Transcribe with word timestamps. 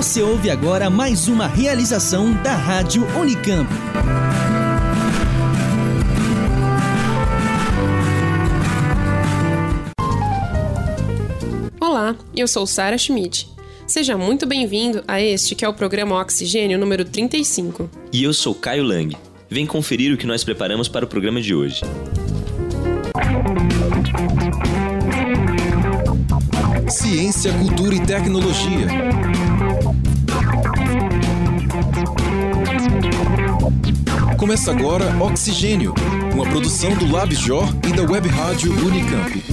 Você 0.00 0.22
ouve 0.22 0.48
agora 0.48 0.88
mais 0.88 1.28
uma 1.28 1.46
realização 1.46 2.32
da 2.42 2.54
Rádio 2.54 3.06
Unicamp. 3.18 3.70
Olá, 11.78 12.16
eu 12.34 12.48
sou 12.48 12.66
Sara 12.66 12.96
Schmidt. 12.96 13.46
Seja 13.86 14.16
muito 14.16 14.46
bem-vindo 14.46 15.04
a 15.06 15.20
este 15.20 15.54
que 15.54 15.66
é 15.66 15.68
o 15.68 15.74
programa 15.74 16.18
Oxigênio 16.18 16.78
número 16.78 17.04
35. 17.04 17.90
E 18.10 18.24
eu 18.24 18.32
sou 18.32 18.54
Caio 18.54 18.84
Lang. 18.84 19.14
Vem 19.50 19.66
conferir 19.66 20.14
o 20.14 20.16
que 20.16 20.26
nós 20.26 20.42
preparamos 20.42 20.88
para 20.88 21.04
o 21.04 21.08
programa 21.08 21.42
de 21.42 21.54
hoje. 21.54 21.82
Ciência, 26.88 27.52
cultura 27.52 27.94
e 27.94 28.00
tecnologia. 28.00 28.86
Começa 34.40 34.70
agora 34.70 35.04
Oxigênio, 35.22 35.92
uma 36.32 36.48
produção 36.48 36.96
do 36.96 37.12
LabJOR 37.12 37.68
e 37.86 37.92
da 37.92 38.10
Web 38.10 38.26
Rádio 38.26 38.72
Unicamp. 38.72 39.44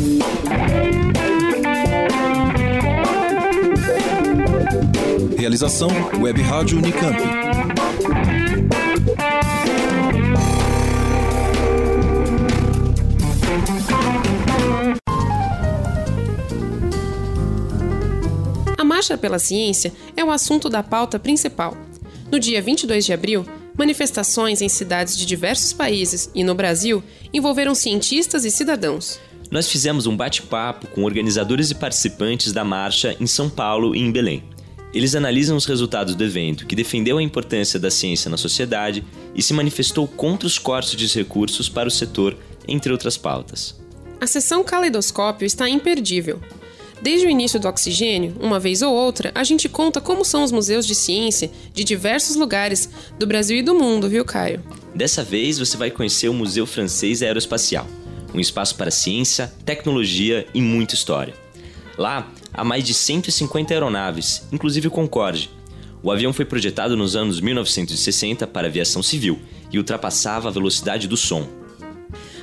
Realização 5.38 5.90
Web 6.22 6.42
Rádio 6.42 6.78
Unicamp. 6.78 7.18
A 18.78 18.84
Marcha 18.86 19.18
pela 19.18 19.38
Ciência 19.38 19.92
é 20.16 20.24
o 20.24 20.32
assunto 20.32 20.70
da 20.70 20.82
pauta 20.82 21.20
principal. 21.20 21.76
No 22.32 22.40
dia 22.40 22.62
22 22.62 23.06
de 23.06 23.12
abril, 23.12 23.46
manifestações 23.78 24.62
em 24.62 24.68
cidades 24.68 25.16
de 25.18 25.26
diversos 25.26 25.72
países 25.72 26.30
e 26.34 26.44
no 26.44 26.56
Brasil 26.56 27.04
envolveram 27.32 27.76
cientistas 27.76 28.44
e 28.44 28.52
cidadãos. 28.52 29.20
Nós 29.50 29.70
fizemos 29.70 30.08
um 30.08 30.18
bate-papo 30.18 30.88
com 30.88 31.04
organizadores 31.04 31.72
e 31.72 31.76
participantes 31.76 32.52
da 32.52 32.66
marcha 32.66 33.16
em 33.20 33.28
São 33.28 33.50
Paulo 33.50 33.96
e 33.96 34.00
em 34.00 34.12
Belém. 34.12 34.44
Eles 34.94 35.16
analisam 35.16 35.56
os 35.56 35.66
resultados 35.66 36.16
do 36.16 36.24
evento, 36.24 36.66
que 36.66 36.76
defendeu 36.76 37.18
a 37.18 37.24
importância 37.24 37.80
da 37.80 37.92
ciência 37.92 38.30
na 38.30 38.38
sociedade 38.38 39.04
e 39.36 39.42
se 39.42 39.54
manifestou 39.54 40.08
contra 40.08 40.48
os 40.48 40.58
cortes 40.58 40.96
de 40.96 41.08
recursos 41.08 41.70
para 41.70 41.88
o 41.88 41.92
setor, 41.92 42.36
entre 42.68 42.92
outras 42.92 43.16
pautas. 43.16 43.80
A 44.20 44.26
sessão 44.26 44.64
Caleidoscópio 44.64 45.46
está 45.46 45.70
imperdível. 45.70 46.42
Desde 47.02 47.28
o 47.28 47.30
início 47.30 47.60
do 47.60 47.68
Oxigênio, 47.68 48.36
uma 48.40 48.60
vez 48.60 48.82
ou 48.82 48.94
outra, 48.94 49.32
a 49.36 49.44
gente 49.44 49.70
conta 49.70 50.02
como 50.02 50.26
são 50.26 50.44
os 50.44 50.52
museus 50.52 50.86
de 50.86 50.96
ciência 50.96 51.52
de 51.74 51.84
diversos 51.84 52.36
lugares 52.36 52.90
do 53.20 53.28
Brasil 53.28 53.58
e 53.58 53.62
do 53.62 53.76
mundo, 53.76 54.10
viu, 54.10 54.26
Caio? 54.26 54.64
Dessa 54.96 55.24
vez 55.24 55.60
você 55.60 55.78
vai 55.78 55.92
conhecer 55.92 56.28
o 56.28 56.34
Museu 56.34 56.66
Francês 56.66 57.22
Aeroespacial, 57.22 57.88
um 58.34 58.40
espaço 58.40 58.76
para 58.76 58.90
ciência, 58.90 59.54
tecnologia 59.64 60.48
e 60.54 60.62
muita 60.62 60.96
história. 60.96 61.36
Lá 61.98 62.32
há 62.54 62.64
mais 62.64 62.84
de 62.84 62.94
150 62.94 63.74
aeronaves, 63.74 64.44
inclusive 64.52 64.88
o 64.88 64.92
Concorde. 64.92 65.52
O 66.02 66.12
avião 66.12 66.34
foi 66.34 66.46
projetado 66.46 66.96
nos 66.96 67.16
anos 67.16 67.40
1960 67.40 68.48
para 68.48 68.68
aviação 68.68 69.04
civil 69.04 69.40
e 69.72 69.78
ultrapassava 69.78 70.48
a 70.48 70.52
velocidade 70.52 71.08
do 71.08 71.18
som. 71.18 71.48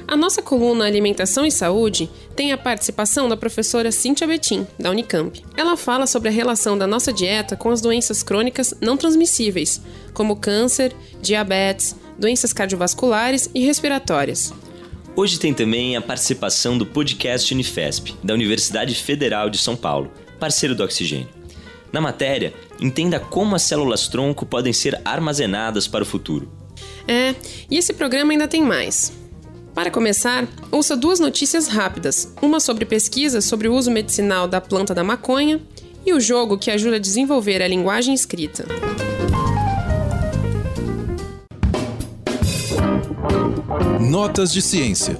A 0.06 0.16
nossa 0.16 0.42
coluna 0.42 0.84
Alimentação 0.84 1.47
e 1.47 1.50
Saúde 1.50 2.10
tem 2.36 2.52
a 2.52 2.58
participação 2.58 3.27
da 3.28 3.36
professora 3.36 3.91
Cíntia 3.91 4.27
Betim, 4.27 4.66
da 4.78 4.91
Unicamp. 4.91 5.42
Ela 5.56 5.77
fala 5.77 6.06
sobre 6.06 6.28
a 6.28 6.33
relação 6.33 6.77
da 6.77 6.86
nossa 6.86 7.12
dieta 7.12 7.56
com 7.56 7.70
as 7.70 7.80
doenças 7.80 8.22
crônicas 8.22 8.74
não 8.80 8.98
transmissíveis, 8.98 9.80
como 10.12 10.36
câncer, 10.36 10.94
diabetes, 11.22 11.96
doenças 12.19 12.52
cardiovasculares 12.52 13.48
e 13.55 13.64
respiratórias. 13.64 14.52
Hoje 15.17 15.39
tem 15.39 15.55
também 15.55 15.96
a 15.96 16.02
participação 16.02 16.77
do 16.77 16.84
podcast 16.84 17.55
Unifesp, 17.55 18.14
da 18.23 18.34
Universidade 18.34 18.95
Federal 18.95 19.48
de 19.48 19.58
São 19.58 19.74
Paulo, 19.74 20.12
parceiro 20.39 20.74
do 20.74 20.84
Oxigênio. 20.84 21.29
Na 21.90 22.00
matéria, 22.00 22.52
entenda 22.79 23.18
como 23.18 23.55
as 23.55 23.62
células 23.62 24.06
tronco 24.06 24.45
podem 24.45 24.73
ser 24.73 25.00
armazenadas 25.05 25.89
para 25.89 26.02
o 26.02 26.06
futuro. 26.06 26.50
É, 27.08 27.34
e 27.70 27.79
esse 27.79 27.95
programa 27.95 28.33
ainda 28.33 28.48
tem 28.48 28.62
mais. 28.62 29.23
Para 29.74 29.90
começar, 29.90 30.46
ouça 30.70 30.96
duas 30.96 31.18
notícias 31.18 31.67
rápidas: 31.67 32.33
uma 32.40 32.61
sobre 32.61 32.85
pesquisa 32.85 33.40
sobre 33.40 33.67
o 33.67 33.74
uso 33.74 33.90
medicinal 33.90 34.46
da 34.46 34.61
planta 34.61 34.95
da 34.95 35.02
maconha 35.02 35.61
e 36.07 36.12
o 36.12 36.20
jogo 36.20 36.57
que 36.57 36.70
ajuda 36.70 36.96
a 36.96 37.01
desenvolver 37.01 37.61
a 37.61 37.67
linguagem 37.67 38.14
escrita. 38.14 38.64
Notas 44.01 44.52
de 44.52 44.62
ciência. 44.62 45.18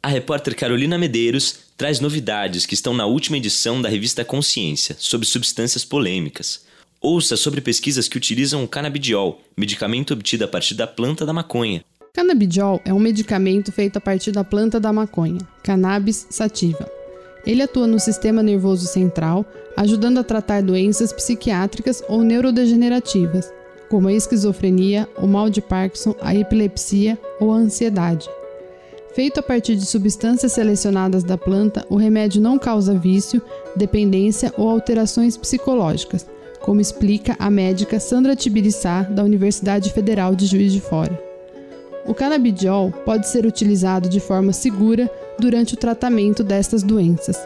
A 0.00 0.08
repórter 0.08 0.54
Carolina 0.54 0.96
Medeiros 0.96 1.58
traz 1.76 1.98
novidades 1.98 2.66
que 2.66 2.74
estão 2.74 2.94
na 2.94 3.04
última 3.04 3.36
edição 3.36 3.82
da 3.82 3.88
revista 3.88 4.24
Consciência 4.24 4.94
sobre 4.96 5.26
substâncias 5.26 5.84
polêmicas. 5.84 6.64
Ouça 7.00 7.36
sobre 7.36 7.60
pesquisas 7.60 8.06
que 8.08 8.16
utilizam 8.16 8.62
o 8.62 8.68
canabidiol, 8.68 9.40
medicamento 9.56 10.14
obtido 10.14 10.44
a 10.44 10.48
partir 10.48 10.74
da 10.74 10.86
planta 10.86 11.26
da 11.26 11.32
maconha. 11.32 11.84
Canabidiol 12.18 12.80
é 12.84 12.92
um 12.92 12.98
medicamento 12.98 13.70
feito 13.70 13.96
a 13.96 14.00
partir 14.00 14.32
da 14.32 14.42
planta 14.42 14.80
da 14.80 14.92
maconha, 14.92 15.38
Cannabis 15.62 16.26
sativa. 16.28 16.84
Ele 17.46 17.62
atua 17.62 17.86
no 17.86 18.00
sistema 18.00 18.42
nervoso 18.42 18.88
central, 18.88 19.46
ajudando 19.76 20.18
a 20.18 20.24
tratar 20.24 20.60
doenças 20.60 21.12
psiquiátricas 21.12 22.02
ou 22.08 22.24
neurodegenerativas, 22.24 23.52
como 23.88 24.08
a 24.08 24.12
esquizofrenia, 24.12 25.08
o 25.16 25.28
mal 25.28 25.48
de 25.48 25.60
Parkinson, 25.60 26.12
a 26.20 26.34
epilepsia 26.34 27.16
ou 27.38 27.52
a 27.52 27.58
ansiedade. 27.58 28.28
Feito 29.14 29.38
a 29.38 29.42
partir 29.42 29.76
de 29.76 29.86
substâncias 29.86 30.50
selecionadas 30.50 31.22
da 31.22 31.38
planta, 31.38 31.86
o 31.88 31.94
remédio 31.94 32.42
não 32.42 32.58
causa 32.58 32.98
vício, 32.98 33.40
dependência 33.76 34.52
ou 34.58 34.68
alterações 34.68 35.36
psicológicas, 35.36 36.26
como 36.62 36.80
explica 36.80 37.36
a 37.38 37.48
médica 37.48 38.00
Sandra 38.00 38.34
Tibiriçá, 38.34 39.02
da 39.02 39.22
Universidade 39.22 39.92
Federal 39.92 40.34
de 40.34 40.46
Juiz 40.46 40.72
de 40.72 40.80
Fora. 40.80 41.27
O 42.08 42.14
canabidiol 42.14 42.90
pode 43.04 43.28
ser 43.28 43.44
utilizado 43.44 44.08
de 44.08 44.18
forma 44.18 44.50
segura 44.50 45.10
durante 45.38 45.74
o 45.74 45.76
tratamento 45.76 46.42
destas 46.42 46.82
doenças. 46.82 47.38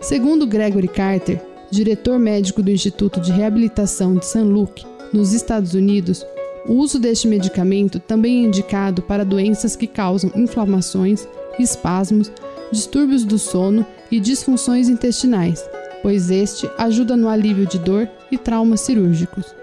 Segundo 0.00 0.44
Gregory 0.44 0.88
Carter, 0.88 1.40
diretor 1.70 2.18
médico 2.18 2.64
do 2.64 2.70
Instituto 2.72 3.20
de 3.20 3.30
Reabilitação 3.30 4.16
de 4.16 4.26
St. 4.26 4.40
Luke, 4.40 4.84
nos 5.12 5.32
Estados 5.32 5.72
Unidos, 5.72 6.26
o 6.66 6.72
uso 6.72 6.98
deste 6.98 7.28
medicamento 7.28 8.00
também 8.00 8.42
é 8.42 8.48
indicado 8.48 9.02
para 9.02 9.24
doenças 9.24 9.76
que 9.76 9.86
causam 9.86 10.32
inflamações, 10.34 11.26
espasmos, 11.56 12.32
distúrbios 12.72 13.24
do 13.24 13.38
sono 13.38 13.86
e 14.10 14.18
disfunções 14.18 14.88
intestinais, 14.88 15.64
pois 16.02 16.28
este 16.28 16.68
ajuda 16.76 17.16
no 17.16 17.28
alívio 17.28 17.66
de 17.66 17.78
dor 17.78 18.08
e 18.32 18.36
traumas 18.36 18.80
cirúrgicos. 18.80 19.54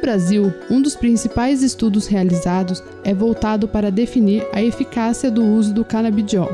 No 0.00 0.06
Brasil, 0.06 0.50
um 0.70 0.80
dos 0.80 0.96
principais 0.96 1.62
estudos 1.62 2.06
realizados 2.06 2.82
é 3.04 3.12
voltado 3.12 3.68
para 3.68 3.92
definir 3.92 4.42
a 4.50 4.62
eficácia 4.62 5.30
do 5.30 5.44
uso 5.44 5.74
do 5.74 5.84
canabidiol. 5.84 6.50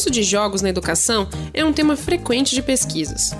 uso 0.00 0.10
de 0.10 0.22
jogos 0.22 0.62
na 0.62 0.70
educação 0.70 1.28
é 1.52 1.62
um 1.62 1.74
tema 1.74 1.94
frequente 1.94 2.54
de 2.54 2.62
pesquisas. 2.62 3.32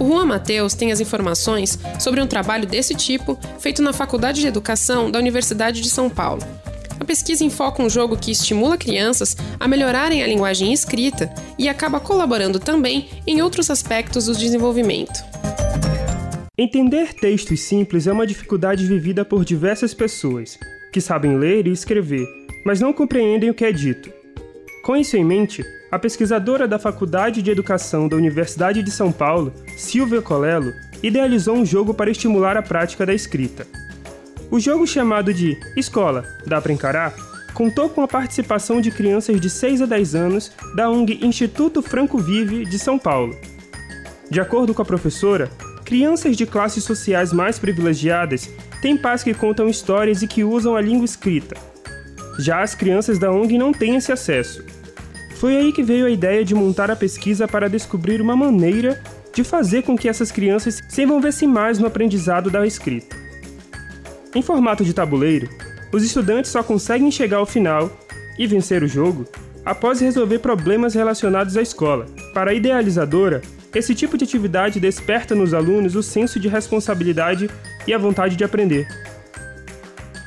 O 0.00 0.08
Juan 0.08 0.24
Mateus 0.24 0.72
tem 0.72 0.90
as 0.90 0.98
informações 0.98 1.78
sobre 1.98 2.22
um 2.22 2.26
trabalho 2.26 2.66
desse 2.66 2.94
tipo 2.94 3.38
feito 3.58 3.82
na 3.82 3.92
Faculdade 3.92 4.40
de 4.40 4.46
Educação 4.46 5.10
da 5.10 5.18
Universidade 5.18 5.82
de 5.82 5.90
São 5.90 6.08
Paulo. 6.08 6.40
A 6.98 7.04
pesquisa 7.04 7.44
enfoca 7.44 7.82
um 7.82 7.90
jogo 7.90 8.16
que 8.16 8.30
estimula 8.30 8.76
crianças 8.76 9.36
a 9.58 9.68
melhorarem 9.68 10.22
a 10.22 10.26
linguagem 10.26 10.72
escrita 10.72 11.32
e 11.58 11.68
acaba 11.68 12.00
colaborando 12.00 12.58
também 12.58 13.08
em 13.26 13.42
outros 13.42 13.70
aspectos 13.70 14.26
do 14.26 14.34
desenvolvimento. 14.34 15.24
Entender 16.58 17.12
textos 17.12 17.60
simples 17.60 18.06
é 18.06 18.12
uma 18.12 18.26
dificuldade 18.26 18.86
vivida 18.86 19.24
por 19.24 19.44
diversas 19.44 19.92
pessoas, 19.92 20.58
que 20.90 21.00
sabem 21.00 21.36
ler 21.36 21.66
e 21.66 21.72
escrever, 21.72 22.26
mas 22.64 22.80
não 22.80 22.92
compreendem 22.92 23.50
o 23.50 23.54
que 23.54 23.64
é 23.64 23.72
dito. 23.72 24.10
Com 24.82 24.96
isso 24.96 25.16
em 25.16 25.24
mente, 25.24 25.62
a 25.90 25.98
pesquisadora 25.98 26.66
da 26.66 26.78
Faculdade 26.78 27.42
de 27.42 27.50
Educação 27.50 28.08
da 28.08 28.16
Universidade 28.16 28.82
de 28.82 28.90
São 28.90 29.12
Paulo, 29.12 29.52
Silvia 29.76 30.22
Colello, 30.22 30.72
idealizou 31.02 31.56
um 31.56 31.66
jogo 31.66 31.92
para 31.92 32.10
estimular 32.10 32.56
a 32.56 32.62
prática 32.62 33.04
da 33.04 33.12
escrita. 33.12 33.66
O 34.48 34.60
jogo 34.60 34.86
chamado 34.86 35.34
de 35.34 35.58
Escola, 35.76 36.24
dá 36.46 36.60
para 36.60 36.72
encarar, 36.72 37.12
contou 37.52 37.88
com 37.88 38.00
a 38.02 38.08
participação 38.08 38.80
de 38.80 38.92
crianças 38.92 39.40
de 39.40 39.50
6 39.50 39.82
a 39.82 39.86
10 39.86 40.14
anos 40.14 40.52
da 40.76 40.88
ONG 40.88 41.18
Instituto 41.26 41.82
Franco 41.82 42.16
Vive 42.18 42.64
de 42.64 42.78
São 42.78 42.96
Paulo. 42.96 43.36
De 44.30 44.40
acordo 44.40 44.72
com 44.72 44.82
a 44.82 44.84
professora, 44.84 45.50
crianças 45.84 46.36
de 46.36 46.46
classes 46.46 46.84
sociais 46.84 47.32
mais 47.32 47.58
privilegiadas 47.58 48.48
têm 48.80 48.96
pais 48.96 49.24
que 49.24 49.34
contam 49.34 49.68
histórias 49.68 50.22
e 50.22 50.28
que 50.28 50.44
usam 50.44 50.76
a 50.76 50.80
língua 50.80 51.04
escrita. 51.04 51.56
Já 52.38 52.62
as 52.62 52.74
crianças 52.74 53.18
da 53.18 53.32
ONG 53.32 53.58
não 53.58 53.72
têm 53.72 53.96
esse 53.96 54.12
acesso. 54.12 54.64
Foi 55.36 55.56
aí 55.56 55.72
que 55.72 55.82
veio 55.82 56.06
a 56.06 56.10
ideia 56.10 56.44
de 56.44 56.54
montar 56.54 56.90
a 56.90 56.96
pesquisa 56.96 57.48
para 57.48 57.68
descobrir 57.68 58.20
uma 58.20 58.36
maneira 58.36 59.02
de 59.34 59.42
fazer 59.42 59.82
com 59.82 59.96
que 59.96 60.08
essas 60.08 60.30
crianças 60.30 60.80
se 60.88 61.02
envolvessem 61.02 61.48
mais 61.48 61.78
no 61.78 61.86
aprendizado 61.86 62.48
da 62.48 62.64
escrita. 62.64 63.25
Em 64.36 64.42
formato 64.42 64.84
de 64.84 64.92
tabuleiro, 64.92 65.48
os 65.90 66.04
estudantes 66.04 66.50
só 66.50 66.62
conseguem 66.62 67.10
chegar 67.10 67.38
ao 67.38 67.46
final 67.46 67.90
e 68.38 68.46
vencer 68.46 68.82
o 68.82 68.86
jogo 68.86 69.24
após 69.64 69.98
resolver 69.98 70.40
problemas 70.40 70.92
relacionados 70.92 71.56
à 71.56 71.62
escola. 71.62 72.04
Para 72.34 72.50
a 72.50 72.54
idealizadora, 72.54 73.40
esse 73.74 73.94
tipo 73.94 74.18
de 74.18 74.24
atividade 74.24 74.78
desperta 74.78 75.34
nos 75.34 75.54
alunos 75.54 75.96
o 75.96 76.02
senso 76.02 76.38
de 76.38 76.48
responsabilidade 76.48 77.48
e 77.86 77.94
a 77.94 77.98
vontade 77.98 78.36
de 78.36 78.44
aprender. 78.44 78.86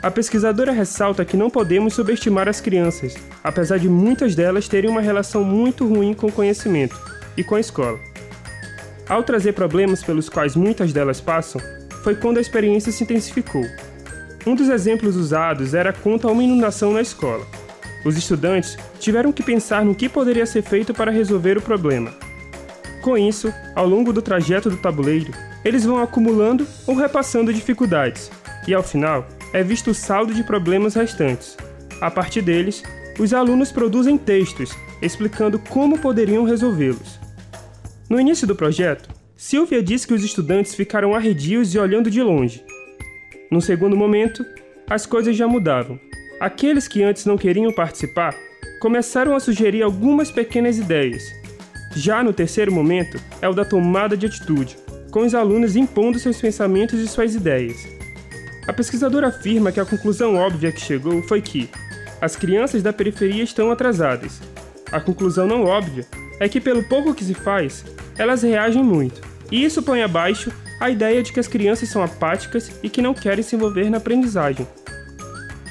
A 0.01 0.09
pesquisadora 0.09 0.71
ressalta 0.71 1.23
que 1.23 1.37
não 1.37 1.51
podemos 1.51 1.93
subestimar 1.93 2.49
as 2.49 2.59
crianças, 2.59 3.13
apesar 3.43 3.77
de 3.77 3.87
muitas 3.87 4.33
delas 4.33 4.67
terem 4.67 4.89
uma 4.89 5.01
relação 5.01 5.43
muito 5.43 5.87
ruim 5.87 6.15
com 6.15 6.25
o 6.25 6.31
conhecimento 6.31 6.99
e 7.37 7.43
com 7.43 7.53
a 7.53 7.59
escola. 7.59 7.99
Ao 9.07 9.21
trazer 9.21 9.53
problemas 9.53 10.01
pelos 10.01 10.27
quais 10.27 10.55
muitas 10.55 10.91
delas 10.91 11.21
passam, 11.21 11.61
foi 12.03 12.15
quando 12.15 12.39
a 12.39 12.41
experiência 12.41 12.91
se 12.91 13.03
intensificou. 13.03 13.63
Um 14.49 14.55
dos 14.55 14.67
exemplos 14.67 15.15
usados 15.15 15.75
era 15.75 15.93
quanto 15.93 16.27
a 16.27 16.31
uma 16.31 16.43
inundação 16.43 16.91
na 16.91 17.03
escola. 17.03 17.45
Os 18.03 18.17
estudantes 18.17 18.79
tiveram 18.99 19.31
que 19.31 19.43
pensar 19.43 19.85
no 19.85 19.93
que 19.93 20.09
poderia 20.09 20.43
ser 20.43 20.63
feito 20.63 20.91
para 20.91 21.11
resolver 21.11 21.55
o 21.55 21.61
problema. 21.61 22.11
Com 23.03 23.15
isso, 23.15 23.53
ao 23.75 23.87
longo 23.87 24.11
do 24.11 24.23
trajeto 24.23 24.67
do 24.67 24.77
tabuleiro, 24.77 25.31
eles 25.63 25.85
vão 25.85 26.01
acumulando 26.01 26.65
ou 26.87 26.95
repassando 26.95 27.53
dificuldades, 27.53 28.31
e 28.67 28.73
ao 28.73 28.81
final 28.81 29.27
é 29.53 29.61
visto 29.61 29.91
o 29.91 29.93
saldo 29.93 30.33
de 30.33 30.43
problemas 30.43 30.95
restantes. 30.95 31.55
A 32.01 32.09
partir 32.09 32.41
deles, 32.41 32.81
os 33.19 33.35
alunos 33.35 33.71
produzem 33.71 34.17
textos 34.17 34.75
explicando 34.99 35.59
como 35.59 35.99
poderiam 35.99 36.43
resolvê-los. 36.43 37.19
No 38.09 38.19
início 38.19 38.47
do 38.47 38.55
projeto, 38.55 39.09
Silvia 39.37 39.83
disse 39.83 40.07
que 40.07 40.13
os 40.15 40.23
estudantes 40.23 40.73
ficaram 40.73 41.13
arredios 41.13 41.75
e 41.75 41.77
olhando 41.77 42.09
de 42.09 42.23
longe, 42.23 42.65
num 43.51 43.61
segundo 43.61 43.95
momento, 43.95 44.45
as 44.87 45.05
coisas 45.05 45.35
já 45.35 45.47
mudavam. 45.47 45.99
Aqueles 46.39 46.87
que 46.87 47.03
antes 47.03 47.25
não 47.25 47.37
queriam 47.37 47.71
participar 47.71 48.35
começaram 48.79 49.35
a 49.35 49.39
sugerir 49.39 49.81
algumas 49.81 50.31
pequenas 50.31 50.77
ideias. 50.77 51.23
Já 51.95 52.23
no 52.23 52.31
terceiro 52.31 52.71
momento, 52.71 53.19
é 53.41 53.49
o 53.49 53.53
da 53.53 53.65
tomada 53.65 54.15
de 54.15 54.25
atitude, 54.25 54.77
com 55.11 55.21
os 55.21 55.33
alunos 55.33 55.75
impondo 55.75 56.19
seus 56.19 56.39
pensamentos 56.39 56.99
e 56.99 57.07
suas 57.07 57.35
ideias. 57.35 57.87
A 58.67 58.71
pesquisadora 58.71 59.27
afirma 59.27 59.71
que 59.71 59.79
a 59.79 59.85
conclusão 59.85 60.35
óbvia 60.35 60.71
que 60.71 60.79
chegou 60.79 61.23
foi 61.23 61.41
que 61.41 61.69
as 62.21 62.35
crianças 62.35 62.83
da 62.83 62.93
periferia 62.93 63.43
estão 63.43 63.71
atrasadas. 63.71 64.39
A 64.91 65.01
conclusão 65.01 65.47
não 65.47 65.65
óbvia 65.65 66.05
é 66.39 66.47
que, 66.47 66.61
pelo 66.61 66.83
pouco 66.83 67.13
que 67.13 67.23
se 67.23 67.33
faz, 67.33 67.83
elas 68.17 68.43
reagem 68.43 68.83
muito, 68.83 69.21
e 69.51 69.63
isso 69.63 69.81
põe 69.81 70.03
abaixo 70.03 70.51
a 70.79 70.89
ideia 70.89 71.21
de 71.21 71.33
que 71.33 71.39
as 71.39 71.47
crianças 71.47 71.89
são 71.89 72.01
apáticas 72.01 72.71
e 72.81 72.89
que 72.89 73.01
não 73.01 73.13
querem 73.13 73.43
se 73.43 73.55
envolver 73.55 73.89
na 73.89 73.97
aprendizagem. 73.97 74.67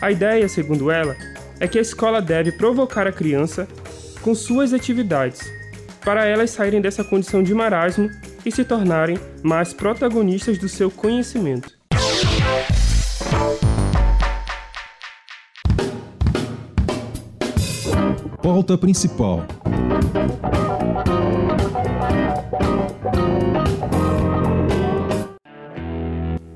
A 0.00 0.10
ideia, 0.10 0.49
segundo 0.49 0.90
ela, 0.90 1.16
é 1.58 1.66
que 1.66 1.78
a 1.78 1.82
escola 1.82 2.20
deve 2.20 2.52
provocar 2.52 3.06
a 3.06 3.12
criança 3.12 3.66
com 4.20 4.34
suas 4.34 4.72
atividades, 4.72 5.40
para 6.05 6.26
elas 6.26 6.50
saírem 6.50 6.81
dessa 6.81 7.02
condição 7.02 7.43
de 7.43 7.55
marasmo 7.55 8.08
e 8.44 8.52
se 8.52 8.64
tornarem 8.64 9.19
mais 9.43 9.72
protagonistas 9.72 10.58
do 10.58 10.69
seu 10.69 10.90
conhecimento. 10.90 11.76
Pauta 18.40 18.78
principal. 18.78 19.44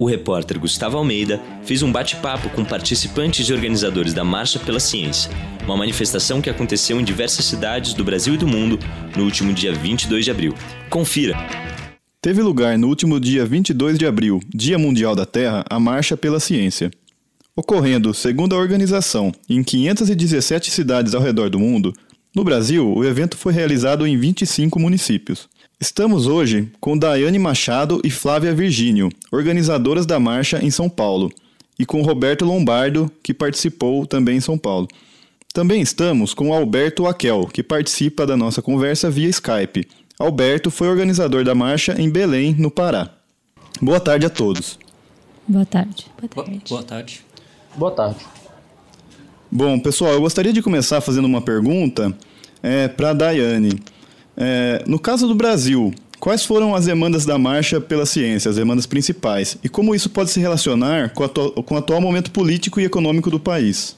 O 0.03 0.07
repórter 0.07 0.59
Gustavo 0.59 0.97
Almeida 0.97 1.41
fez 1.63 1.81
um 1.81 1.93
bate-papo 1.93 2.51
com 2.51 2.65
participantes 2.65 3.49
e 3.49 3.53
organizadores 3.53 4.13
da 4.13 4.25
Marcha 4.25 4.59
pela 4.59 4.81
Ciência, 4.81 5.31
uma 5.65 5.77
manifestação 5.77 6.43
que 6.43 6.51
aconteceu 6.51 7.01
em 7.01 7.05
diversas 7.05 7.45
cidades 7.45 7.95
do 7.95 8.03
Brasil 8.03 8.35
e 8.35 8.37
do 8.37 8.47
mundo 8.47 8.81
no 9.17 9.23
último 9.23 9.53
dia 9.53 9.73
22 9.73 10.25
de 10.25 10.31
abril. 10.33 10.55
Confira! 10.91 11.37
Teve 12.21 12.43
lugar 12.43 12.77
no 12.77 12.89
último 12.89 13.21
dia 13.21 13.47
22 13.47 13.97
de 13.97 14.05
abril, 14.05 14.41
Dia 14.53 14.77
Mundial 14.77 15.15
da 15.15 15.25
Terra, 15.25 15.65
a 15.71 15.79
Marcha 15.79 16.17
pela 16.17 16.41
Ciência. 16.41 16.91
Ocorrendo, 17.55 18.13
segundo 18.13 18.57
a 18.57 18.59
organização, 18.59 19.33
em 19.49 19.63
517 19.63 20.71
cidades 20.73 21.15
ao 21.15 21.23
redor 21.23 21.49
do 21.49 21.61
mundo, 21.61 21.93
no 22.35 22.43
Brasil, 22.43 22.93
o 22.93 23.05
evento 23.05 23.37
foi 23.37 23.53
realizado 23.53 24.05
em 24.07 24.17
25 24.17 24.81
municípios. 24.81 25.49
Estamos 25.83 26.29
hoje 26.29 26.71
com 26.81 26.97
Daiane 26.97 27.41
Machado 27.41 28.01
e 28.05 28.09
Flávia 28.09 28.55
Virgínio, 28.55 29.09
organizadoras 29.33 30.07
da 30.07 30.21
marcha 30.21 30.65
em 30.65 30.71
São 30.71 30.89
Paulo, 30.89 31.29
e 31.77 31.85
com 31.85 32.03
Roberto 32.03 32.45
Lombardo, 32.45 33.11
que 33.21 33.35
participou 33.35 34.07
também 34.07 34.37
em 34.37 34.41
São 34.41 34.57
Paulo. 34.57 34.87
Também 35.53 35.83
estamos 35.83 36.35
com 36.35 36.55
Alberto 36.55 37.05
Aquel, 37.09 37.49
que 37.49 37.65
participa 37.65 38.25
da 38.25 38.37
nossa 38.37 38.63
conversa 38.63 39.11
via 39.11 39.29
Skype. 39.29 39.89
Alberto 40.21 40.71
foi 40.71 40.87
organizador 40.87 41.43
da 41.43 41.53
marcha 41.53 42.01
em 42.01 42.09
Belém, 42.09 42.55
no 42.57 42.71
Pará. 42.71 43.11
Boa 43.81 43.99
tarde 43.99 44.25
a 44.25 44.31
todos. 44.31 44.79
Boa 45.49 45.67
tarde. 45.67 46.07
Boa 46.17 46.45
tarde. 46.45 46.63
Boa 46.69 46.83
tarde. 46.85 47.25
Boa 47.75 47.91
tarde. 47.91 48.27
Bom, 49.51 49.81
pessoal, 49.81 50.13
eu 50.13 50.21
gostaria 50.21 50.53
de 50.53 50.63
começar 50.63 51.01
fazendo 51.01 51.25
uma 51.25 51.43
pergunta 51.43 52.17
é, 52.63 52.87
para 52.87 53.11
a 53.11 53.15
Daiane. 53.15 53.81
É, 54.37 54.83
no 54.87 54.99
caso 54.99 55.27
do 55.27 55.35
Brasil, 55.35 55.93
quais 56.19 56.45
foram 56.45 56.75
as 56.75 56.87
demandas 56.87 57.25
da 57.25 57.39
Marcha 57.39 57.81
pela 57.81 58.07
Ciência, 58.07 58.49
as 58.49 58.57
demandas 58.57 58.87
principais, 58.87 59.57
e 59.63 59.69
como 59.69 59.95
isso 59.95 60.09
pode 60.11 60.31
se 60.31 60.41
relacionar 60.41 61.11
com, 61.11 61.29
com 61.29 61.75
o 61.75 61.79
atual 61.79 62.01
momento 62.01 62.31
político 62.31 62.81
e 62.81 62.85
econômico 62.85 63.31
do 63.31 63.41
país? 63.41 63.97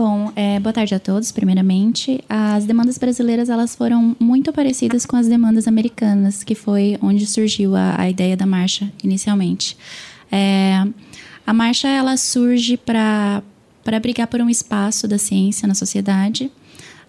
Bom, 0.00 0.32
é, 0.34 0.58
boa 0.58 0.72
tarde 0.72 0.94
a 0.94 0.98
todos, 0.98 1.30
primeiramente. 1.30 2.24
As 2.26 2.64
demandas 2.64 2.96
brasileiras 2.96 3.50
elas 3.50 3.76
foram 3.76 4.16
muito 4.18 4.50
parecidas 4.50 5.04
com 5.04 5.14
as 5.14 5.28
demandas 5.28 5.68
americanas, 5.68 6.42
que 6.42 6.54
foi 6.54 6.96
onde 7.02 7.26
surgiu 7.26 7.76
a, 7.76 8.00
a 8.00 8.08
ideia 8.08 8.34
da 8.34 8.46
marcha 8.46 8.90
inicialmente. 9.04 9.76
É, 10.32 10.86
a 11.46 11.52
marcha 11.52 11.86
ela 11.86 12.16
surge 12.16 12.78
para 12.78 13.42
brigar 14.00 14.26
por 14.26 14.40
um 14.40 14.48
espaço 14.48 15.06
da 15.06 15.18
ciência 15.18 15.68
na 15.68 15.74
sociedade, 15.74 16.50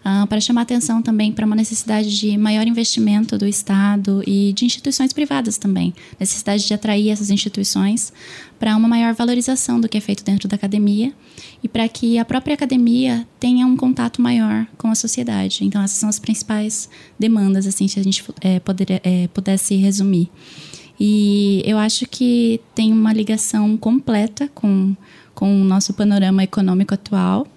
Uh, 0.01 0.25
para 0.25 0.41
chamar 0.41 0.61
atenção 0.63 0.99
também 0.99 1.31
para 1.31 1.45
uma 1.45 1.55
necessidade 1.55 2.17
de 2.17 2.35
maior 2.35 2.65
investimento 2.65 3.37
do 3.37 3.45
Estado 3.45 4.23
e 4.25 4.51
de 4.51 4.65
instituições 4.65 5.13
privadas 5.13 5.59
também. 5.59 5.93
Necessidade 6.19 6.65
de 6.65 6.73
atrair 6.73 7.11
essas 7.11 7.29
instituições 7.29 8.11
para 8.59 8.75
uma 8.75 8.87
maior 8.87 9.13
valorização 9.13 9.79
do 9.79 9.87
que 9.87 9.99
é 9.99 10.01
feito 10.01 10.23
dentro 10.23 10.47
da 10.47 10.55
academia 10.55 11.13
e 11.63 11.67
para 11.67 11.87
que 11.87 12.17
a 12.17 12.25
própria 12.25 12.55
academia 12.55 13.27
tenha 13.39 13.67
um 13.67 13.77
contato 13.77 14.19
maior 14.23 14.65
com 14.75 14.87
a 14.87 14.95
sociedade. 14.95 15.63
Então, 15.63 15.79
essas 15.83 15.97
são 15.97 16.09
as 16.09 16.17
principais 16.17 16.89
demandas, 17.19 17.67
assim, 17.67 17.87
se 17.87 17.99
a 17.99 18.03
gente 18.03 18.23
é, 18.41 18.59
poder, 18.59 19.01
é, 19.03 19.27
pudesse 19.27 19.75
resumir. 19.75 20.31
E 20.99 21.61
eu 21.65 21.77
acho 21.77 22.07
que 22.07 22.59
tem 22.73 22.91
uma 22.91 23.13
ligação 23.13 23.77
completa 23.77 24.47
com, 24.53 24.95
com 25.33 25.61
o 25.61 25.63
nosso 25.63 25.93
panorama 25.93 26.43
econômico 26.43 26.93
atual 26.93 27.47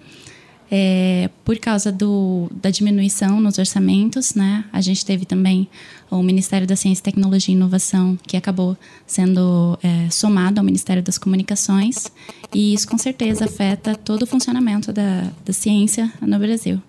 é, 0.71 1.29
por 1.43 1.57
causa 1.57 1.91
do, 1.91 2.49
da 2.51 2.69
diminuição 2.69 3.39
nos 3.39 3.57
orçamentos, 3.57 4.33
né? 4.33 4.65
A 4.71 4.81
gente 4.81 5.05
teve 5.05 5.25
também 5.25 5.67
o 6.09 6.21
Ministério 6.23 6.65
da 6.65 6.75
Ciência, 6.75 7.03
Tecnologia 7.03 7.53
e 7.53 7.57
Inovação, 7.57 8.17
que 8.27 8.35
acabou 8.37 8.77
sendo 9.05 9.77
é, 9.83 10.09
somado 10.09 10.59
ao 10.59 10.65
Ministério 10.65 11.03
das 11.03 11.17
Comunicações, 11.17 12.11
e 12.53 12.73
isso 12.73 12.87
com 12.87 12.97
certeza 12.97 13.45
afeta 13.45 13.95
todo 13.95 14.23
o 14.23 14.27
funcionamento 14.27 14.91
da, 14.91 15.29
da 15.45 15.53
ciência 15.53 16.11
no 16.21 16.37
Brasil. 16.39 16.81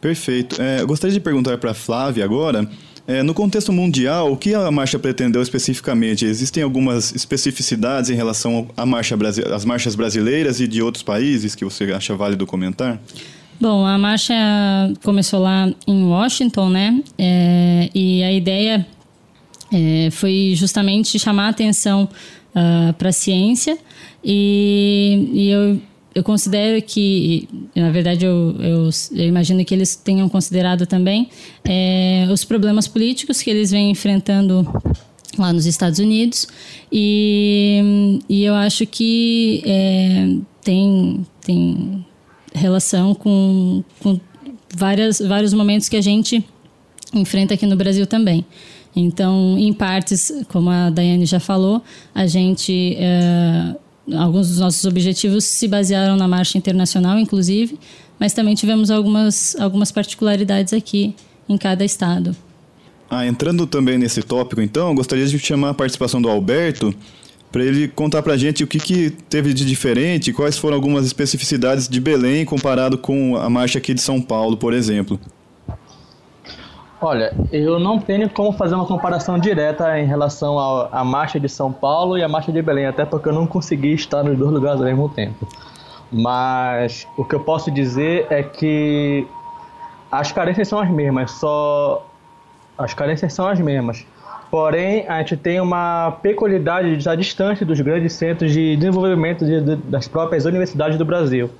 Perfeito. 0.00 0.60
É, 0.60 0.80
eu 0.80 0.86
gostaria 0.86 1.14
de 1.14 1.20
perguntar 1.20 1.58
para 1.58 1.70
a 1.70 1.74
Flávia 1.74 2.24
agora 2.24 2.68
é, 3.06 3.22
no 3.22 3.32
contexto 3.32 3.72
mundial, 3.72 4.32
o 4.32 4.36
que 4.36 4.54
a 4.54 4.70
marcha 4.70 4.98
pretendeu 4.98 5.40
especificamente? 5.40 6.24
Existem 6.24 6.62
algumas 6.62 7.14
especificidades 7.14 8.10
em 8.10 8.14
relação 8.14 8.68
à 8.76 8.84
marcha, 8.84 9.16
às 9.54 9.64
marchas 9.64 9.94
brasileiras 9.94 10.60
e 10.60 10.66
de 10.66 10.82
outros 10.82 11.02
países 11.02 11.54
que 11.54 11.64
você 11.64 11.84
acha 11.92 12.16
válido 12.16 12.46
comentar? 12.46 13.00
Bom, 13.60 13.86
a 13.86 13.96
marcha 13.96 14.34
começou 15.02 15.40
lá 15.40 15.72
em 15.86 16.04
Washington, 16.04 16.68
né? 16.68 17.02
É, 17.16 17.88
e 17.94 18.22
a 18.22 18.32
ideia 18.32 18.86
é, 19.72 20.10
foi 20.10 20.52
justamente 20.54 21.18
chamar 21.18 21.46
a 21.46 21.48
atenção 21.50 22.04
uh, 22.04 22.08
ah, 22.54 22.94
para 22.98 23.10
a 23.10 23.12
ciência 23.12 23.78
e, 24.24 25.30
e 25.32 25.48
eu 25.48 25.80
eu 26.16 26.24
considero 26.24 26.80
que, 26.80 27.46
na 27.74 27.90
verdade, 27.90 28.24
eu, 28.24 28.56
eu, 28.58 28.90
eu, 29.12 29.26
imagino 29.26 29.62
que 29.66 29.74
eles 29.74 29.94
tenham 29.94 30.30
considerado 30.30 30.86
também 30.86 31.28
é, 31.62 32.26
os 32.32 32.42
problemas 32.42 32.88
políticos 32.88 33.42
que 33.42 33.50
eles 33.50 33.70
vêm 33.70 33.90
enfrentando 33.90 34.66
lá 35.38 35.52
nos 35.52 35.66
Estados 35.66 35.98
Unidos 35.98 36.48
e, 36.90 38.18
e 38.30 38.44
eu 38.44 38.54
acho 38.54 38.86
que 38.86 39.62
é, 39.66 40.36
tem, 40.64 41.26
tem 41.42 42.06
relação 42.54 43.14
com, 43.14 43.84
com 44.00 44.18
várias, 44.74 45.18
vários 45.18 45.52
momentos 45.52 45.86
que 45.86 45.98
a 45.98 46.02
gente 46.02 46.42
enfrenta 47.12 47.52
aqui 47.52 47.66
no 47.66 47.76
Brasil 47.76 48.06
também. 48.06 48.42
Então, 48.96 49.58
em 49.58 49.70
partes, 49.74 50.32
como 50.48 50.70
a 50.70 50.88
Daiane 50.88 51.26
já 51.26 51.38
falou, 51.38 51.82
a 52.14 52.26
gente 52.26 52.96
é, 52.98 53.76
alguns 54.14 54.48
dos 54.48 54.58
nossos 54.58 54.84
objetivos 54.84 55.44
se 55.44 55.66
basearam 55.66 56.16
na 56.16 56.28
marcha 56.28 56.56
internacional, 56.58 57.18
inclusive, 57.18 57.78
mas 58.18 58.32
também 58.32 58.54
tivemos 58.54 58.90
algumas, 58.90 59.56
algumas 59.58 59.90
particularidades 59.90 60.72
aqui 60.72 61.14
em 61.48 61.56
cada 61.56 61.84
estado. 61.84 62.36
Ah, 63.08 63.26
entrando 63.26 63.66
também 63.66 63.98
nesse 63.98 64.22
tópico, 64.22 64.60
então, 64.60 64.94
gostaria 64.94 65.26
de 65.26 65.38
chamar 65.38 65.70
a 65.70 65.74
participação 65.74 66.20
do 66.20 66.28
Alberto 66.28 66.94
para 67.52 67.64
ele 67.64 67.88
contar 67.88 68.22
para 68.22 68.34
a 68.34 68.36
gente 68.36 68.64
o 68.64 68.66
que, 68.66 68.78
que 68.78 69.10
teve 69.10 69.54
de 69.54 69.64
diferente, 69.64 70.32
quais 70.32 70.58
foram 70.58 70.74
algumas 70.74 71.06
especificidades 71.06 71.88
de 71.88 72.00
Belém 72.00 72.44
comparado 72.44 72.98
com 72.98 73.36
a 73.36 73.48
marcha 73.48 73.78
aqui 73.78 73.94
de 73.94 74.00
São 74.00 74.20
Paulo, 74.20 74.56
por 74.56 74.74
exemplo. 74.74 75.18
Olha, 77.00 77.34
eu 77.52 77.78
não 77.78 77.98
tenho 77.98 78.28
como 78.30 78.52
fazer 78.52 78.74
uma 78.74 78.86
comparação 78.86 79.38
direta 79.38 79.98
em 80.00 80.06
relação 80.06 80.58
à 80.90 81.04
marcha 81.04 81.38
de 81.38 81.48
São 81.48 81.70
Paulo 81.70 82.16
e 82.16 82.22
a 82.22 82.28
marcha 82.28 82.50
de 82.50 82.62
Belém, 82.62 82.86
até 82.86 83.04
porque 83.04 83.28
eu 83.28 83.34
não 83.34 83.46
consegui 83.46 83.92
estar 83.92 84.22
nos 84.22 84.38
dois 84.38 84.50
lugares 84.50 84.80
ao 84.80 84.86
mesmo 84.86 85.08
tempo. 85.10 85.46
Mas 86.10 87.06
o 87.16 87.24
que 87.24 87.34
eu 87.34 87.40
posso 87.40 87.70
dizer 87.70 88.26
é 88.30 88.42
que 88.42 89.26
as 90.10 90.32
carências 90.32 90.68
são 90.68 90.78
as 90.78 90.88
mesmas, 90.88 91.32
só 91.32 92.06
as 92.78 92.94
carências 92.94 93.32
são 93.32 93.46
as 93.46 93.60
mesmas. 93.60 94.06
Porém, 94.50 95.06
a 95.08 95.18
gente 95.18 95.36
tem 95.36 95.60
uma 95.60 96.12
peculiaridade 96.22 96.92
de 96.92 96.98
estar 96.98 97.14
distante 97.14 97.64
dos 97.64 97.80
grandes 97.80 98.14
centros 98.14 98.52
de 98.52 98.76
desenvolvimento 98.76 99.44
de, 99.44 99.60
de, 99.60 99.76
das 99.76 100.08
próprias 100.08 100.44
universidades 100.46 100.96
do 100.96 101.04
Brasil. 101.04 101.50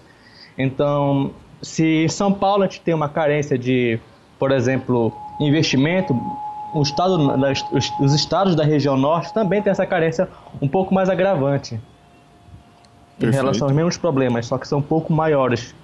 Então, 0.57 1.33
se 1.61 2.05
em 2.05 2.09
São 2.09 2.33
Paulo 2.33 2.63
a 2.63 2.67
gente 2.67 2.81
tem 2.81 2.95
uma 2.95 3.09
carência 3.09 3.59
de, 3.59 3.99
por 4.39 4.53
exemplo, 4.53 5.13
investimento, 5.41 6.15
o 6.73 6.83
estado, 6.83 7.17
os 8.01 8.15
estados 8.15 8.55
da 8.55 8.65
região 8.65 8.97
norte 8.97 9.33
também 9.33 9.63
têm 9.63 9.71
essa 9.71 9.87
carência 9.87 10.29
um 10.61 10.69
pouco 10.69 10.95
mais 10.95 11.09
agravante 11.09 11.81
Perfeito. 13.19 13.35
em 13.35 13.37
relação 13.37 13.67
aos 13.67 13.77
mesmos 13.77 13.97
problemas, 13.97 14.47
só 14.47 14.59
que 14.59 14.67
são 14.69 14.79
um 14.79 14.83
pouco 14.83 15.13
maiores. 15.13 15.75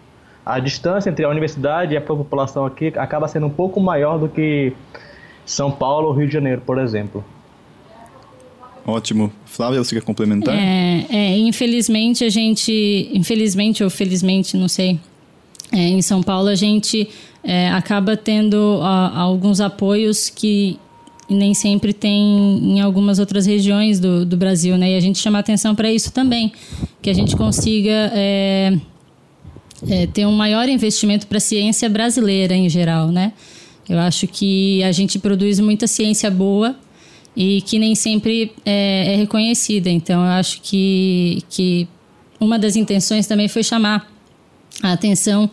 A 0.45 0.59
distância 0.59 1.09
entre 1.09 1.25
a 1.25 1.29
universidade 1.29 1.95
e 1.95 1.97
a 1.97 2.01
população 2.01 2.67
aqui 2.67 2.93
acaba 2.97 3.29
sendo 3.29 3.47
um 3.47 3.51
pouco 3.51 3.81
maior 3.81 4.19
do 4.19 4.29
que 4.29 4.73
São 5.47 5.71
Paulo 5.71 6.09
ou 6.09 6.15
Rio 6.15 6.27
de 6.27 6.33
Janeiro, 6.33 6.63
por 6.67 6.79
exemplo. 6.79 7.25
Ótimo. 8.85 9.33
Flávia, 9.47 9.83
você 9.83 9.95
quer 9.95 10.03
complementar? 10.03 10.55
É, 10.55 11.07
é, 11.09 11.39
infelizmente 11.39 12.25
a 12.25 12.29
gente, 12.29 13.09
infelizmente 13.15 13.85
ou 13.85 13.89
felizmente, 13.89 14.57
não 14.57 14.67
sei, 14.67 14.99
é, 15.73 15.79
em 15.79 16.03
São 16.03 16.23
Paulo 16.23 16.49
a 16.49 16.55
gente 16.57 17.09
é, 17.45 17.69
acaba 17.71 18.17
tendo 18.17 18.81
a, 18.83 19.19
alguns 19.19 19.61
apoios 19.61 20.29
que 20.31 20.79
nem 21.29 21.55
sempre 21.55 21.93
tem 21.93 22.21
em 22.63 22.81
algumas 22.81 23.19
outras 23.19 23.47
regiões 23.47 23.99
do, 23.99 24.25
do 24.25 24.37
Brasil, 24.37 24.77
né? 24.77 24.93
E 24.93 24.97
a 24.97 25.01
gente 25.01 25.19
chama 25.19 25.39
atenção 25.39 25.75
para 25.75 25.91
isso 25.91 26.13
também, 26.13 26.53
que 27.01 27.09
a 27.09 27.15
gente 27.15 27.35
consiga 27.37 28.11
é, 28.15 28.79
é, 29.89 30.07
ter 30.07 30.27
um 30.27 30.33
maior 30.33 30.69
investimento 30.69 31.27
para 31.27 31.39
a 31.39 31.41
ciência 31.41 31.89
brasileira 31.89 32.55
em 32.55 32.69
geral, 32.69 33.09
né? 33.09 33.33
Eu 33.89 33.99
acho 33.99 34.27
que 34.27 34.83
a 34.85 34.93
gente 34.93 35.19
produz 35.19 35.59
muita 35.59 35.87
ciência 35.87 36.31
boa 36.31 36.77
e 37.37 37.63
que 37.63 37.79
nem 37.79 37.95
sempre 37.95 38.53
é, 38.65 39.15
é 39.15 39.17
reconhecida. 39.17 39.91
Então, 39.91 40.21
eu 40.23 40.31
acho 40.33 40.61
que, 40.63 41.43
que 41.49 41.89
uma 42.39 42.59
das 42.59 42.77
intenções 42.77 43.27
também 43.27 43.49
foi 43.49 43.63
chamar 43.63 44.11
a 44.83 44.93
atenção 44.93 45.51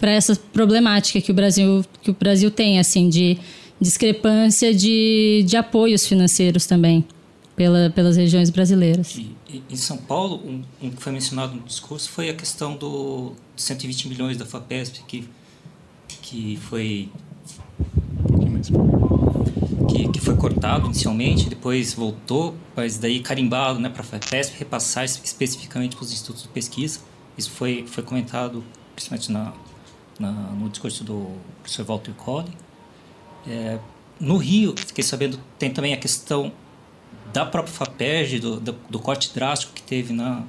para 0.00 0.10
essa 0.10 0.34
problemática 0.34 1.20
que 1.20 1.30
o 1.30 1.34
Brasil 1.34 1.84
que 2.02 2.10
o 2.10 2.14
Brasil 2.14 2.50
tem 2.50 2.78
assim 2.78 3.08
de 3.08 3.38
discrepância 3.80 4.74
de, 4.74 5.44
de 5.46 5.56
apoios 5.56 6.06
financeiros 6.06 6.66
também 6.66 7.04
pela, 7.54 7.90
pelas 7.90 8.16
regiões 8.16 8.50
brasileiras. 8.50 9.16
E, 9.16 9.62
em 9.68 9.76
São 9.76 9.96
Paulo, 9.96 10.40
um, 10.44 10.62
um, 10.82 10.90
que 10.90 11.02
foi 11.02 11.12
mencionado 11.12 11.54
no 11.54 11.62
discurso 11.62 12.08
foi 12.08 12.30
a 12.30 12.34
questão 12.34 12.76
do 12.76 13.32
120 13.56 14.08
milhões 14.08 14.36
da 14.36 14.46
FAPESP 14.46 15.02
que 15.06 15.28
que 16.22 16.58
foi 16.62 17.08
que, 19.88 20.08
que 20.08 20.20
foi 20.20 20.36
cortado 20.36 20.86
inicialmente, 20.86 21.48
depois 21.48 21.94
voltou, 21.94 22.54
mas 22.76 22.98
daí 22.98 23.20
carimbado 23.20 23.78
né, 23.78 23.88
para 23.88 24.02
a 24.02 24.04
FAPESP 24.04 24.58
repassar 24.58 25.04
especificamente 25.04 25.96
para 25.96 26.04
os 26.04 26.12
institutos 26.12 26.42
de 26.42 26.48
pesquisa. 26.48 27.00
Isso 27.36 27.50
foi, 27.50 27.84
foi 27.86 28.04
comentado 28.04 28.62
principalmente 28.94 29.32
na, 29.32 29.52
na, 30.20 30.30
no 30.30 30.68
discurso 30.68 31.02
do 31.02 31.34
professor 31.62 31.84
Walter 31.84 32.12
Colley. 32.12 32.52
É, 33.46 33.78
no 34.20 34.36
Rio, 34.36 34.74
fiquei 34.76 35.02
sabendo, 35.02 35.40
tem 35.58 35.72
também 35.72 35.94
a 35.94 35.96
questão 35.96 36.52
da 37.32 37.46
própria 37.46 37.72
FAPERJ, 37.72 38.38
do, 38.38 38.60
do, 38.60 38.72
do 38.72 38.98
corte 38.98 39.32
drástico 39.34 39.72
que 39.72 39.82
teve 39.82 40.12
na, 40.12 40.44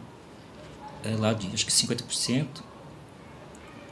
é, 1.03 1.15
lá 1.15 1.33
de 1.33 1.47
acho 1.47 1.65
que 1.65 1.71
50%. 1.71 2.47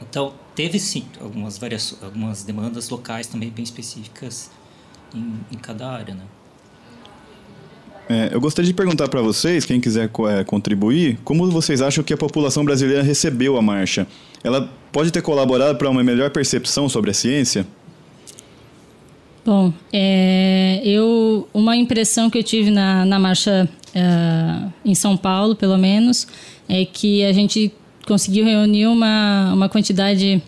Então, 0.02 0.34
teve 0.54 0.78
sim 0.78 1.06
algumas, 1.20 1.58
variações, 1.58 2.02
algumas 2.02 2.42
demandas 2.42 2.88
locais 2.88 3.26
também 3.26 3.50
bem 3.50 3.62
específicas 3.62 4.50
em, 5.14 5.40
em 5.50 5.56
cada 5.56 5.90
área. 5.90 6.14
Né? 6.14 6.24
É, 8.10 8.30
eu 8.32 8.40
gostaria 8.40 8.66
de 8.66 8.74
perguntar 8.74 9.06
para 9.06 9.22
vocês, 9.22 9.64
quem 9.64 9.80
quiser 9.80 10.10
é, 10.28 10.42
contribuir, 10.42 11.16
como 11.22 11.48
vocês 11.48 11.80
acham 11.80 12.02
que 12.02 12.12
a 12.12 12.16
população 12.16 12.64
brasileira 12.64 13.04
recebeu 13.04 13.56
a 13.56 13.62
marcha? 13.62 14.04
Ela 14.42 14.68
pode 14.90 15.12
ter 15.12 15.22
colaborado 15.22 15.78
para 15.78 15.88
uma 15.88 16.02
melhor 16.02 16.28
percepção 16.30 16.88
sobre 16.88 17.12
a 17.12 17.14
ciência? 17.14 17.64
Bom, 19.46 19.72
é, 19.92 20.80
eu 20.84 21.48
uma 21.54 21.76
impressão 21.76 22.28
que 22.28 22.36
eu 22.36 22.42
tive 22.42 22.72
na, 22.72 23.04
na 23.04 23.16
marcha 23.16 23.68
uh, 23.94 24.72
em 24.84 24.94
São 24.96 25.16
Paulo, 25.16 25.54
pelo 25.54 25.78
menos, 25.78 26.26
é 26.68 26.84
que 26.84 27.24
a 27.24 27.32
gente 27.32 27.72
conseguiu 28.08 28.44
reunir 28.44 28.88
uma, 28.88 29.52
uma 29.54 29.68
quantidade 29.68 30.42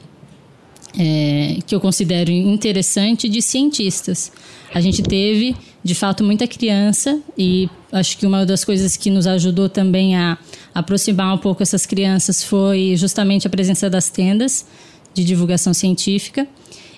é, 0.98 1.58
que 1.64 1.76
eu 1.76 1.80
considero 1.80 2.32
interessante 2.32 3.28
de 3.28 3.40
cientistas. 3.40 4.32
A 4.74 4.80
gente 4.80 5.00
teve, 5.00 5.54
de 5.84 5.94
fato, 5.94 6.22
muita 6.22 6.46
criança 6.46 7.20
e 7.36 7.68
acho 7.90 8.16
que 8.16 8.24
uma 8.26 8.46
das 8.46 8.64
coisas 8.64 8.96
que 8.96 9.10
nos 9.10 9.26
ajudou 9.26 9.68
também 9.68 10.16
a 10.16 10.38
aproximar 10.74 11.34
um 11.34 11.38
pouco 11.38 11.62
essas 11.62 11.84
crianças 11.84 12.42
foi 12.42 12.94
justamente 12.96 13.46
a 13.46 13.50
presença 13.50 13.90
das 13.90 14.08
tendas 14.08 14.64
de 15.12 15.24
divulgação 15.24 15.74
científica. 15.74 16.46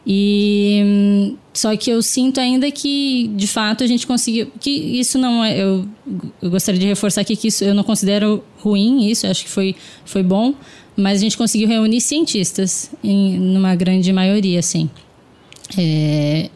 E 0.07 1.35
só 1.55 1.75
que 1.77 1.91
eu 1.91 2.03
sinto 2.03 2.39
ainda 2.39 2.71
que, 2.71 3.31
de 3.35 3.47
fato, 3.47 3.83
a 3.83 3.87
gente 3.87 4.07
conseguiu. 4.07 4.49
Que 4.61 4.71
isso 4.71 5.17
não 5.17 5.43
é. 5.43 5.59
Eu, 5.59 5.89
eu 6.43 6.51
gostaria 6.51 6.79
de 6.79 6.87
reforçar 6.87 7.23
aqui 7.23 7.35
que 7.35 7.49
isso 7.49 7.65
eu 7.65 7.75
não 7.75 7.83
considero 7.83 8.45
ruim, 8.59 9.09
isso, 9.09 9.27
acho 9.27 9.45
que 9.45 9.51
foi, 9.51 9.75
foi 10.05 10.23
bom, 10.23 10.55
mas 10.95 11.21
a 11.21 11.23
gente 11.23 11.39
conseguiu 11.39 11.69
reunir 11.69 12.03
cientistas, 12.03 12.91
em 13.03 13.39
numa 13.39 13.75
grande 13.75 14.13
maioria, 14.13 14.59
assim. 14.59 14.91
É, 15.79 16.51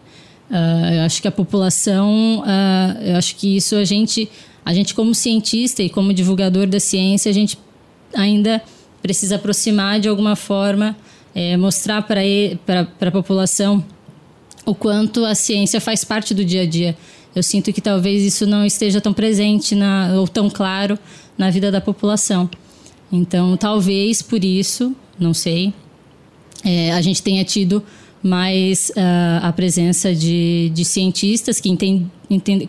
uh, 0.51 0.95
eu 0.95 1.03
acho 1.03 1.21
que 1.21 1.29
a 1.29 1.33
população. 1.33 2.41
Uh, 2.41 3.03
eu 3.03 3.17
acho 3.17 3.37
que 3.37 3.57
isso 3.57 3.77
a 3.77 3.85
gente. 3.85 4.29
A 4.65 4.75
gente, 4.75 4.95
como 4.95 5.15
cientista 5.15 5.83
e 5.83 5.89
como 5.89 6.13
divulgador 6.13 6.67
da 6.67 6.79
ciência, 6.79 7.31
a 7.31 7.33
gente 7.33 7.59
ainda 8.15 8.63
precisa 9.01 9.37
aproximar 9.37 9.99
de 10.01 10.09
alguma 10.09 10.37
forma, 10.37 10.97
é, 11.35 11.57
mostrar 11.57 12.03
para 12.03 12.21
a 13.01 13.11
população 13.11 13.83
o 14.67 14.75
quanto 14.75 15.25
a 15.25 15.35
ciência 15.35 15.81
faz 15.81 16.05
parte 16.05 16.35
do 16.35 16.45
dia 16.45 16.63
a 16.63 16.67
dia. 16.67 16.95
Eu 17.35 17.43
sinto 17.43 17.73
que 17.73 17.81
talvez 17.81 18.23
isso 18.23 18.47
não 18.47 18.67
esteja 18.67 19.01
tão 19.01 19.13
presente 19.13 19.75
na, 19.75 20.13
ou 20.17 20.29
tão 20.29 20.51
claro 20.51 20.99
na 21.39 21.51
vida 21.51 21.71
da 21.71 21.81
população. 21.81 22.51
Então, 23.11 23.57
talvez 23.57 24.21
por 24.21 24.45
isso, 24.45 24.95
não 25.19 25.33
sei, 25.33 25.73
é, 26.65 26.93
a 26.93 27.01
gente 27.01 27.23
tenha 27.23 27.45
tido 27.45 27.83
mais 28.23 28.91
uh, 28.91 29.47
a 29.47 29.53
presença 29.53 30.15
de, 30.15 30.71
de 30.75 30.85
cientistas 30.85 31.61
que 31.61 31.69
entend, 31.69 32.07
entend, 32.29 32.69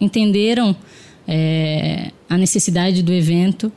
entenderam 0.00 0.74
é, 1.26 2.10
a 2.28 2.36
necessidade 2.38 3.02
do 3.02 3.12
evento, 3.12 3.70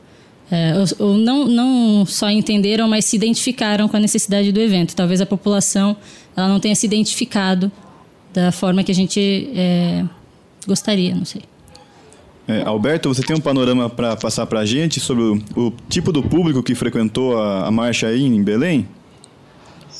é, 0.50 0.74
ou, 0.76 1.08
ou, 1.08 1.16
não, 1.16 1.46
não 1.46 2.06
só 2.06 2.30
entenderam, 2.30 2.88
mas 2.88 3.04
se 3.04 3.16
identificaram 3.16 3.88
com 3.88 3.96
a 3.96 4.00
necessidade 4.00 4.50
do 4.52 4.60
evento. 4.60 4.94
Talvez 4.96 5.20
a 5.20 5.26
população 5.26 5.96
ela 6.36 6.48
não 6.48 6.60
tenha 6.60 6.74
se 6.74 6.86
identificado 6.86 7.70
da 8.32 8.50
forma 8.50 8.82
que 8.82 8.90
a 8.90 8.94
gente 8.94 9.50
é, 9.54 10.04
gostaria, 10.66 11.14
não 11.14 11.24
sei. 11.24 11.42
É, 12.48 12.62
Alberto, 12.62 13.08
você 13.08 13.22
tem 13.22 13.36
um 13.36 13.40
panorama 13.40 13.88
para 13.88 14.16
passar 14.16 14.46
para 14.46 14.60
a 14.60 14.66
gente 14.66 14.98
sobre 14.98 15.22
o, 15.22 15.42
o, 15.56 15.72
tipo 15.88 16.10
do 16.10 16.22
público 16.22 16.62
que 16.62 16.74
frequentou 16.74 17.38
a, 17.38 17.66
a 17.68 17.70
marcha 17.70 18.08
aí 18.08 18.24
em 18.24 18.42
Belém? 18.42 18.88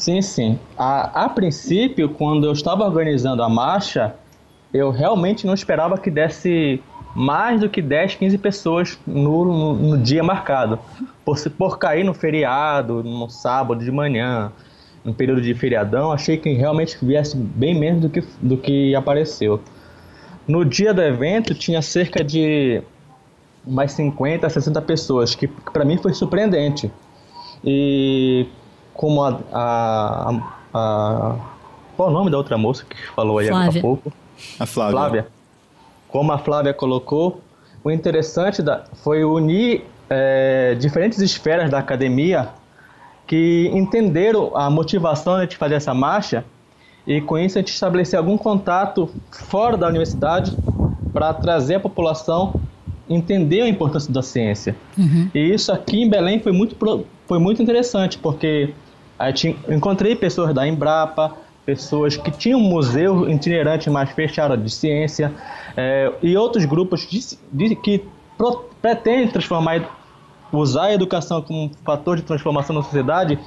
Sim, 0.02 0.20
sim. 0.20 0.58
A, 0.76 1.26
a 1.26 1.28
princípio, 1.28 2.08
quando 2.08 2.44
eu 2.44 2.52
estava 2.52 2.82
organizando 2.82 3.40
a 3.40 3.48
marcha, 3.48 4.16
eu 4.74 4.90
realmente 4.90 5.46
não 5.46 5.54
esperava 5.54 5.96
que 5.96 6.10
desse 6.10 6.82
mais 7.14 7.60
do 7.60 7.68
que 7.68 7.80
10, 7.80 8.16
15 8.16 8.38
pessoas 8.38 8.98
no, 9.06 9.44
no, 9.44 9.74
no 9.74 9.98
dia 9.98 10.24
marcado. 10.24 10.76
Por, 11.24 11.38
por 11.50 11.78
cair 11.78 12.02
no 12.02 12.12
feriado, 12.12 13.04
no 13.04 13.30
sábado 13.30 13.84
de 13.84 13.92
manhã, 13.92 14.50
no 15.04 15.14
período 15.14 15.40
de 15.40 15.54
feriadão, 15.54 16.10
achei 16.10 16.36
que 16.36 16.52
realmente 16.52 16.98
viesse 17.00 17.36
bem 17.36 17.72
menos 17.72 18.00
do 18.00 18.08
que, 18.10 18.24
do 18.40 18.56
que 18.56 18.96
apareceu. 18.96 19.60
No 20.48 20.64
dia 20.64 20.92
do 20.92 21.00
evento 21.00 21.54
tinha 21.54 21.80
cerca 21.80 22.24
de 22.24 22.82
mais 23.64 23.92
50, 23.92 24.50
60 24.50 24.82
pessoas, 24.82 25.36
que, 25.36 25.46
para 25.46 25.84
mim 25.84 25.96
foi 25.96 26.12
surpreendente. 26.12 26.90
E 27.64 28.48
como 28.94 29.22
a, 29.22 29.40
a, 29.52 30.32
a, 30.74 31.36
Qual 31.96 32.08
é 32.08 32.10
o 32.10 32.14
nome 32.14 32.30
da 32.30 32.36
outra 32.36 32.58
moça 32.58 32.84
que 32.88 32.96
falou 33.14 33.38
aí 33.38 33.48
Flávia. 33.48 33.78
há 33.78 33.82
pouco? 33.82 34.12
A 34.58 34.66
Flávia. 34.66 34.92
Flávia. 34.92 35.26
Como 36.08 36.32
a 36.32 36.38
Flávia 36.38 36.74
colocou, 36.74 37.40
o 37.82 37.90
interessante 37.90 38.62
da, 38.62 38.84
foi 39.02 39.24
unir 39.24 39.84
é, 40.10 40.74
diferentes 40.78 41.18
esferas 41.20 41.70
da 41.70 41.78
academia 41.78 42.48
que 43.26 43.70
entenderam 43.72 44.54
a 44.54 44.68
motivação 44.68 45.44
de 45.46 45.56
fazer 45.56 45.76
essa 45.76 45.94
marcha 45.94 46.44
e 47.06 47.20
com 47.20 47.38
isso 47.38 47.58
a 47.58 47.60
gente 47.60 47.72
estabelecer 47.72 48.18
algum 48.18 48.36
contato 48.36 49.08
fora 49.30 49.76
da 49.76 49.88
universidade 49.88 50.56
para 51.12 51.32
trazer 51.34 51.76
a 51.76 51.80
população 51.80 52.60
entender 53.08 53.62
a 53.62 53.68
importância 53.68 54.12
da 54.12 54.22
ciência. 54.22 54.76
Uhum. 54.96 55.28
E 55.34 55.52
isso 55.52 55.72
aqui 55.72 56.02
em 56.02 56.08
Belém 56.08 56.40
foi 56.40 56.52
muito, 56.52 56.76
foi 57.32 57.38
muito 57.38 57.62
interessante, 57.62 58.18
porque 58.18 58.74
gente 59.30 59.56
encontrei 59.66 60.14
pessoas 60.14 60.52
da 60.52 60.68
Embrapa, 60.68 61.34
pessoas 61.64 62.14
que 62.14 62.30
tinham 62.30 62.60
um 62.60 62.62
museu 62.62 63.26
itinerante 63.26 63.88
mais 63.88 64.10
fechado 64.10 64.54
de 64.54 64.68
ciência 64.68 65.32
é, 65.74 66.12
e 66.22 66.36
outros 66.36 66.66
grupos 66.66 67.08
de, 67.08 67.38
de, 67.50 67.74
que 67.74 68.04
pro, 68.36 68.66
pretendem 68.82 69.28
transformar 69.28 69.98
usar 70.52 70.88
a 70.88 70.92
educação 70.92 71.40
como 71.40 71.64
um 71.64 71.70
fator 71.82 72.16
de 72.16 72.22
transformação 72.22 72.76
na 72.76 72.82
sociedade 72.82 73.38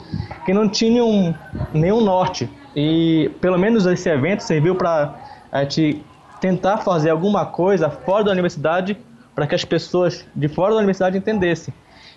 que 0.48 0.52
não 0.52 0.68
tinham 0.68 1.36
nenhum 1.72 2.02
norte. 2.02 2.50
E 2.76 3.30
pelo 3.40 3.60
menos 3.60 3.86
esse 3.86 4.10
evento 4.10 4.42
serviu 4.42 4.74
para 4.74 5.14
a 5.52 5.62
gente 5.62 6.04
tentar 6.42 6.80
fazer 6.80 7.12
alguma 7.12 7.46
coisa 7.46 7.88
fora 7.92 8.24
da 8.24 8.32
universidade 8.32 8.98
para 9.36 9.46
que 9.46 9.54
as 9.54 9.64
pessoas 9.64 10.26
de 10.36 10.48
fora 10.48 10.72
da 10.72 10.78
universidade 10.78 11.20
entendessem 11.20 11.72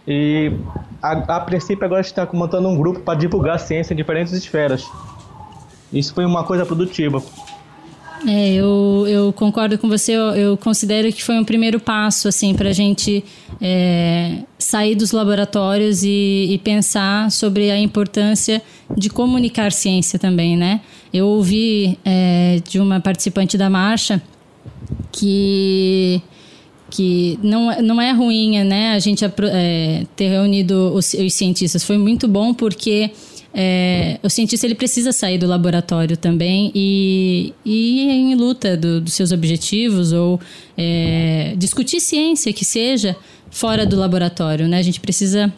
e 0.07 0.53
a, 1.03 1.37
a 1.37 1.40
princípio 1.40 1.85
agora 1.85 2.01
está 2.01 2.29
montando 2.33 2.68
um 2.68 2.77
grupo 2.77 3.01
para 3.01 3.18
divulgar 3.18 3.57
a 3.57 3.59
ciência 3.59 3.92
em 3.92 3.96
diferentes 3.96 4.33
esferas. 4.33 4.85
Isso 5.92 6.14
foi 6.14 6.24
uma 6.24 6.44
coisa 6.44 6.64
produtiva. 6.66 7.22
É, 8.27 8.55
eu, 8.55 9.05
eu 9.07 9.33
concordo 9.33 9.79
com 9.79 9.88
você. 9.88 10.12
Eu, 10.12 10.35
eu, 10.35 10.57
considero 10.57 11.12
que 11.12 11.22
foi 11.22 11.38
um 11.38 11.44
primeiro 11.44 11.79
passo 11.79 12.27
assim 12.27 12.55
para 12.55 12.70
a 12.70 12.72
gente 12.72 13.24
é, 13.61 14.38
sair 14.59 14.94
dos 14.94 15.12
laboratórios 15.12 16.03
e, 16.03 16.48
e, 16.51 16.59
pensar 16.59 17.31
sobre 17.31 17.70
a 17.70 17.79
importância 17.79 18.61
de 18.96 19.09
comunicar 19.09 19.70
ciência 19.70 20.18
também, 20.18 20.57
né? 20.57 20.81
Eu 21.12 21.27
ouvi 21.27 21.98
é, 22.05 22.61
de 22.68 22.81
uma 22.81 23.01
participante 23.01 23.57
da 23.57 23.70
marcha 23.70 24.20
que 25.12 26.20
que 26.90 27.38
não, 27.42 27.70
é, 27.70 27.83
não 27.83 28.01
é 28.01 28.12
ruim 28.12 28.62
né, 28.64 28.92
a 28.92 28.98
gente 28.98 29.24
é, 29.24 30.07
ter 30.16 30.29
reunido 30.29 30.92
os, 30.94 31.12
os, 31.14 31.35
cientistas. 31.35 31.85
Foi 31.85 31.98
muito 31.98 32.27
bom 32.27 32.55
porque 32.55 33.11
é, 33.53 34.18
o 34.22 34.31
cientista 34.31 34.66
ele 34.66 34.74
precisa 34.74 35.12
sair 35.12 35.38
do 35.38 35.46
laboratório 35.46 36.16
também 36.16 36.70
e, 36.74 37.53
e 37.64 38.03
ir 38.03 38.11
em 38.11 38.35
luta 38.35 38.77
do, 38.77 39.01
dos 39.01 39.14
seus 39.14 39.33
objetivos 39.33 40.12
ou 40.12 40.40
é, 40.77 41.55
discutir 41.57 42.01
ciência 42.01 42.53
que 42.53 42.64
seja 42.64 43.16
fora 43.51 43.85
do 43.85 43.96
laboratório. 43.96 44.66
Né? 44.66 44.79
A 44.79 44.83
gente 44.83 45.01
precisa 45.01 45.53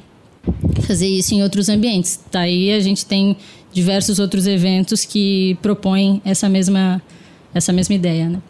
fazer 0.82 1.08
isso 1.08 1.34
em 1.34 1.42
outros 1.42 1.68
ambientes. 1.68 2.18
Daí 2.30 2.72
a 2.72 2.80
gente 2.80 3.06
tem 3.06 3.36
diversos 3.72 4.18
outros 4.18 4.46
eventos 4.46 5.04
que 5.04 5.56
propõem 5.62 6.20
essa 6.24 6.48
mesma, 6.48 7.00
essa 7.54 7.72
mesma 7.72 7.94
ideia. 7.94 8.28
Né? 8.28 8.42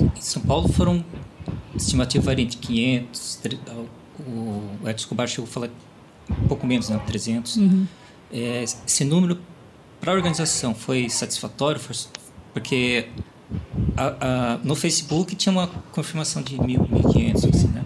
Em 0.00 0.20
São 0.20 0.42
Paulo 0.42 0.68
foram 0.68 1.04
estimativa 1.76 2.24
varia 2.24 2.44
entre 2.44 2.58
500, 2.58 3.40
o 4.18 4.88
Edson 4.88 4.96
Escobar 4.96 5.26
chegou 5.26 5.44
a 5.44 5.48
falar 5.48 5.70
um 6.30 6.48
pouco 6.48 6.66
menos, 6.66 6.88
né, 6.88 7.00
300. 7.06 7.56
Uhum. 7.56 7.86
É, 8.32 8.62
esse 8.64 9.04
número 9.04 9.38
para 10.00 10.12
a 10.12 10.14
organização 10.14 10.74
foi 10.74 11.08
satisfatório, 11.08 11.80
porque 12.52 13.08
a, 13.96 14.54
a, 14.54 14.58
no 14.58 14.74
Facebook 14.74 15.34
tinha 15.34 15.52
uma 15.52 15.66
confirmação 15.92 16.42
de 16.42 16.56
1.000, 16.56 16.88
1.500, 16.88 17.54
assim, 17.54 17.68
né? 17.68 17.84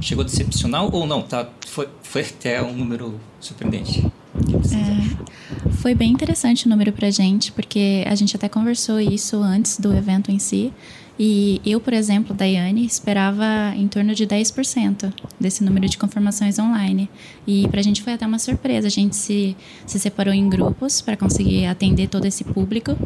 Chegou 0.00 0.24
decepcional 0.24 0.90
ou 0.92 1.06
não? 1.06 1.22
Tá, 1.22 1.48
foi, 1.66 1.88
foi 2.02 2.22
até 2.22 2.62
um 2.62 2.72
número 2.74 3.18
surpreendente. 3.40 4.04
É, 4.04 5.70
foi 5.72 5.94
bem 5.94 6.10
interessante 6.12 6.66
o 6.66 6.68
número 6.68 6.92
para 6.92 7.10
gente, 7.10 7.52
porque 7.52 8.04
a 8.06 8.14
gente 8.14 8.34
até 8.36 8.48
conversou 8.48 8.98
isso 9.00 9.36
antes 9.36 9.78
do 9.78 9.94
evento 9.94 10.30
em 10.30 10.38
si. 10.38 10.72
E 11.18 11.60
eu, 11.64 11.80
por 11.80 11.92
exemplo, 11.92 12.34
Daiane, 12.34 12.84
esperava 12.84 13.72
em 13.76 13.86
torno 13.86 14.14
de 14.14 14.26
10% 14.26 15.12
desse 15.38 15.62
número 15.62 15.88
de 15.88 15.96
confirmações 15.96 16.58
online. 16.58 17.08
E 17.46 17.68
para 17.68 17.80
a 17.80 17.82
gente 17.82 18.02
foi 18.02 18.14
até 18.14 18.26
uma 18.26 18.38
surpresa. 18.38 18.88
A 18.88 18.90
gente 18.90 19.14
se, 19.14 19.56
se 19.86 20.00
separou 20.00 20.34
em 20.34 20.48
grupos 20.48 21.00
para 21.00 21.16
conseguir 21.16 21.66
atender 21.66 22.08
todo 22.08 22.24
esse 22.24 22.42
público. 22.42 22.96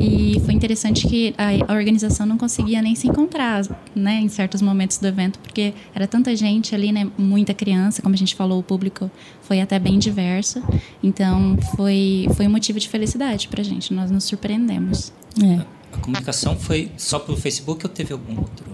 E 0.00 0.40
foi 0.44 0.54
interessante 0.54 1.08
que 1.08 1.34
a, 1.36 1.72
a, 1.72 1.76
organização 1.76 2.24
não 2.26 2.38
conseguia 2.38 2.80
nem 2.80 2.94
se 2.94 3.08
encontrar 3.08 3.62
né, 3.94 4.20
em 4.20 4.28
certos 4.28 4.62
momentos 4.62 4.98
do 4.98 5.08
evento, 5.08 5.38
porque 5.40 5.74
era 5.94 6.06
tanta 6.06 6.34
gente 6.36 6.74
ali, 6.74 6.92
né, 6.92 7.10
muita 7.18 7.52
criança, 7.52 8.00
como 8.02 8.14
a 8.14 8.18
gente 8.18 8.36
falou, 8.36 8.60
o 8.60 8.62
público 8.62 9.10
foi 9.42 9.60
até 9.60 9.80
bem 9.80 9.98
diverso. 9.98 10.62
Então 11.02 11.58
foi, 11.74 12.28
foi 12.36 12.46
um 12.46 12.50
motivo 12.50 12.78
de 12.78 12.88
felicidade 12.88 13.48
para 13.48 13.62
a 13.62 13.64
gente. 13.64 13.92
Nós 13.92 14.12
nos 14.12 14.24
surpreendemos. 14.24 15.12
É. 15.42 15.77
A 15.92 15.96
comunicação 15.98 16.56
foi 16.56 16.90
só 16.96 17.18
pelo 17.18 17.36
Facebook 17.36 17.86
ou 17.86 17.92
teve 17.92 18.12
algum 18.12 18.38
outro? 18.38 18.66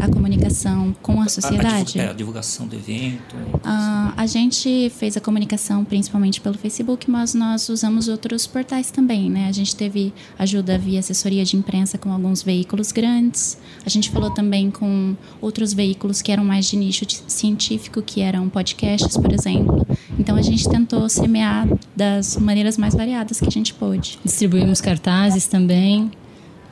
A 0.00 0.08
comunicação 0.08 0.94
com 1.02 1.20
a 1.20 1.28
sociedade? 1.28 2.00
A, 2.00 2.08
a, 2.08 2.10
a 2.10 2.12
divulgação 2.12 2.66
do 2.66 2.74
evento? 2.74 3.36
Ah, 3.62 4.14
a 4.16 4.26
gente 4.26 4.90
fez 4.96 5.16
a 5.16 5.20
comunicação 5.20 5.84
principalmente 5.84 6.40
pelo 6.40 6.56
Facebook, 6.56 7.10
mas 7.10 7.34
nós 7.34 7.68
usamos 7.68 8.08
outros 8.08 8.46
portais 8.46 8.90
também, 8.90 9.28
né? 9.28 9.48
A 9.48 9.52
gente 9.52 9.76
teve 9.76 10.12
ajuda 10.38 10.78
via 10.78 11.00
assessoria 11.00 11.44
de 11.44 11.56
imprensa 11.56 11.98
com 11.98 12.10
alguns 12.12 12.42
veículos 12.42 12.92
grandes. 12.92 13.58
A 13.84 13.90
gente 13.90 14.10
falou 14.10 14.30
também 14.30 14.70
com 14.70 15.14
outros 15.40 15.72
veículos 15.72 16.22
que 16.22 16.32
eram 16.32 16.44
mais 16.44 16.66
de 16.66 16.76
nicho 16.76 17.04
científico, 17.26 18.00
que 18.00 18.20
eram 18.20 18.48
podcasts, 18.48 19.16
por 19.16 19.32
exemplo. 19.32 19.86
Então 20.18 20.36
a 20.36 20.42
gente 20.42 20.68
tentou 20.68 21.08
semear 21.08 21.68
das 21.94 22.36
maneiras 22.36 22.78
mais 22.78 22.94
variadas 22.94 23.38
que 23.40 23.46
a 23.46 23.50
gente 23.50 23.74
pôde. 23.74 24.18
Distribuímos 24.24 24.80
cartazes 24.80 25.46
também. 25.46 26.10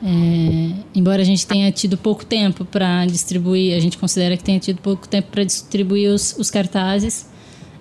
É, 0.01 0.71
embora 0.95 1.21
a 1.21 1.25
gente 1.25 1.45
tenha 1.45 1.71
tido 1.71 1.97
pouco 1.97 2.25
tempo 2.25 2.63
para 2.63 3.05
distribuir, 3.05 3.75
a 3.75 3.79
gente 3.79 3.97
considera 3.97 4.37
que 4.37 4.43
tenha 4.43 4.59
tido 4.59 4.81
pouco 4.81 5.07
tempo 5.07 5.29
para 5.31 5.43
distribuir 5.43 6.09
os, 6.09 6.35
os 6.37 6.49
cartazes. 6.49 7.27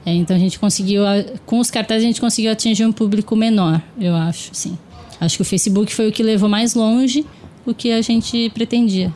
É, 0.04 0.12
então 0.12 0.34
a 0.34 0.38
gente 0.38 0.58
conseguiu, 0.58 1.02
com 1.46 1.60
os 1.60 1.70
cartazes 1.70 2.04
a 2.04 2.06
gente 2.06 2.20
conseguiu 2.20 2.50
atingir 2.50 2.84
um 2.84 2.92
público 2.92 3.36
menor, 3.36 3.82
eu 4.00 4.14
acho, 4.14 4.50
sim. 4.52 4.76
Acho 5.20 5.36
que 5.36 5.42
o 5.42 5.44
Facebook 5.44 5.92
foi 5.94 6.08
o 6.08 6.12
que 6.12 6.22
levou 6.22 6.48
mais 6.48 6.74
longe 6.74 7.26
o 7.66 7.74
que 7.74 7.92
a 7.92 8.00
gente 8.00 8.50
pretendia. 8.50 9.12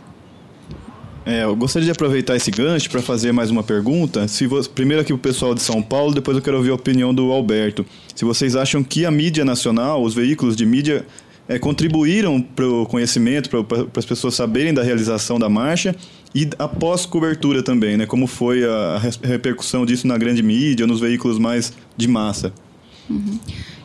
É, 1.25 1.45
eu 1.45 1.55
gostaria 1.55 1.87
de 1.87 1.93
aproveitar 1.93 2.35
esse 2.35 2.51
gancho 2.51 2.91
para 2.91 3.01
fazer 3.01 3.33
mais 3.33 3.51
uma 3.51 3.63
pergunta. 3.63 4.27
Se 4.27 4.47
você, 4.47 4.69
primeiro 4.69 5.03
aqui 5.03 5.13
o 5.13 5.19
pessoal 5.19 5.55
de 5.55 5.63
São 5.63 5.81
Paulo, 5.81 6.13
depois 6.13 6.37
eu 6.37 6.43
quero 6.43 6.57
ouvir 6.57 6.71
a 6.71 6.75
opinião 6.75 7.15
do 7.15 7.31
Alberto. 7.31 7.87
Se 8.15 8.25
vocês 8.25 8.57
acham 8.57 8.83
que 8.83 9.07
a 9.07 9.11
mídia 9.11 9.45
nacional, 9.45 10.03
os 10.03 10.15
veículos 10.15 10.57
de 10.57 10.67
mídia, 10.67 11.07
é, 11.53 11.59
contribuíram 11.59 12.41
para 12.41 12.67
o 12.67 12.87
conhecimento, 12.87 13.51
para 13.51 13.87
as 13.97 14.05
pessoas 14.05 14.35
saberem 14.35 14.73
da 14.73 14.83
realização 14.83 15.39
da 15.39 15.49
marcha 15.49 15.95
e 16.35 16.49
após 16.59 17.05
cobertura 17.05 17.63
também, 17.63 17.97
né? 17.97 18.07
Como 18.07 18.27
foi 18.27 18.65
a, 18.65 18.97
a 19.23 19.27
repercussão 19.27 19.85
disso 19.85 20.07
na 20.07 20.17
grande 20.17 20.43
mídia, 20.43 20.87
nos 20.87 21.01
veículos 21.01 21.39
mais 21.39 21.73
de 21.97 22.09
massa? 22.09 22.53
Uhum. 23.09 23.39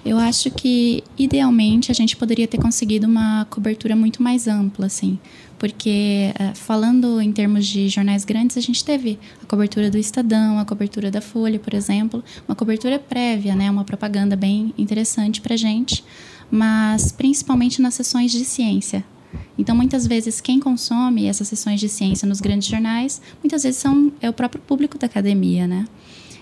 Eu 0.06 0.18
acho 0.18 0.50
que, 0.52 1.04
idealmente, 1.18 1.92
a 1.92 1.94
gente 1.94 2.16
poderia 2.16 2.48
ter 2.48 2.58
conseguido 2.58 3.06
uma 3.06 3.46
cobertura 3.50 3.94
muito 3.94 4.24
mais 4.24 4.48
ampla, 4.48 4.86
assim. 4.86 5.20
Porque, 5.60 6.32
eh, 6.40 6.54
falando 6.54 7.20
em 7.20 7.34
termos 7.34 7.68
de 7.68 7.90
jornais 7.90 8.24
grandes, 8.24 8.56
a 8.56 8.62
gente 8.62 8.86
teve 8.86 9.20
a 9.44 9.46
cobertura 9.46 9.92
do 9.92 9.98
Estadão, 9.98 10.60
a 10.60 10.64
cobertura 10.64 11.12
da 11.12 11.20
Folha, 11.20 11.60
por 11.60 11.74
exemplo, 11.74 12.24
uma 12.48 12.56
cobertura 12.56 12.98
prévia, 12.98 13.54
né? 13.54 13.70
Uma 13.70 13.84
propaganda 13.84 14.38
bem 14.38 14.74
interessante 14.78 15.42
para 15.42 15.58
gente, 15.58 16.06
mas 16.52 17.12
principalmente 17.12 17.82
nas 17.82 17.94
sessões 17.94 18.32
de 18.32 18.44
ciência. 18.46 19.04
Então, 19.58 19.76
muitas 19.76 20.08
vezes, 20.08 20.40
quem 20.40 20.60
consome 20.60 21.26
essas 21.26 21.48
sessões 21.48 21.80
de 21.80 21.90
ciência 21.90 22.28
nos 22.28 22.40
grandes 22.40 22.68
jornais, 22.68 23.22
muitas 23.44 23.64
vezes 23.64 23.80
são, 23.80 24.12
é 24.22 24.30
o 24.30 24.34
próprio 24.34 24.62
público 24.62 24.98
da 24.98 25.08
academia, 25.08 25.68
né? 25.68 25.86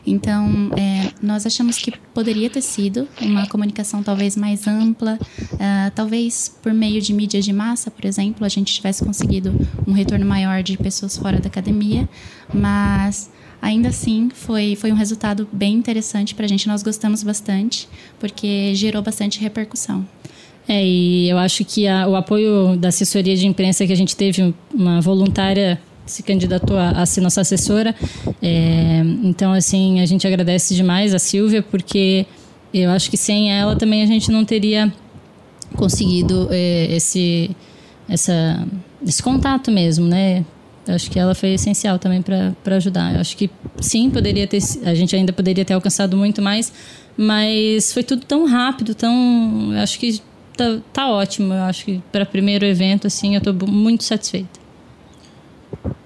Então, 0.06 0.70
é, 0.78 1.12
nós 1.22 1.46
achamos 1.48 1.80
que 1.80 1.92
poderia 2.14 2.50
ter 2.50 2.62
sido 2.62 3.08
uma 3.20 3.48
comunicação 3.48 4.04
talvez 4.04 4.36
mais 4.36 4.68
ampla, 4.68 5.18
uh, 5.54 5.92
talvez 5.96 6.56
por 6.62 6.74
meio 6.74 7.02
de 7.02 7.12
mídias 7.12 7.44
de 7.44 7.52
massa, 7.52 7.90
por 7.90 8.06
exemplo, 8.06 8.46
a 8.46 8.50
gente 8.50 8.72
tivesse 8.72 9.04
conseguido 9.04 9.52
um 9.88 9.94
retorno 9.94 10.26
maior 10.26 10.62
de 10.62 10.78
pessoas 10.78 11.18
fora 11.18 11.40
da 11.40 11.48
academia, 11.48 12.08
mas 12.54 13.32
ainda 13.62 13.90
assim 13.90 14.30
foi, 14.34 14.76
foi 14.76 14.92
um 14.92 14.96
resultado 14.96 15.48
bem 15.52 15.74
interessante 15.74 16.36
para 16.36 16.46
a 16.46 16.48
gente. 16.48 16.68
Nós 16.68 16.84
gostamos 16.84 17.24
bastante, 17.24 17.88
porque 18.20 18.74
gerou 18.76 19.02
bastante 19.02 19.40
repercussão. 19.40 20.06
É, 20.68 20.84
e 20.84 21.30
eu 21.30 21.38
acho 21.38 21.64
que 21.64 21.88
a, 21.88 22.08
o 22.08 22.16
apoio 22.16 22.76
da 22.76 22.88
assessoria 22.88 23.36
de 23.36 23.46
imprensa 23.46 23.86
que 23.86 23.94
a 23.94 23.96
gente 23.96 24.16
teve, 24.16 24.54
uma 24.74 25.00
voluntária 25.00 25.80
se 26.06 26.24
candidatou 26.24 26.78
a, 26.78 26.90
a 26.90 27.06
ser 27.06 27.22
nossa 27.22 27.42
assessora. 27.42 27.96
É, 28.42 29.02
então, 29.24 29.52
assim, 29.52 30.00
a 30.00 30.06
gente 30.06 30.26
agradece 30.28 30.76
demais 30.76 31.14
a 31.14 31.20
Silvia, 31.20 31.62
porque 31.62 32.26
eu 32.74 32.90
acho 32.92 33.10
que 33.10 33.18
sem 33.18 33.52
ela 33.52 33.76
também 33.76 34.04
a 34.04 34.06
gente 34.06 34.32
não 34.32 34.44
teria 34.44 34.92
conseguido 35.76 36.48
é, 36.52 36.88
esse, 36.96 37.56
essa, 38.08 38.68
esse 39.06 39.22
contato 39.22 39.72
mesmo, 39.72 40.08
né? 40.08 40.46
Acho 40.88 41.10
que 41.10 41.20
ela 41.20 41.34
foi 41.34 41.54
essencial 41.54 41.98
também 41.98 42.22
para 42.22 42.76
ajudar. 42.76 43.14
Eu 43.14 43.22
acho 43.22 43.36
que 43.36 43.50
sim, 43.82 44.10
poderia 44.10 44.48
ter, 44.48 44.60
a 44.86 44.94
gente 44.94 45.16
ainda 45.16 45.34
poderia 45.34 45.66
ter 45.66 45.74
alcançado 45.74 46.16
muito 46.16 46.42
mais, 46.42 46.72
mas 47.18 47.92
foi 47.92 48.04
tudo 48.04 48.26
tão 48.26 48.46
rápido, 48.46 48.94
tão, 48.94 49.72
eu 49.74 49.80
acho 49.80 50.00
que 50.00 50.22
tá, 50.56 50.78
tá 50.94 51.10
ótimo. 51.10 51.54
Eu 51.54 51.64
acho 51.64 51.86
que 51.86 52.02
para 52.12 52.26
primeiro 52.26 52.66
evento 52.66 53.08
assim, 53.08 53.36
eu 53.36 53.40
estou 53.40 53.68
muito 53.68 54.04
satisfeita. 54.04 54.60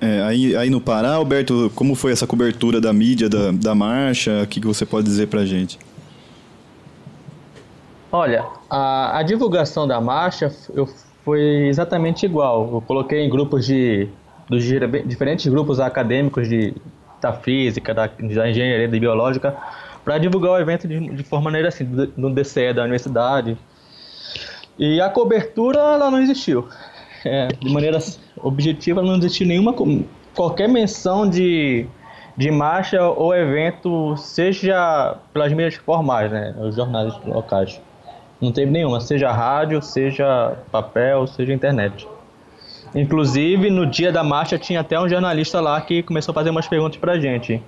É, 0.02 0.22
aí, 0.24 0.56
aí 0.56 0.70
no 0.70 0.80
Pará, 0.80 1.14
Alberto, 1.14 1.72
como 1.76 1.96
foi 1.96 2.12
essa 2.12 2.26
cobertura 2.26 2.80
da 2.80 2.94
mídia, 2.94 3.30
da, 3.30 3.52
da 3.52 3.76
marcha? 3.76 4.42
O 4.44 4.48
que, 4.48 4.62
que 4.62 4.68
você 4.68 4.86
pode 4.86 5.06
dizer 5.06 5.28
pra 5.28 5.46
gente? 5.46 5.78
Olha, 8.12 8.46
a, 8.70 9.20
a 9.20 9.24
divulgação 9.24 9.88
da 9.88 10.02
marcha 10.02 10.52
eu, 10.74 10.90
foi 11.24 11.68
exatamente 11.68 12.26
igual. 12.26 12.70
Eu 12.74 12.82
coloquei 12.82 13.24
em 13.24 13.30
grupos 13.30 13.66
de 13.66 14.08
dos 14.50 14.64
diferentes 14.64 15.46
grupos 15.48 15.80
acadêmicos 15.80 16.50
de, 16.50 16.74
da 17.22 17.34
física, 17.34 17.94
da, 17.94 18.08
da 18.08 18.50
engenharia 18.50 18.88
da 18.88 19.00
biológica, 19.00 19.56
para 20.04 20.18
divulgar 20.18 20.54
o 20.54 20.58
evento 20.58 20.88
de, 20.88 21.00
de 21.10 21.24
forma 21.24 21.46
maneira 21.46 21.68
assim, 21.68 21.84
no 22.18 22.34
DCE 22.34 22.74
da 22.74 22.82
universidade. 22.82 23.58
E 24.78 25.00
a 25.00 25.10
cobertura 25.10 25.80
ela 25.80 26.10
não 26.10 26.22
existiu 26.22 26.68
é, 27.26 27.48
de 27.48 27.70
maneira 27.70 28.00
objetiva, 28.38 29.02
não 29.02 29.18
existe 29.18 29.46
nenhuma 29.46 29.74
qualquer 30.34 30.70
menção 30.70 31.30
de, 31.30 31.86
de 32.38 32.52
marcha 32.52 33.04
ou 33.04 33.36
evento, 33.36 34.16
seja 34.18 35.18
pelas 35.34 35.52
mídias 35.52 35.76
formais, 35.76 36.32
né, 36.32 36.56
os 36.60 36.76
jornais 36.76 37.14
locais. 37.26 37.80
Não 38.42 38.52
teve 38.52 38.72
nenhuma, 38.72 39.02
seja 39.02 39.32
rádio, 39.32 39.82
seja 39.82 40.58
papel, 40.72 41.28
seja 41.28 41.54
internet. 41.54 42.08
Inclusive, 42.96 43.70
no 43.70 43.86
dia 43.86 44.12
da 44.12 44.24
marcha 44.24 44.58
tinha 44.58 44.80
até 44.80 45.00
um 45.00 45.08
jornalista 45.08 45.62
lá 45.62 45.80
que 45.80 46.02
começou 46.02 46.32
a 46.32 46.36
fazer 46.36 46.50
umas 46.50 46.68
perguntas 46.68 46.98
pra 46.98 47.20
gente. 47.20 47.62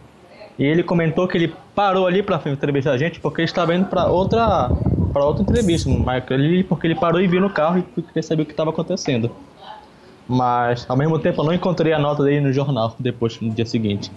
E 0.58 0.64
ele 0.64 0.84
comentou 0.84 1.28
que 1.28 1.38
ele 1.38 1.54
parou 1.74 2.08
ali 2.08 2.22
para 2.22 2.42
entrevistar 2.46 2.92
a 2.92 2.98
gente 2.98 3.20
porque 3.20 3.42
ele 3.42 3.46
estava 3.46 3.74
indo 3.76 3.86
para 3.86 4.08
outra 4.08 4.70
para 5.14 5.26
outra 5.26 5.44
entrevista, 5.44 5.90
mas 5.90 6.24
ele, 6.30 6.64
porque 6.64 6.88
ele 6.88 6.96
parou 6.96 7.20
e 7.20 7.28
viu 7.28 7.42
no 7.42 7.50
carro 7.50 7.80
e 7.80 8.02
queria 8.02 8.24
saber 8.24 8.44
o 8.44 8.46
que 8.46 8.52
estava 8.52 8.70
acontecendo. 8.70 9.30
Mas 10.28 10.86
ao 10.90 10.96
mesmo 10.96 11.20
tempo 11.20 11.42
eu 11.42 11.46
não 11.46 11.54
encontrei 11.54 11.92
a 11.92 12.00
nota 12.00 12.24
dele 12.24 12.40
no 12.40 12.54
jornal 12.54 12.96
depois 12.98 13.40
no 13.42 13.50
dia 13.50 13.66
seguinte. 13.66 14.12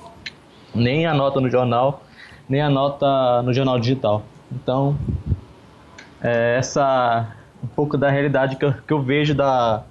Nem 0.74 1.06
a 1.06 1.14
nota 1.14 1.40
no 1.40 1.50
jornal, 1.50 2.02
nem 2.48 2.60
a 2.60 2.70
nota 2.70 3.42
no 3.42 3.52
jornal 3.52 3.78
digital. 3.78 4.22
Então, 4.52 4.96
é 6.22 6.56
essa 6.58 7.28
um 7.62 7.66
pouco 7.66 7.96
da 7.96 8.10
realidade 8.10 8.56
que 8.56 8.64
eu, 8.64 8.72
que 8.72 8.92
eu 8.92 9.02
vejo 9.02 9.34
da, 9.34 9.82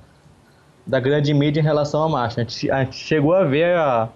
da 0.85 0.99
grande 0.99 1.33
mídia 1.33 1.61
em 1.61 1.63
relação 1.63 2.03
à 2.03 2.09
marcha. 2.09 2.41
A 2.41 2.43
gente, 2.43 2.71
a 2.71 2.83
gente 2.83 2.97
chegou 2.97 3.33
a 3.33 3.43
ver 3.43 3.75
a, 3.75 4.09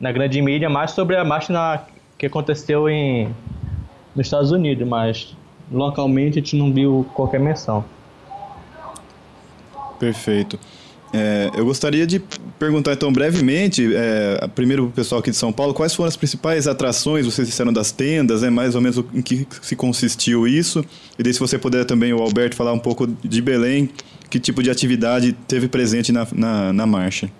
na 0.00 0.10
grande 0.12 0.40
mídia 0.40 0.68
mais 0.68 0.92
sobre 0.92 1.16
a 1.16 1.24
marcha 1.24 1.52
na, 1.52 1.82
que 2.16 2.26
aconteceu 2.26 2.88
em, 2.88 3.28
nos 4.14 4.26
Estados 4.26 4.50
Unidos, 4.50 4.86
mas 4.86 5.36
localmente 5.70 6.38
a 6.38 6.42
gente 6.42 6.56
não 6.56 6.72
viu 6.72 7.06
qualquer 7.14 7.40
menção. 7.40 7.84
Perfeito. 9.98 10.58
É, 11.12 11.50
eu 11.54 11.64
gostaria 11.64 12.06
de 12.06 12.20
perguntar 12.58 12.92
então 12.92 13.10
brevemente, 13.10 13.94
é, 13.94 14.46
primeiro 14.54 14.84
para 14.84 14.90
o 14.90 14.92
pessoal 14.92 15.20
aqui 15.20 15.30
de 15.30 15.36
São 15.36 15.50
Paulo, 15.50 15.72
quais 15.72 15.94
foram 15.94 16.08
as 16.08 16.16
principais 16.16 16.68
atrações, 16.68 17.24
vocês 17.24 17.48
disseram 17.48 17.72
das 17.72 17.90
tendas, 17.90 18.42
né, 18.42 18.50
mais 18.50 18.74
ou 18.74 18.80
menos 18.82 19.02
em 19.14 19.22
que 19.22 19.46
se 19.62 19.74
consistiu 19.74 20.46
isso, 20.46 20.84
e 21.18 21.22
daí 21.22 21.32
se 21.32 21.40
você 21.40 21.58
puder 21.58 21.86
também, 21.86 22.12
o 22.12 22.20
Alberto, 22.20 22.54
falar 22.54 22.74
um 22.74 22.78
pouco 22.78 23.06
de 23.06 23.40
Belém, 23.40 23.88
que 24.28 24.38
tipo 24.38 24.62
de 24.62 24.70
atividade 24.70 25.32
teve 25.46 25.68
presente 25.68 26.12
na, 26.12 26.26
na, 26.32 26.72
na 26.72 26.86
marcha. 26.86 27.30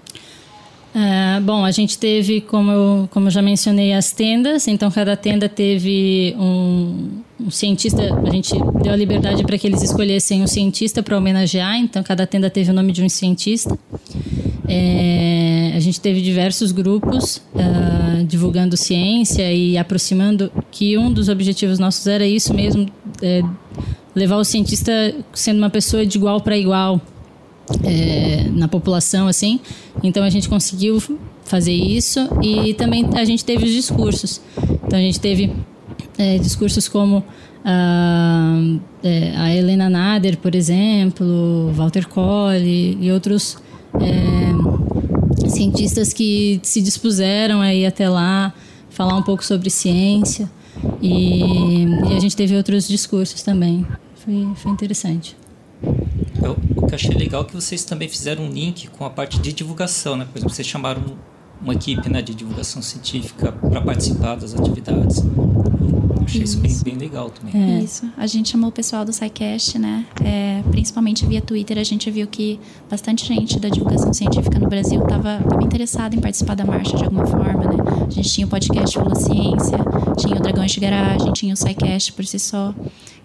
É, 0.94 1.40
bom, 1.40 1.64
a 1.64 1.70
gente 1.70 1.98
teve, 1.98 2.40
como 2.40 2.70
eu, 2.70 3.08
como 3.12 3.26
eu 3.26 3.30
já 3.30 3.42
mencionei, 3.42 3.92
as 3.92 4.10
tendas. 4.10 4.66
Então, 4.66 4.90
cada 4.90 5.16
tenda 5.16 5.48
teve 5.48 6.34
um, 6.38 7.20
um 7.38 7.50
cientista. 7.50 8.02
A 8.26 8.30
gente 8.30 8.54
deu 8.82 8.92
a 8.92 8.96
liberdade 8.96 9.44
para 9.44 9.58
que 9.58 9.66
eles 9.66 9.82
escolhessem 9.82 10.42
um 10.42 10.46
cientista 10.46 11.02
para 11.02 11.16
homenagear. 11.16 11.76
Então, 11.78 12.02
cada 12.02 12.26
tenda 12.26 12.48
teve 12.48 12.70
o 12.70 12.74
nome 12.74 12.92
de 12.92 13.02
um 13.02 13.08
cientista. 13.08 13.78
É, 14.66 15.72
a 15.74 15.80
gente 15.80 16.00
teve 16.00 16.20
diversos 16.20 16.72
grupos 16.72 17.42
uh, 17.54 18.24
divulgando 18.24 18.76
ciência 18.76 19.52
e 19.52 19.76
aproximando. 19.76 20.50
Que 20.70 20.96
um 20.98 21.12
dos 21.12 21.28
objetivos 21.28 21.78
nossos 21.78 22.06
era 22.06 22.26
isso 22.26 22.52
mesmo: 22.54 22.86
é, 23.22 23.42
levar 24.18 24.36
o 24.36 24.44
cientista 24.44 24.92
sendo 25.32 25.58
uma 25.58 25.70
pessoa 25.70 26.04
de 26.04 26.18
igual 26.18 26.40
para 26.40 26.56
igual 26.56 27.00
é, 27.84 28.48
na 28.50 28.68
população, 28.68 29.28
assim. 29.28 29.60
Então 30.02 30.22
a 30.22 30.30
gente 30.30 30.48
conseguiu 30.48 31.00
fazer 31.44 31.72
isso 31.72 32.28
e 32.42 32.74
também 32.74 33.08
a 33.14 33.24
gente 33.24 33.44
teve 33.44 33.64
os 33.64 33.72
discursos. 33.72 34.40
Então 34.86 34.98
a 34.98 35.02
gente 35.02 35.20
teve 35.20 35.52
é, 36.18 36.38
discursos 36.38 36.88
como 36.88 37.24
a, 37.64 38.60
é, 39.02 39.32
a 39.36 39.54
Helena 39.54 39.88
Nader, 39.88 40.36
por 40.38 40.54
exemplo, 40.54 41.70
Walter 41.72 42.06
Colley 42.08 42.98
e 43.00 43.10
outros 43.12 43.56
é, 44.00 45.48
cientistas 45.48 46.12
que 46.12 46.60
se 46.62 46.82
dispuseram 46.82 47.60
a 47.60 47.74
ir 47.74 47.86
até 47.86 48.08
lá 48.08 48.52
falar 48.90 49.16
um 49.16 49.22
pouco 49.22 49.44
sobre 49.44 49.70
ciência 49.70 50.50
e, 51.00 51.84
e 51.84 52.16
a 52.16 52.20
gente 52.20 52.36
teve 52.36 52.56
outros 52.56 52.86
discursos 52.86 53.42
também. 53.42 53.86
Foi, 54.28 54.46
foi 54.56 54.72
interessante. 54.72 55.34
Eu, 56.42 56.52
o 56.76 56.86
que 56.86 56.92
eu 56.92 56.94
achei 56.94 57.16
legal 57.16 57.42
é 57.42 57.44
que 57.46 57.54
vocês 57.54 57.82
também 57.82 58.10
fizeram 58.10 58.44
um 58.44 58.50
link 58.50 58.86
com 58.88 59.06
a 59.06 59.08
parte 59.08 59.38
de 59.38 59.54
divulgação, 59.54 60.16
né? 60.16 60.26
Por 60.30 60.36
exemplo, 60.36 60.54
vocês 60.54 60.68
chamaram 60.68 61.02
uma 61.62 61.72
equipe 61.72 62.10
né, 62.10 62.20
de 62.20 62.34
divulgação 62.34 62.82
científica 62.82 63.50
para 63.52 63.80
participar 63.80 64.34
das 64.34 64.54
atividades. 64.54 65.20
Eu 65.20 66.24
achei 66.26 66.42
isso, 66.42 66.62
isso 66.62 66.84
bem, 66.84 66.94
bem, 66.94 67.08
legal 67.08 67.30
também. 67.30 67.78
É. 67.78 67.82
Isso. 67.82 68.06
A 68.18 68.26
gente 68.26 68.50
chamou 68.50 68.68
o 68.68 68.72
pessoal 68.72 69.02
do 69.02 69.14
SciCast, 69.14 69.78
né? 69.78 70.04
É, 70.22 70.62
principalmente 70.70 71.24
via 71.24 71.40
Twitter, 71.40 71.78
a 71.78 71.84
gente 71.84 72.10
viu 72.10 72.26
que 72.26 72.60
bastante 72.90 73.24
gente 73.24 73.58
da 73.58 73.70
divulgação 73.70 74.12
científica 74.12 74.58
no 74.58 74.68
Brasil 74.68 75.02
estava 75.02 75.40
interessada 75.64 76.14
em 76.14 76.20
participar 76.20 76.54
da 76.54 76.66
marcha 76.66 76.98
de 76.98 77.04
alguma 77.04 77.26
forma, 77.26 77.64
né? 77.64 77.76
A 78.06 78.10
gente 78.10 78.28
tinha 78.28 78.46
o 78.46 78.50
podcast 78.50 78.94
Fala 78.94 79.14
Ciência, 79.14 79.78
tinha 80.18 80.36
o 80.36 80.40
Dragões 80.40 80.70
de 80.70 80.80
Garagem, 80.80 81.32
tinha 81.32 81.54
o 81.54 81.56
SciCast 81.56 82.12
por 82.12 82.26
si 82.26 82.38
só. 82.38 82.74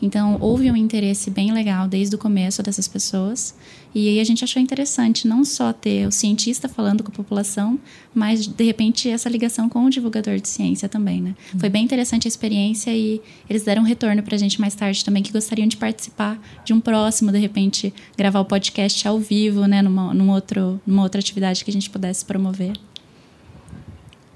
Então, 0.03 0.37
houve 0.41 0.69
um 0.69 0.75
interesse 0.75 1.31
bem 1.31 1.53
legal 1.53 1.87
desde 1.87 2.13
o 2.13 2.17
começo 2.17 2.61
dessas 2.61 2.89
pessoas. 2.89 3.55
E 3.95 4.09
aí 4.09 4.19
a 4.19 4.23
gente 4.23 4.43
achou 4.43 4.61
interessante 4.61 5.25
não 5.25 5.45
só 5.45 5.71
ter 5.71 6.05
o 6.05 6.11
cientista 6.11 6.67
falando 6.67 7.03
com 7.03 7.09
a 7.09 7.15
população, 7.15 7.79
mas 8.13 8.45
de 8.45 8.63
repente 8.65 9.07
essa 9.07 9.29
ligação 9.29 9.69
com 9.69 9.85
o 9.85 9.89
divulgador 9.89 10.39
de 10.39 10.49
ciência 10.49 10.89
também, 10.89 11.21
né? 11.21 11.35
Uhum. 11.53 11.59
Foi 11.61 11.69
bem 11.69 11.85
interessante 11.85 12.27
a 12.27 12.29
experiência 12.29 12.91
e 12.93 13.21
eles 13.49 13.63
deram 13.63 13.83
um 13.83 13.85
retorno 13.85 14.21
pra 14.21 14.35
gente 14.35 14.59
mais 14.59 14.75
tarde 14.75 15.05
também 15.05 15.23
que 15.23 15.31
gostariam 15.31 15.67
de 15.67 15.77
participar 15.77 16.37
de 16.65 16.73
um 16.73 16.81
próximo, 16.81 17.31
de 17.31 17.39
repente, 17.39 17.93
gravar 18.17 18.41
o 18.41 18.45
podcast 18.45 19.07
ao 19.07 19.19
vivo, 19.19 19.67
né, 19.67 19.81
numa, 19.81 20.13
num 20.13 20.31
outro, 20.31 20.81
numa 20.85 21.03
outra 21.03 21.19
atividade 21.19 21.63
que 21.63 21.71
a 21.71 21.73
gente 21.73 21.89
pudesse 21.89 22.25
promover. 22.25 22.73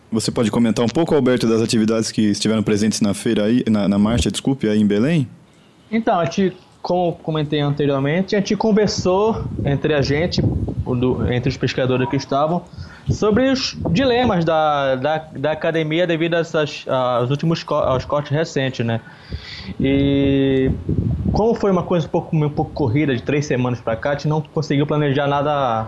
Você 0.10 0.32
pode 0.32 0.50
comentar 0.50 0.86
um 0.86 0.88
pouco, 0.88 1.14
Alberto, 1.14 1.46
das 1.46 1.62
atividades 1.62 2.12
que 2.12 2.22
estiveram 2.22 2.64
presentes 2.64 3.02
na 3.02 3.14
feira 3.14 3.44
aí, 3.44 3.64
na, 3.70 3.90
na 3.90 4.00
marcha, 4.00 4.32
desculpe, 4.32 4.70
aí 4.70 4.80
em 4.80 4.88
Belém? 4.88 5.28
Então, 5.92 6.20
a 6.20 6.26
gente 6.26 6.56
como 6.88 7.12
comentei 7.18 7.60
anteriormente, 7.60 8.34
a 8.34 8.40
gente 8.40 8.56
conversou 8.56 9.44
entre 9.66 9.94
a 9.94 10.02
gente, 10.02 10.42
entre 11.30 11.50
os 11.50 11.58
pescadores 11.58 12.08
que 12.10 12.16
estavam, 12.16 12.64
sobre 13.10 13.50
os 13.50 13.78
dilemas 13.92 14.46
da, 14.46 14.96
da, 14.96 15.18
da 15.18 15.52
academia 15.52 16.08
devido 16.08 16.36
a 16.36 16.40
essas, 16.40 16.86
aos 16.88 17.30
últimos 17.30 17.66
aos 17.68 18.06
cortes 18.06 18.32
recentes, 18.32 18.86
né? 18.86 19.02
E 19.82 20.72
como 21.34 21.56
foi 21.56 21.72
uma 21.72 21.84
coisa 21.84 22.08
um 22.08 22.10
pouco, 22.10 22.34
um 22.34 22.50
pouco 22.50 22.72
corrida, 22.72 23.14
de 23.14 23.22
três 23.22 23.46
semanas 23.46 23.82
para 23.82 23.98
cá, 23.98 24.12
a 24.12 24.14
gente 24.14 24.30
não 24.30 24.42
conseguiu 24.42 24.88
planejar 24.88 25.28
nada 25.28 25.88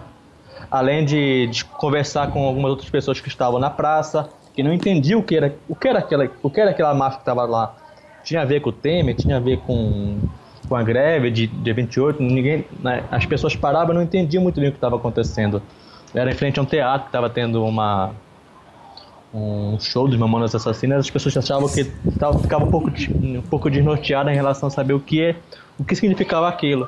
além 0.69 1.05
de, 1.05 1.47
de, 1.47 1.63
conversar 1.63 2.29
com 2.29 2.45
algumas 2.45 2.71
outras 2.71 2.89
pessoas 2.89 3.21
que 3.21 3.29
estavam 3.29 3.57
na 3.57 3.69
praça, 3.69 4.29
que 4.53 4.61
não 4.61 4.73
entendiam 4.73 5.21
o 5.21 5.23
que 5.23 5.37
era, 5.37 5.55
o 5.69 5.75
que 5.75 5.87
era, 5.87 5.99
aquela, 5.99 6.29
o 6.43 6.49
que 6.49 6.59
era 6.59 6.71
aquela 6.71 6.93
marcha 6.93 7.17
que 7.17 7.21
estava 7.21 7.45
lá. 7.45 7.73
Tinha 8.23 8.41
a 8.41 8.45
ver 8.45 8.61
com 8.61 8.69
o 8.69 8.73
Temer, 8.73 9.15
tinha 9.15 9.37
a 9.37 9.39
ver 9.39 9.59
com 9.59 10.19
com 10.67 10.75
a 10.75 10.83
greve 10.83 11.31
de 11.31 11.47
dia 11.47 11.73
28, 11.73 12.21
ninguém, 12.21 12.63
né, 12.79 13.03
as 13.09 13.25
pessoas 13.25 13.55
paravam 13.55 13.91
e 13.91 13.95
não 13.95 14.03
entendiam 14.03 14.43
muito 14.43 14.59
bem 14.59 14.69
o 14.69 14.71
que 14.71 14.77
estava 14.77 14.97
acontecendo. 14.97 15.61
Era 16.13 16.29
em 16.29 16.35
frente 16.35 16.59
a 16.59 16.61
um 16.61 16.65
teatro 16.65 17.01
que 17.01 17.07
estava 17.07 17.27
tendo 17.27 17.65
uma 17.65 18.11
um 19.33 19.79
show 19.79 20.07
dos 20.07 20.17
Mamonas 20.17 20.55
Assassinas, 20.55 20.99
as 20.99 21.09
pessoas 21.09 21.37
achavam 21.37 21.69
que 21.69 21.85
tava, 22.17 22.39
ficava 22.39 22.65
um 22.65 22.71
pouco, 22.71 22.91
um 23.21 23.41
pouco 23.41 23.69
desnorteada 23.69 24.31
em 24.31 24.35
relação 24.35 24.67
a 24.67 24.69
saber 24.71 24.93
o 24.93 24.99
que 24.99 25.21
é, 25.21 25.35
o 25.77 25.83
que 25.83 25.95
significava 25.95 26.47
aquilo. 26.47 26.87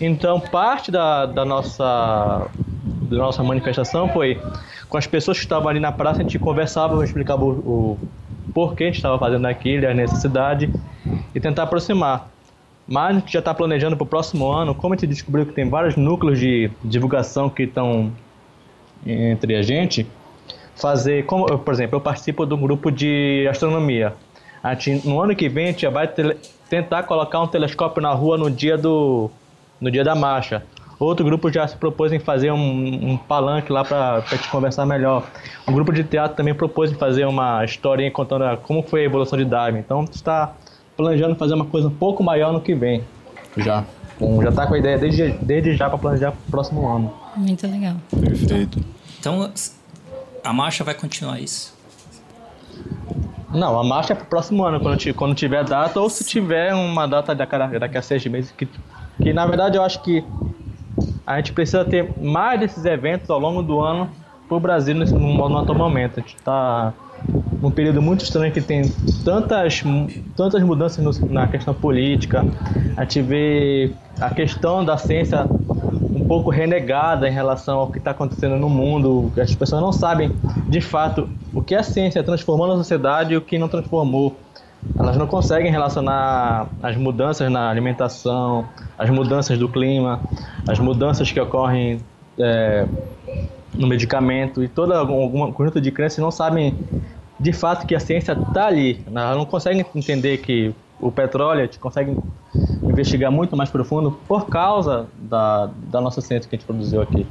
Então, 0.00 0.40
parte 0.40 0.90
da, 0.90 1.26
da 1.26 1.44
nossa 1.44 2.48
da 2.84 3.18
nossa 3.18 3.42
manifestação 3.42 4.08
foi 4.08 4.40
com 4.88 4.96
as 4.96 5.06
pessoas 5.06 5.38
que 5.38 5.44
estavam 5.44 5.68
ali 5.68 5.80
na 5.80 5.92
praça, 5.92 6.20
a 6.20 6.22
gente 6.22 6.38
conversava, 6.38 7.02
explicava 7.04 7.44
o, 7.44 7.50
o 7.50 7.98
porquê 8.54 8.84
a 8.84 8.86
gente 8.86 8.96
estava 8.96 9.18
fazendo 9.18 9.46
aquilo, 9.46 9.86
a 9.86 9.94
necessidade 9.94 10.70
e 11.34 11.40
tentar 11.40 11.64
aproximar. 11.64 12.30
Mas 12.86 13.16
a 13.16 13.18
gente 13.20 13.32
já 13.32 13.38
está 13.38 13.54
planejando 13.54 13.96
para 13.96 14.04
o 14.04 14.06
próximo 14.06 14.50
ano, 14.50 14.74
como 14.74 14.94
a 14.94 14.96
gente 14.96 15.06
descobriu 15.06 15.46
que 15.46 15.52
tem 15.52 15.68
vários 15.68 15.96
núcleos 15.96 16.38
de 16.38 16.70
divulgação 16.82 17.48
que 17.48 17.62
estão 17.62 18.12
entre 19.06 19.56
a 19.56 19.62
gente, 19.62 20.06
fazer, 20.74 21.24
como, 21.26 21.46
por 21.58 21.74
exemplo, 21.74 21.96
eu 21.96 22.00
participo 22.00 22.46
de 22.46 22.54
um 22.54 22.60
grupo 22.60 22.90
de 22.90 23.46
astronomia. 23.50 24.14
A 24.62 24.74
gente, 24.74 25.06
no 25.06 25.20
ano 25.20 25.34
que 25.34 25.48
vem 25.48 25.66
a 25.66 25.68
gente 25.68 25.86
vai 25.88 26.06
tele, 26.08 26.36
tentar 26.68 27.02
colocar 27.02 27.40
um 27.40 27.46
telescópio 27.46 28.00
na 28.00 28.12
rua 28.12 28.38
no 28.38 28.50
dia, 28.50 28.78
do, 28.78 29.30
no 29.80 29.90
dia 29.90 30.04
da 30.04 30.14
marcha. 30.14 30.62
Outro 31.04 31.24
grupo 31.24 31.50
já 31.50 31.66
se 31.66 31.76
propôs 31.76 32.12
em 32.12 32.20
fazer 32.20 32.52
um, 32.52 33.12
um 33.12 33.16
palanque 33.16 33.72
lá 33.72 33.84
para 33.84 34.16
a 34.16 34.20
gente 34.20 34.48
conversar 34.48 34.86
melhor. 34.86 35.26
Um 35.66 35.72
grupo 35.72 35.92
de 35.92 36.04
teatro 36.04 36.36
também 36.36 36.54
propôs 36.54 36.92
em 36.92 36.94
fazer 36.94 37.26
uma 37.26 37.64
historinha 37.64 38.10
contando 38.10 38.44
como 38.58 38.82
foi 38.82 39.00
a 39.00 39.04
evolução 39.04 39.36
de 39.36 39.44
Darwin. 39.44 39.80
Então 39.80 40.04
está 40.04 40.54
planejando 40.96 41.34
fazer 41.34 41.54
uma 41.54 41.64
coisa 41.64 41.88
um 41.88 41.92
pouco 41.92 42.22
maior 42.22 42.52
no 42.52 42.60
que 42.60 42.74
vem. 42.74 43.02
Já. 43.56 43.84
já 44.42 44.48
está 44.48 44.66
com 44.66 44.74
a 44.74 44.78
ideia 44.78 44.96
desde, 44.96 45.32
desde 45.42 45.74
já 45.74 45.88
para 45.88 45.98
planejar 45.98 46.30
para 46.30 46.40
o 46.46 46.50
próximo 46.50 46.88
ano. 46.88 47.12
Muito 47.36 47.66
legal. 47.66 47.96
Perfeito. 48.08 48.80
Então, 49.18 49.50
a 50.44 50.52
marcha 50.52 50.84
vai 50.84 50.94
continuar 50.94 51.40
isso? 51.40 51.76
Não, 53.50 53.78
a 53.78 53.84
marcha 53.84 54.12
é 54.12 54.16
para 54.16 54.24
o 54.24 54.28
próximo 54.28 54.64
ano, 54.64 54.80
quando, 54.80 55.14
quando 55.14 55.34
tiver 55.34 55.64
data, 55.64 56.00
ou 56.00 56.08
se 56.08 56.24
tiver 56.24 56.72
uma 56.74 57.06
data 57.06 57.34
daqui 57.34 57.54
a, 57.54 57.66
daqui 57.78 57.98
a 57.98 58.02
seis 58.02 58.24
meses. 58.26 58.50
Que, 58.52 58.66
que 59.20 59.32
na 59.32 59.44
verdade 59.46 59.76
eu 59.76 59.82
acho 59.82 60.00
que 60.02 60.24
a 61.26 61.36
gente 61.36 61.52
precisa 61.52 61.84
ter 61.84 62.12
mais 62.20 62.58
desses 62.60 62.84
eventos 62.84 63.28
ao 63.30 63.38
longo 63.38 63.62
do 63.62 63.80
ano 63.80 64.08
para 64.48 64.56
o 64.56 64.60
Brasil 64.60 64.94
nesse, 64.94 65.14
no, 65.14 65.48
no 65.48 65.58
atual 65.58 65.78
momento. 65.78 66.18
A 66.18 66.22
gente 66.22 66.36
está 66.36 66.92
num 67.60 67.70
período 67.70 68.02
muito 68.02 68.24
estranho 68.24 68.52
que 68.52 68.60
tem 68.60 68.82
tantas, 69.24 69.82
tantas 70.36 70.62
mudanças 70.62 71.20
no, 71.20 71.32
na 71.32 71.46
questão 71.46 71.72
política. 71.72 72.44
A 72.96 73.02
gente 73.02 73.22
vê 73.22 73.92
a 74.20 74.30
questão 74.30 74.84
da 74.84 74.96
ciência 74.96 75.46
um 76.14 76.26
pouco 76.26 76.50
renegada 76.50 77.28
em 77.28 77.32
relação 77.32 77.78
ao 77.78 77.90
que 77.90 77.98
está 77.98 78.10
acontecendo 78.10 78.56
no 78.56 78.68
mundo. 78.68 79.32
As 79.40 79.54
pessoas 79.54 79.80
não 79.80 79.92
sabem, 79.92 80.32
de 80.68 80.80
fato, 80.80 81.28
o 81.54 81.62
que 81.62 81.74
a 81.74 81.82
ciência 81.82 82.22
transformou 82.22 82.66
na 82.66 82.76
sociedade 82.76 83.34
e 83.34 83.36
o 83.36 83.40
que 83.40 83.58
não 83.58 83.68
transformou. 83.68 84.36
Elas 84.98 85.16
não 85.16 85.26
conseguem 85.26 85.70
relacionar 85.70 86.68
as 86.82 86.96
mudanças 86.96 87.50
na 87.50 87.70
alimentação, 87.70 88.68
as 88.98 89.08
mudanças 89.10 89.58
do 89.58 89.68
clima, 89.68 90.20
as 90.68 90.78
mudanças 90.78 91.30
que 91.30 91.40
ocorrem 91.40 92.00
é, 92.38 92.86
no 93.74 93.86
medicamento 93.86 94.62
e 94.62 94.68
toda 94.68 94.98
alguma 94.98 95.52
conjunto 95.52 95.80
de 95.80 95.90
crenças 95.90 96.18
não 96.18 96.30
sabem 96.30 96.76
de 97.38 97.52
fato 97.52 97.86
que 97.86 97.94
a 97.94 98.00
ciência 98.00 98.32
está 98.32 98.66
ali. 98.66 99.04
Elas 99.06 99.36
não 99.36 99.44
conseguem 99.44 99.84
entender 99.94 100.38
que 100.38 100.74
o 101.00 101.10
petróleo, 101.10 101.62
a 101.62 101.64
gente 101.64 101.78
consegue 101.78 102.16
investigar 102.82 103.30
muito 103.30 103.56
mais 103.56 103.70
profundo 103.70 104.12
por 104.28 104.46
causa 104.46 105.06
da, 105.18 105.68
da 105.90 106.00
nossa 106.00 106.20
ciência 106.20 106.48
que 106.48 106.54
a 106.54 106.58
gente 106.58 106.66
produziu 106.66 107.02
aqui. 107.02 107.26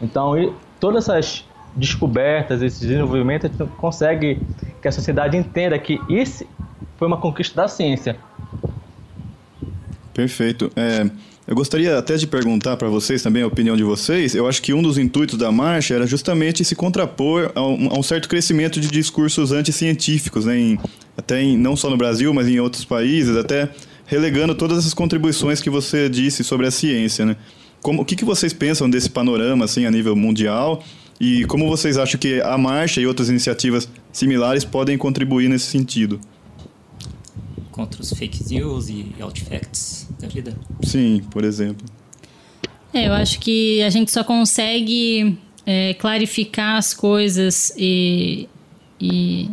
Então, 0.00 0.36
e, 0.36 0.52
todas 0.80 1.08
essas 1.08 1.46
descobertas, 1.76 2.60
esses 2.60 2.80
desenvolvimentos, 2.80 3.48
a 3.48 3.52
gente 3.52 3.70
consegue 3.76 4.40
que 4.80 4.88
a 4.88 4.92
sociedade 4.92 5.36
entenda 5.36 5.78
que 5.78 6.00
isso 6.08 6.44
foi 7.02 7.08
uma 7.08 7.16
conquista 7.16 7.56
da 7.56 7.66
ciência. 7.66 8.16
Perfeito. 10.14 10.70
É, 10.76 11.10
eu 11.48 11.56
gostaria 11.56 11.98
até 11.98 12.16
de 12.16 12.28
perguntar 12.28 12.76
para 12.76 12.88
vocês 12.88 13.20
também 13.20 13.42
a 13.42 13.46
opinião 13.48 13.76
de 13.76 13.82
vocês. 13.82 14.36
Eu 14.36 14.46
acho 14.46 14.62
que 14.62 14.72
um 14.72 14.80
dos 14.80 14.98
intuitos 14.98 15.36
da 15.36 15.50
marcha 15.50 15.94
era 15.94 16.06
justamente 16.06 16.64
se 16.64 16.76
contrapor 16.76 17.50
a 17.56 17.66
um, 17.66 17.88
a 17.90 17.98
um 17.98 18.04
certo 18.04 18.28
crescimento 18.28 18.78
de 18.78 18.86
discursos 18.86 19.50
anticientíficos, 19.50 20.44
né, 20.44 20.56
em, 20.56 20.78
até 21.16 21.42
em, 21.42 21.58
não 21.58 21.74
só 21.74 21.90
no 21.90 21.96
Brasil, 21.96 22.32
mas 22.32 22.46
em 22.46 22.60
outros 22.60 22.84
países, 22.84 23.36
até 23.36 23.68
relegando 24.06 24.54
todas 24.54 24.78
essas 24.78 24.94
contribuições 24.94 25.60
que 25.60 25.68
você 25.68 26.08
disse 26.08 26.44
sobre 26.44 26.68
a 26.68 26.70
ciência. 26.70 27.26
Né? 27.26 27.34
Como, 27.82 28.02
o 28.02 28.04
que, 28.04 28.14
que 28.14 28.24
vocês 28.24 28.52
pensam 28.52 28.88
desse 28.88 29.10
panorama 29.10 29.64
assim, 29.64 29.86
a 29.86 29.90
nível 29.90 30.14
mundial 30.14 30.84
e 31.20 31.44
como 31.46 31.68
vocês 31.68 31.98
acham 31.98 32.20
que 32.20 32.40
a 32.40 32.56
marcha 32.56 33.00
e 33.00 33.08
outras 33.08 33.28
iniciativas 33.28 33.88
similares 34.12 34.64
podem 34.64 34.96
contribuir 34.96 35.48
nesse 35.48 35.66
sentido? 35.66 36.20
Contra 37.72 38.00
os 38.00 38.12
fake 38.12 38.44
news 38.52 38.88
e 38.88 39.14
outfacts 39.20 40.06
da 40.20 40.28
vida? 40.28 40.56
Sim, 40.84 41.22
por 41.30 41.42
exemplo. 41.42 41.84
É, 42.94 43.08
eu 43.08 43.12
acho 43.14 43.40
que 43.40 43.82
a 43.82 43.90
gente 43.90 44.12
só 44.12 44.22
consegue 44.22 45.38
é, 45.64 45.94
clarificar 45.94 46.76
as 46.76 46.92
coisas 46.92 47.72
e, 47.76 48.46
e, 49.00 49.48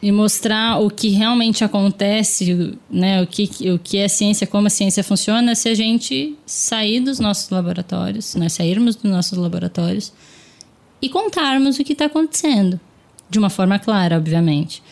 e, 0.00 0.10
mostrar 0.10 0.80
o 0.80 0.90
que 0.90 1.10
realmente 1.10 1.62
acontece, 1.62 2.76
né, 2.90 3.22
o, 3.22 3.26
que, 3.26 3.70
o 3.70 3.78
que 3.78 3.98
é 3.98 4.08
ciência, 4.08 4.46
como 4.46 4.68
a 4.68 4.70
ciência 4.70 5.04
funciona, 5.04 5.54
se 5.54 5.68
a 5.68 5.74
gente 5.74 6.34
sair 6.46 7.00
dos 7.00 7.20
nossos 7.20 7.50
laboratórios, 7.50 8.34
nós 8.34 8.54
sairmos 8.54 8.96
dos 8.96 9.10
nossos 9.10 9.36
laboratórios 9.36 10.12
e 11.02 11.08
contarmos 11.10 11.78
o 11.78 11.84
que 11.84 11.92
está 11.92 12.06
acontecendo. 12.06 12.80
De 13.28 13.38
uma 13.38 13.50
forma 13.50 13.78
clara, 13.78 14.16
obviamente. 14.16 14.82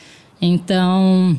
Então, 0.45 1.39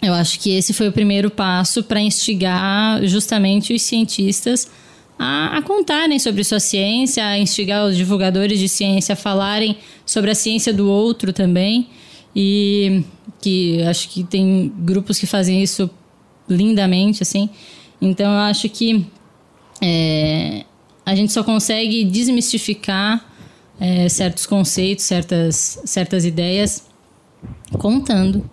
eu 0.00 0.14
acho 0.14 0.40
que 0.40 0.50
esse 0.50 0.72
foi 0.72 0.88
o 0.88 0.92
primeiro 0.92 1.30
passo 1.30 1.84
para 1.84 2.00
instigar 2.00 3.04
justamente 3.04 3.74
os 3.74 3.82
cientistas 3.82 4.70
a, 5.18 5.58
a, 5.58 5.62
contarem 5.62 6.18
sobre 6.18 6.42
sua 6.42 6.58
ciência, 6.58 7.22
a 7.22 7.38
instigar 7.38 7.86
os 7.86 7.94
divulgadores 7.94 8.58
de 8.58 8.66
ciência 8.66 9.12
a 9.12 9.16
falarem 9.16 9.76
sobre 10.06 10.30
a 10.30 10.34
ciência 10.34 10.72
do 10.72 10.88
outro 10.88 11.34
também. 11.34 11.90
E 12.34 13.04
que 13.42 13.82
acho 13.82 14.08
que 14.08 14.24
tem 14.24 14.72
grupos 14.78 15.18
que 15.18 15.26
fazem 15.26 15.62
isso 15.62 15.90
lindamente, 16.48 17.22
assim. 17.22 17.50
Então, 18.00 18.32
eu 18.32 18.38
acho 18.38 18.70
que 18.70 19.04
é, 19.82 20.64
a 21.04 21.14
gente 21.14 21.32
só 21.32 21.44
consegue 21.44 22.04
desmistificar 22.04 23.22
é, 23.78 24.08
certos 24.08 24.46
conceitos, 24.46 25.04
certas, 25.04 25.82
certas 25.84 26.24
ideias 26.24 26.89
contando 27.78 28.48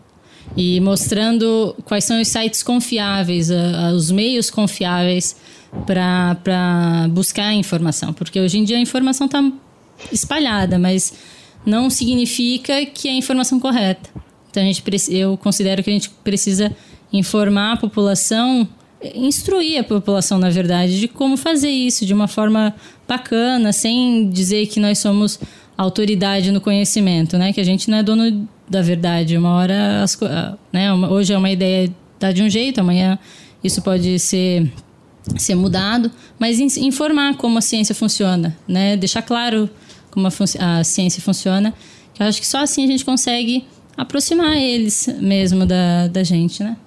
e 0.55 0.79
mostrando 0.79 1.75
quais 1.85 2.03
são 2.03 2.21
os 2.21 2.27
sites 2.27 2.63
confiáveis, 2.63 3.49
os 3.93 4.09
meios 4.11 4.49
confiáveis 4.49 5.35
para 5.85 7.07
buscar 7.11 7.53
informação. 7.53 8.13
Porque 8.13 8.39
hoje 8.39 8.57
em 8.57 8.63
dia 8.63 8.77
a 8.77 8.79
informação 8.79 9.25
está 9.25 9.43
espalhada, 10.11 10.79
mas 10.79 11.13
não 11.65 11.89
significa 11.89 12.85
que 12.85 13.07
é 13.07 13.11
a 13.11 13.15
informação 13.15 13.59
correta. 13.59 14.09
Então 14.49 14.63
a 14.63 14.65
gente, 14.65 14.83
eu 15.11 15.37
considero 15.37 15.83
que 15.83 15.89
a 15.89 15.93
gente 15.93 16.09
precisa 16.23 16.75
informar 17.11 17.73
a 17.73 17.77
população, 17.77 18.67
instruir 19.13 19.79
a 19.79 19.83
população, 19.83 20.39
na 20.39 20.49
verdade, 20.49 20.99
de 20.99 21.07
como 21.07 21.37
fazer 21.37 21.69
isso 21.69 22.05
de 22.05 22.13
uma 22.13 22.27
forma 22.27 22.73
bacana, 23.07 23.71
sem 23.71 24.29
dizer 24.29 24.67
que 24.67 24.79
nós 24.79 24.97
somos 24.97 25.39
autoridade 25.77 26.51
no 26.51 26.59
conhecimento, 26.59 27.37
né? 27.37 27.53
Que 27.53 27.61
a 27.61 27.63
gente 27.63 27.89
não 27.91 27.97
é 27.97 28.03
dono 28.03 28.47
da 28.69 28.81
verdade. 28.81 29.37
Uma 29.37 29.53
hora, 29.53 30.03
as, 30.03 30.17
né? 30.71 30.93
hoje 30.93 31.33
é 31.33 31.37
uma 31.37 31.49
ideia 31.49 31.91
tá 32.19 32.31
de 32.31 32.41
um 32.41 32.49
jeito, 32.49 32.79
amanhã 32.79 33.17
isso 33.63 33.81
pode 33.81 34.19
ser 34.19 34.71
ser 35.37 35.55
mudado, 35.55 36.09
mas 36.39 36.57
informar 36.77 37.35
como 37.35 37.57
a 37.57 37.61
ciência 37.61 37.93
funciona, 37.93 38.55
né? 38.65 38.95
Deixar 38.95 39.21
claro 39.21 39.69
como 40.09 40.25
a, 40.25 40.31
a 40.79 40.83
ciência 40.85 41.21
funciona. 41.21 41.73
Eu 42.17 42.25
acho 42.27 42.39
que 42.39 42.47
só 42.47 42.59
assim 42.59 42.85
a 42.85 42.87
gente 42.87 43.03
consegue 43.03 43.65
aproximar 43.97 44.55
eles 44.55 45.07
mesmo 45.19 45.65
da, 45.65 46.07
da 46.07 46.23
gente, 46.23 46.63
né? 46.63 46.77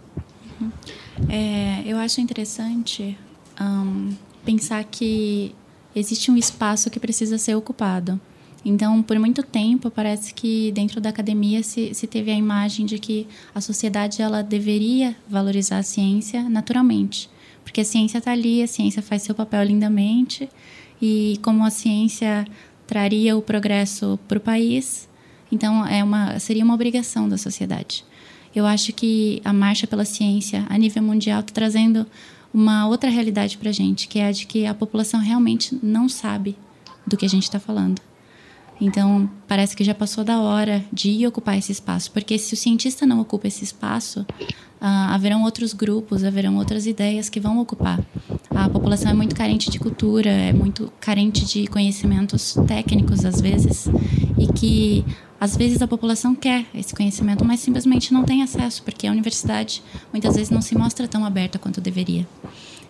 É, 1.29 1.83
eu 1.85 1.99
acho 1.99 2.21
interessante 2.21 3.17
um, 3.61 4.15
pensar 4.45 4.83
que 4.85 5.55
existe 5.95 6.31
um 6.31 6.37
espaço 6.37 6.89
que 6.89 6.99
precisa 6.99 7.37
ser 7.37 7.55
ocupado. 7.55 8.19
Então, 8.65 9.03
por 9.03 9.19
muito 9.19 9.43
tempo, 9.43 9.91
parece 9.91 10.35
que 10.35 10.71
dentro 10.73 11.01
da 11.01 11.09
academia 11.09 11.63
se, 11.63 11.95
se 11.95 12.07
teve 12.07 12.31
a 12.31 12.35
imagem 12.35 12.85
de 12.85 12.99
que 12.99 13.27
a 13.55 13.61
sociedade 13.61 14.21
ela 14.21 14.43
deveria 14.43 15.17
valorizar 15.29 15.79
a 15.79 15.83
ciência 15.83 16.43
naturalmente. 16.49 17.31
Porque 17.65 17.81
a 17.81 17.85
ciência 17.85 18.19
está 18.19 18.33
ali, 18.33 18.63
a 18.63 18.67
ciência 18.67 19.01
faz 19.01 19.23
seu 19.23 19.35
papel 19.35 19.63
lindamente, 19.65 20.49
e 21.01 21.39
como 21.43 21.65
a 21.65 21.71
ciência 21.71 22.47
traria 22.87 23.37
o 23.37 23.43
progresso 23.43 24.19
para 24.29 24.39
o 24.39 24.41
país, 24.41 25.09
então 25.51 25.87
é 25.87 26.03
uma, 26.05 26.39
seria 26.39 26.65
uma 26.65 26.75
obrigação 26.75 27.29
da 27.29 27.39
sociedade. 27.39 28.05
Eu 28.55 28.67
acho 28.67 28.93
que 28.93 29.41
a 29.45 29.53
marcha 29.53 29.87
pela 29.87 30.05
ciência 30.05 30.67
a 30.69 30.77
nível 30.77 31.03
mundial 31.03 31.41
está 31.41 31.53
trazendo 31.53 32.07
uma 32.53 32.87
outra 32.89 33.09
realidade 33.09 33.57
para 33.57 33.71
a 33.71 33.73
gente, 33.73 34.09
que 34.09 34.19
é 34.19 34.27
a 34.27 34.33
de 34.33 34.45
que 34.45 34.67
a 34.67 34.75
população 34.75 35.21
realmente 35.21 35.79
não 35.83 36.09
sabe 36.09 36.57
do 37.07 37.17
que 37.17 37.25
a 37.25 37.29
gente 37.29 37.45
está 37.45 37.61
falando. 37.61 38.03
Então, 38.81 39.31
parece 39.47 39.77
que 39.77 39.85
já 39.85 39.95
passou 39.95 40.25
da 40.25 40.41
hora 40.41 40.83
de 40.93 41.27
ocupar 41.27 41.59
esse 41.59 41.71
espaço, 41.71 42.11
porque 42.11 42.39
se 42.39 42.55
o 42.55 42.57
cientista 42.57 43.05
não 43.05 43.21
ocupa 43.21 43.47
esse 43.47 43.63
espaço, 43.63 44.25
ah, 44.81 45.15
haverão 45.15 45.43
outros 45.43 45.75
grupos, 45.75 46.25
haverão 46.25 46.57
outras 46.57 46.87
ideias 46.87 47.29
que 47.29 47.39
vão 47.39 47.59
ocupar. 47.59 48.01
A 48.49 48.69
população 48.69 49.11
é 49.11 49.15
muito 49.15 49.35
carente 49.35 49.71
de 49.71 49.79
cultura, 49.79 50.31
é 50.31 50.53
muito 50.53 50.91
carente 50.99 51.45
de 51.45 51.67
conhecimentos 51.67 52.57
técnicos, 52.67 53.25
às 53.25 53.41
vezes, 53.41 53.87
e 54.39 54.47
que 54.53 55.05
às 55.39 55.57
vezes 55.57 55.81
a 55.83 55.89
população 55.89 56.35
quer 56.35 56.67
esse 56.75 56.95
conhecimento, 56.95 57.45
mas 57.45 57.61
simplesmente 57.61 58.13
não 58.13 58.25
tem 58.25 58.43
acesso, 58.43 58.83
porque 58.83 59.07
a 59.07 59.11
universidade 59.11 59.83
muitas 60.13 60.35
vezes 60.35 60.51
não 60.51 60.63
se 60.63 60.77
mostra 60.77 61.07
tão 61.07 61.25
aberta 61.25 61.59
quanto 61.59 61.81
deveria. 61.81 62.27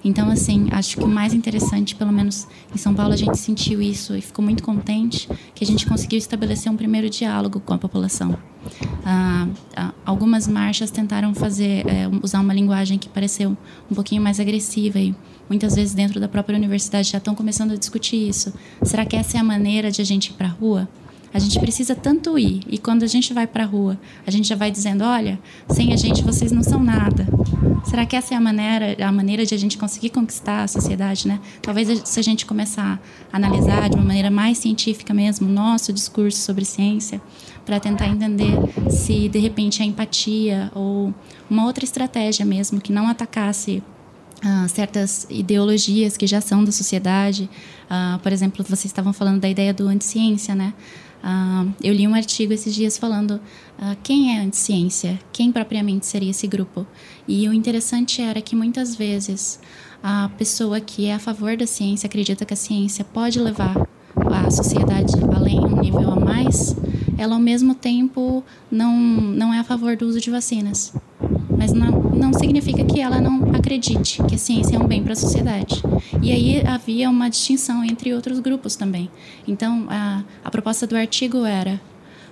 Então, 0.03 0.31
assim, 0.31 0.69
acho 0.71 0.97
que 0.97 1.05
o 1.05 1.09
mais 1.09 1.35
interessante, 1.35 1.95
pelo 1.95 2.13
menos 2.13 2.47
em 2.75 2.79
São 2.79 2.95
Paulo, 2.95 3.13
a 3.13 3.17
gente 3.17 3.39
sentiu 3.39 3.83
isso 3.83 4.17
e 4.17 4.21
ficou 4.21 4.45
muito 4.45 4.63
contente 4.63 5.29
que 5.55 5.63
a 5.63 5.67
gente 5.67 5.87
conseguiu 5.87 6.19
estabelecer 6.19 6.73
um 6.73 6.77
primeiro 6.77 7.11
diálogo 7.11 7.61
com 7.61 7.75
a 7.75 7.79
população. 7.79 8.37
Ah, 9.05 9.47
ah, 9.77 9.93
algumas 10.05 10.47
marchas 10.47 10.91
tentaram 10.91 11.35
fazer 11.35 11.87
é, 11.87 12.09
usar 12.23 12.41
uma 12.41 12.53
linguagem 12.53 12.99
que 12.99 13.09
pareceu 13.09 13.57
um 13.91 13.95
pouquinho 13.95 14.23
mais 14.23 14.39
agressiva 14.39 14.99
e 14.99 15.15
muitas 15.49 15.75
vezes 15.75 15.95
dentro 15.95 16.21
da 16.21 16.29
própria 16.29 16.57
universidade 16.57 17.11
já 17.11 17.19
estão 17.19 17.35
começando 17.35 17.73
a 17.73 17.77
discutir 17.77 18.29
isso. 18.29 18.53
Será 18.83 19.05
que 19.05 19.17
essa 19.17 19.37
é 19.37 19.41
a 19.41 19.45
maneira 19.45 19.91
de 19.91 20.01
a 20.01 20.05
gente 20.05 20.29
ir 20.29 20.33
para 20.35 20.49
a 20.49 20.51
rua? 20.51 20.89
A 21.33 21.39
gente 21.39 21.59
precisa 21.61 21.95
tanto 21.95 22.39
ir. 22.39 22.63
E 22.69 22.77
quando 22.77 23.05
a 23.05 23.07
gente 23.07 23.33
vai 23.33 23.47
para 23.47 23.65
a 23.65 23.67
rua, 23.67 23.99
a 24.27 24.31
gente 24.31 24.49
já 24.49 24.57
vai 24.57 24.71
dizendo: 24.71 25.05
olha, 25.05 25.39
sem 25.69 25.93
a 25.93 25.97
gente 25.97 26.23
vocês 26.23 26.51
não 26.51 26.63
são 26.63 26.83
nada. 26.83 27.27
Será 27.85 28.05
que 28.05 28.17
essa 28.17 28.35
é 28.35 28.37
a 28.37 28.41
maneira, 28.41 28.97
a 29.05 29.13
maneira 29.13 29.47
de 29.47 29.55
a 29.55 29.59
gente 29.59 29.79
conseguir 29.79 30.11
conquistar 30.11 30.65
a 30.65 30.69
sociedade, 30.69 31.27
né? 31.27 31.41
Talvez 31.63 32.03
se 32.05 32.21
a 32.21 32.23
gente 32.23 32.45
começar 32.45 33.01
a 33.33 33.37
analisar 33.37 33.89
de 33.89 33.97
uma 33.97 34.05
maneira 34.05 34.31
mais 34.31 34.59
científica 34.59 35.15
mesmo 35.15 35.49
o 35.49 35.53
nosso 35.53 35.93
discurso 35.93 36.39
sobre 36.39 36.65
ciência, 36.65 37.21
para 37.65 37.81
tentar 37.81 38.09
entender 38.09 38.53
se 38.91 39.29
de 39.29 39.39
repente 39.39 39.83
a 39.83 39.87
empatia 39.87 40.71
ou 40.75 41.15
uma 41.49 41.65
outra 41.65 41.85
estratégia 41.85 42.45
mesmo 42.45 42.81
que 42.81 42.93
não 42.93 43.09
atacasse 43.09 43.83
Uh, 44.43 44.67
certas 44.71 45.27
ideologias 45.29 46.17
que 46.17 46.27
já 46.27 46.41
são 46.41 46.65
da 46.65 46.73
sociedade. 46.73 47.47
Uh, 47.85 48.19
por 48.21 48.33
exemplo, 48.33 48.65
vocês 48.67 48.87
estavam 48.87 49.13
falando 49.13 49.39
da 49.39 49.51
ideia 49.51 49.75
do 49.75 49.87
anticiência, 49.87 50.55
né? 50.55 50.73
Uh, 51.23 51.73
eu 51.83 51.93
li 51.93 52.07
um 52.09 52.15
artigo 52.15 52.53
esses 52.53 52.75
dias 52.75 52.97
falando 52.97 53.33
uh, 53.33 53.97
quem 54.03 54.37
é 54.37 54.41
anticiência, 54.41 55.19
quem 55.33 55.53
propriamente 55.53 56.07
seria 56.07 56.31
esse 56.31 56.47
grupo. 56.47 56.87
E 57.29 57.49
o 57.49 57.53
interessante 57.53 58.23
era 58.23 58.41
que 58.41 58.57
muitas 58.57 58.95
vezes 58.95 59.61
a 60.03 60.31
pessoa 60.39 60.81
que 60.81 61.07
é 61.07 61.15
a 61.15 61.19
favor 61.19 61.57
da 61.57 61.67
ciência 61.67 62.07
acredita 62.07 62.45
que 62.45 62.55
a 62.55 62.57
ciência 62.57 63.05
pode 63.05 63.39
levar 63.39 63.77
a 64.17 64.51
sociedade 64.51 65.13
além, 65.35 65.61
um 65.61 65.81
nível 65.81 66.11
a 66.11 66.17
mais, 66.17 66.75
ela 67.19 67.35
ao 67.35 67.41
mesmo 67.41 67.75
tempo 67.75 68.43
não, 68.71 68.97
não 68.97 69.53
é 69.53 69.59
a 69.59 69.65
favor 69.65 69.97
do 69.97 70.07
uso 70.07 70.21
de 70.21 70.31
vacinas. 70.31 70.93
Mas 71.71 71.73
não, 71.73 71.91
não 71.91 72.33
significa 72.33 72.85
que 72.85 73.01
ela 73.01 73.21
não 73.21 73.55
acredite 73.55 74.23
que 74.25 74.35
a 74.35 74.39
ciência 74.39 74.77
é 74.77 74.79
um 74.79 74.87
bem 74.87 75.03
para 75.03 75.13
a 75.13 75.17
sociedade. 75.17 75.83
E 76.21 76.33
aí 76.33 76.67
havia 76.67 77.09
uma 77.09 77.29
distinção 77.29 77.85
entre 77.85 78.13
outros 78.13 78.41
grupos 78.41 78.77
também. 78.77 79.11
Então, 79.47 79.87
a, 79.89 80.25
a 80.45 80.51
proposta 80.51 80.87
do 80.87 80.97
artigo 80.97 81.45
era: 81.45 81.81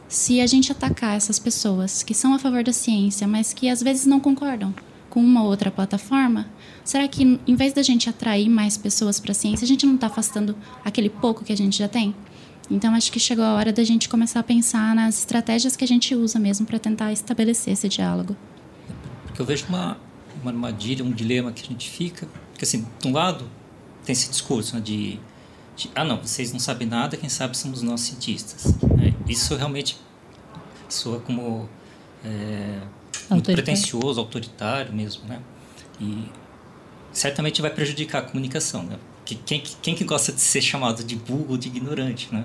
se 0.09 0.41
a 0.41 0.47
gente 0.47 0.73
atacar 0.73 1.17
essas 1.17 1.39
pessoas 1.39 2.03
que 2.03 2.15
são 2.15 2.35
a 2.35 2.39
favor 2.39 2.65
da 2.65 2.73
ciência, 2.73 3.29
mas 3.29 3.53
que 3.53 3.69
às 3.69 3.83
vezes 3.83 4.07
não 4.07 4.19
concordam 4.19 4.75
com 5.09 5.21
uma 5.21 5.43
outra 5.43 5.71
plataforma, 5.71 6.47
será 6.85 7.07
que 7.09 7.41
em 7.47 7.55
vez 7.55 7.73
da 7.73 7.83
gente 7.83 8.11
atrair 8.11 8.49
mais 8.49 8.77
pessoas 8.77 9.19
para 9.19 9.33
a 9.33 9.35
ciência, 9.35 9.65
a 9.65 9.69
gente 9.69 9.87
não 9.87 9.95
está 9.95 10.09
afastando 10.09 10.55
aquele 10.85 11.09
pouco 11.09 11.45
que 11.45 11.53
a 11.53 11.57
gente 11.57 11.79
já 11.79 11.89
tem? 11.89 12.15
Então, 12.71 12.95
acho 12.95 13.11
que 13.11 13.19
chegou 13.19 13.45
a 13.45 13.55
hora 13.55 13.73
da 13.73 13.83
gente 13.83 14.11
começar 14.11 14.41
a 14.41 14.43
pensar 14.43 14.95
nas 14.95 15.19
estratégias 15.21 15.75
que 15.75 15.85
a 15.85 15.89
gente 15.89 16.15
usa 16.15 16.39
mesmo 16.39 16.67
para 16.67 16.79
tentar 16.79 17.11
estabelecer 17.13 17.73
esse 17.73 17.89
diálogo. 17.89 18.37
Porque 19.39 19.43
eu 19.43 19.47
vejo 19.57 19.67
uma, 19.69 19.97
uma 20.43 20.51
armadilha, 20.51 21.05
um 21.05 21.13
dilema 21.13 21.53
que 21.53 21.63
a 21.63 21.67
gente 21.67 21.89
fica. 21.89 22.27
Porque, 22.51 22.65
assim, 22.65 22.85
de 22.99 23.07
um 23.07 23.13
lado, 23.13 23.49
tem 24.05 24.13
esse 24.13 24.29
discurso 24.29 24.75
né, 24.75 24.81
de, 24.81 25.21
de, 25.77 25.89
ah, 25.95 26.05
não, 26.05 26.21
vocês 26.21 26.53
não 26.53 26.59
sabem 26.59 26.89
nada, 26.89 27.17
quem 27.17 27.29
sabe 27.29 27.57
somos 27.57 27.81
nós 27.81 28.01
cientistas. 28.01 28.75
É, 29.01 29.15
isso 29.31 29.55
realmente 29.55 29.97
soa 30.89 31.21
como 31.21 31.69
é, 32.25 32.81
muito 33.31 33.53
pretencioso, 33.53 34.19
autoritário 34.19 34.93
mesmo, 34.93 35.25
né? 35.29 35.41
E 36.01 36.25
certamente 37.13 37.63
vai 37.63 37.71
prejudicar 37.71 38.19
a 38.19 38.23
comunicação, 38.23 38.83
né? 38.83 38.99
Que, 39.25 39.37
quem, 39.37 39.63
quem 39.81 39.95
que 39.95 40.03
gosta 40.03 40.33
de 40.33 40.41
ser 40.41 40.63
chamado 40.63 41.05
de 41.05 41.15
burro 41.15 41.47
ou 41.51 41.57
de 41.57 41.69
ignorante, 41.69 42.29
né? 42.35 42.45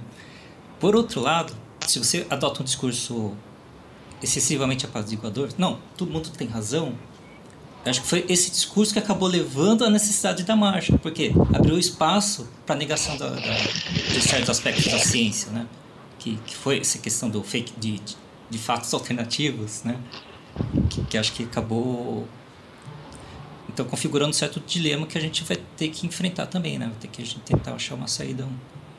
Por 0.80 0.96
outro 0.96 1.22
lado, 1.22 1.56
se 1.88 1.98
você 1.98 2.28
adota 2.30 2.62
um 2.62 2.64
discurso 2.64 3.36
excessivamente 4.24 4.86
apaziguador, 4.86 5.50
não, 5.58 5.80
todo 5.98 6.12
mundo 6.12 6.30
tem 6.30 6.48
razão, 6.48 6.98
acho 7.86 8.02
que 8.02 8.08
foi 8.08 8.26
esse 8.30 8.50
discurso 8.50 8.94
que 8.94 9.00
acabou 9.00 9.28
levando 9.28 9.84
à 9.84 9.90
necessidade 9.90 10.44
da 10.44 10.56
marcha, 10.56 10.98
porque 10.98 11.34
abriu 11.54 11.78
espaço 11.78 12.48
para 12.66 12.76
a 12.76 12.78
negação 12.78 13.18
da, 13.18 13.30
da, 13.30 13.40
de 13.40 14.22
certos 14.22 14.50
aspectos 14.50 14.86
da 14.86 15.00
ciência, 15.00 15.52
né? 15.52 15.68
Que, 16.18 16.38
que 16.46 16.56
foi 16.56 16.80
essa 16.80 16.98
questão 16.98 17.30
do 17.30 17.44
fake 17.44 17.74
de, 17.78 18.00
de, 18.00 18.16
de 18.50 18.58
fatos 18.58 18.94
alternativos, 18.94 19.84
né? 19.84 20.00
Que, 20.90 21.04
que, 21.04 21.18
acho 21.18 21.34
que 21.34 21.44
acabou 21.44 22.26
então 23.68 23.86
configurando 23.86 24.30
um 24.30 24.34
certo 24.34 24.62
dilema 24.66 25.06
que 25.06 25.18
a 25.18 25.22
gente 25.22 25.44
vai 25.44 25.58
ter 25.76 25.90
que 25.90 26.08
enfrentar 26.08 26.46
também, 26.46 26.78
né? 26.80 26.86
Vai 26.86 26.96
ter 26.96 27.08
que 27.10 27.22
a 27.22 27.26
gente 27.26 27.40
tentar 27.42 27.74
achar 27.74 27.96
uma 27.96 28.08
saída, 28.08 28.48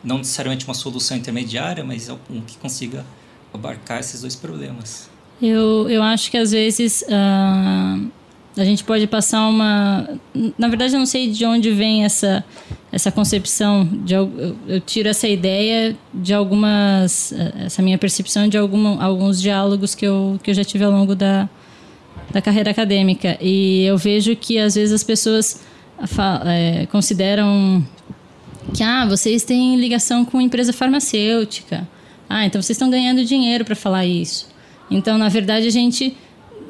não 0.03 0.19
necessariamente 0.19 0.67
uma 0.67 0.75
solução 0.75 1.17
intermediária, 1.17 1.83
mas 1.83 2.11
um 2.11 2.43
que 2.43 2.59
consiga 2.59 3.07
abarcar 3.55 4.01
esses 4.01 4.21
dois 4.21 4.37
problemas. 4.37 5.14
Eu, 5.41 5.89
eu 5.91 6.03
acho 6.03 6.31
que 6.31 6.37
às 6.37 6.53
vezes 6.53 7.03
uh, 7.03 8.11
a 8.57 8.65
gente 8.65 8.85
pode 8.85 9.07
passar 9.07 9.49
uma. 9.49 10.09
Na 10.57 10.69
verdade, 10.69 10.95
eu 10.95 10.99
não 10.99 11.07
sei 11.07 11.31
de 11.31 11.45
onde 11.45 11.71
vem 11.71 12.05
essa, 12.05 12.45
essa 12.93 13.11
concepção. 13.11 13.85
De, 14.05 14.15
eu, 14.15 14.57
eu 14.69 14.81
tiro 14.81 15.09
essa 15.09 15.27
ideia 15.27 15.97
de 16.13 16.33
algumas. 16.33 17.33
Essa 17.65 17.83
minha 17.83 17.99
percepção 17.99 18.49
de 18.49 18.57
alguma, 18.57 19.03
alguns 19.03 19.41
diálogos 19.41 19.95
que 19.95 20.07
eu, 20.07 20.39
que 20.43 20.51
eu 20.51 20.55
já 20.55 20.65
tive 20.65 20.85
ao 20.85 20.93
longo 20.93 21.15
da, 21.15 21.49
da 22.33 22.41
carreira 22.41 22.71
acadêmica. 22.71 23.37
E 23.41 23.85
eu 23.85 23.99
vejo 23.99 24.37
que 24.37 24.59
às 24.59 24.77
vezes 24.77 24.95
as 24.95 25.03
pessoas 25.03 25.61
é, 26.47 26.87
consideram 26.87 27.85
que 28.73 28.83
ah, 28.83 29.05
vocês 29.07 29.45
têm 29.45 29.77
ligação 29.77 30.25
com 30.25 30.41
empresa 30.41 30.73
farmacêutica. 30.73 31.87
Ah, 32.29 32.47
então 32.47 32.63
vocês 32.63 32.77
estão 32.77 32.89
ganhando 32.89 33.25
dinheiro 33.25 33.65
para 33.65 33.77
falar 33.77 34.07
isso. 34.07 34.54
Então, 34.95 35.19
na 35.19 35.29
verdade, 35.29 35.67
a 35.67 35.71
gente 35.71 36.17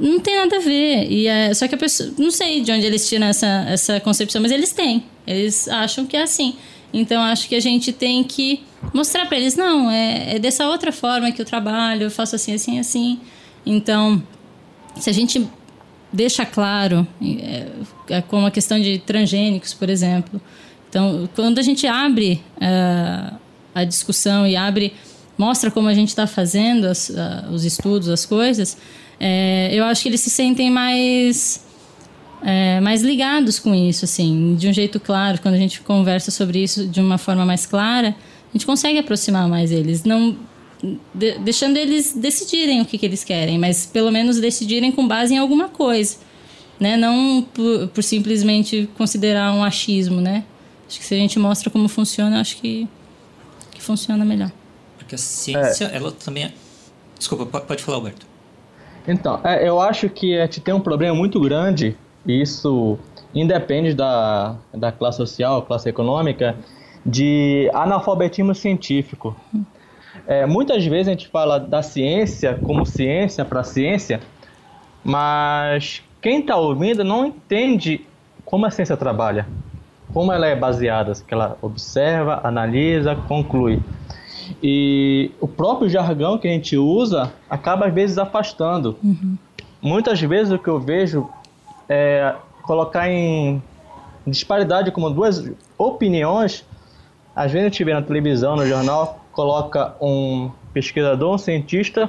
não 0.01 0.18
tem 0.18 0.35
nada 0.37 0.57
a 0.57 0.61
ver. 0.61 1.11
E 1.11 1.27
é, 1.27 1.53
só 1.53 1.68
que 1.68 1.75
a 1.75 1.79
pessoa. 1.79 2.11
Não 2.18 2.31
sei 2.31 2.62
de 2.62 2.72
onde 2.72 2.87
eles 2.87 3.07
tiram 3.09 3.27
essa, 3.27 3.66
essa 3.68 4.01
concepção, 4.01 4.41
mas 4.41 4.51
eles 4.51 4.72
têm. 4.72 5.05
Eles 5.27 5.68
acham 5.68 6.07
que 6.07 6.16
é 6.16 6.22
assim. 6.22 6.57
Então 6.93 7.20
acho 7.22 7.49
que 7.49 7.55
a 7.55 7.61
gente 7.61 7.93
tem 7.93 8.25
que 8.25 8.62
mostrar 8.95 9.27
para 9.27 9.37
eles: 9.37 9.57
não, 9.57 9.91
é, 9.91 10.37
é, 10.37 10.39
dessa 10.39 10.66
outra 10.68 10.91
forma 10.91 11.31
que 11.33 11.43
eu 11.43 11.45
trabalho, 11.45 12.05
eu 12.05 12.11
faço 12.11 12.35
assim, 12.35 12.55
assim, 12.55 12.79
assim. 12.79 13.20
Então, 13.66 14.22
se 14.97 15.11
a 15.11 15.12
gente 15.12 15.47
deixa 16.12 16.47
claro, 16.47 17.07
é, 17.22 17.66
é 18.09 18.22
como 18.22 18.47
a 18.47 18.51
questão 18.51 18.81
de 18.81 18.99
transgênicos, 19.01 19.75
por 19.75 19.91
exemplo. 19.91 20.41
Então, 20.89 21.29
quando 21.35 21.59
a 21.59 21.62
gente 21.62 21.87
abre 21.87 22.41
uh, 22.57 23.37
a 23.75 23.85
discussão 23.85 24.47
e 24.47 24.55
abre, 24.55 24.95
mostra 25.37 25.70
como 25.70 25.89
a 25.89 25.95
gente 25.95 26.09
está 26.09 26.26
fazendo 26.26 26.87
as, 26.87 27.09
uh, 27.09 27.51
os 27.53 27.64
estudos, 27.64 28.09
as 28.09 28.24
coisas, 28.24 28.76
é, 29.18 29.70
eu 29.72 29.85
acho 29.85 30.03
que 30.03 30.09
eles 30.09 30.20
se 30.20 30.30
sentem 30.30 30.70
mais 30.70 31.64
é, 32.43 32.78
mais 32.80 33.03
ligados 33.03 33.59
com 33.59 33.74
isso, 33.74 34.05
assim, 34.05 34.55
de 34.55 34.68
um 34.68 34.72
jeito 34.72 35.01
claro. 35.01 35.41
Quando 35.41 35.55
a 35.55 35.59
gente 35.59 35.80
conversa 35.80 36.30
sobre 36.30 36.62
isso 36.62 36.87
de 36.87 37.01
uma 37.01 37.16
forma 37.16 37.47
mais 37.47 37.64
clara, 37.64 38.09
a 38.09 38.53
gente 38.53 38.66
consegue 38.66 38.99
aproximar 38.99 39.49
mais 39.49 39.72
eles, 39.72 40.05
não 40.05 40.37
de, 41.14 41.39
deixando 41.39 41.78
eles 41.78 42.12
decidirem 42.12 42.82
o 42.82 42.85
que, 42.85 42.99
que 42.99 43.07
eles 43.07 43.24
querem, 43.24 43.59
mas 43.59 43.87
pelo 43.87 44.12
menos 44.12 44.39
decidirem 44.39 44.93
com 44.93 45.09
base 45.09 45.35
em 45.35 45.39
alguma 45.39 45.68
coisa, 45.68 46.18
né? 46.78 46.97
Não 46.97 47.47
por, 47.55 47.89
por 47.89 48.05
simplesmente 48.05 48.89
considerar 48.97 49.53
um 49.55 49.64
achismo, 49.64 50.20
né? 50.20 50.45
Acho 50.87 50.99
que 50.99 51.05
se 51.05 51.14
a 51.14 51.18
gente 51.18 51.39
mostra 51.39 51.70
como 51.70 51.89
funciona, 51.89 52.41
acho 52.41 52.59
que, 52.59 52.87
que 53.72 53.80
funciona 53.80 54.24
melhor. 54.24 54.53
Porque 55.05 55.14
a 55.14 55.18
ciência, 55.18 55.90
é. 55.92 55.96
ela 55.96 56.11
também 56.11 56.44
é... 56.44 56.52
Desculpa, 57.18 57.61
pode 57.61 57.82
falar, 57.82 57.98
Alberto. 57.98 58.26
Então, 59.07 59.38
é, 59.44 59.68
eu 59.68 59.80
acho 59.80 60.09
que 60.09 60.38
a 60.38 60.46
gente 60.46 60.61
tem 60.61 60.72
um 60.72 60.80
problema 60.80 61.14
muito 61.14 61.38
grande 61.38 61.96
e 62.26 62.40
isso 62.40 62.98
independe 63.34 63.94
da, 63.94 64.57
da 64.72 64.90
classe 64.90 65.18
social, 65.18 65.62
classe 65.62 65.88
econômica, 65.88 66.57
de 67.05 67.70
analfabetismo 67.74 68.55
científico. 68.55 69.36
É, 70.26 70.46
muitas 70.46 70.86
vezes 70.86 71.09
a 71.09 71.11
gente 71.11 71.28
fala 71.28 71.59
da 71.59 71.82
ciência 71.82 72.59
como 72.64 72.86
ciência 72.86 73.44
para 73.44 73.62
ciência, 73.62 74.20
mas 75.02 76.02
quem 76.22 76.40
está 76.40 76.57
ouvindo 76.57 77.05
não 77.05 77.26
entende 77.26 78.07
como 78.44 78.64
a 78.64 78.70
ciência 78.70 78.96
trabalha, 78.96 79.46
como 80.14 80.32
ela 80.32 80.46
é 80.46 80.57
baseada, 80.57 81.12
que 81.26 81.34
ela 81.34 81.59
observa, 81.61 82.40
analisa, 82.42 83.14
conclui. 83.14 83.82
E 84.62 85.30
o 85.40 85.49
próprio 85.49 85.88
jargão 85.88 86.38
que 86.38 86.49
a 86.49 86.51
gente 86.51 86.76
usa 86.76 87.32
acaba 87.49 87.86
às 87.86 87.95
vezes 87.95 88.18
afastando. 88.18 88.97
Uhum. 89.03 89.36
Muitas 89.80 90.20
vezes 90.20 90.53
o 90.53 90.59
que 90.59 90.68
eu 90.68 90.80
vejo 90.80 91.28
é, 91.88 92.34
colocar 92.62 93.09
em 93.09 93.62
disparidade 94.26 94.90
como 94.90 95.11
duas 95.11 95.51
opiniões, 95.76 96.64
às 97.36 97.53
vezes 97.53 97.66
a 97.66 97.68
gente 97.68 97.84
vê 97.84 97.92
na 97.92 98.03
televisão, 98.03 98.57
no 98.57 98.66
jornal, 98.66 99.20
coloca 99.32 99.95
um 100.01 100.51
pesquisador, 100.72 101.34
um 101.34 101.38
cientista 101.38 102.09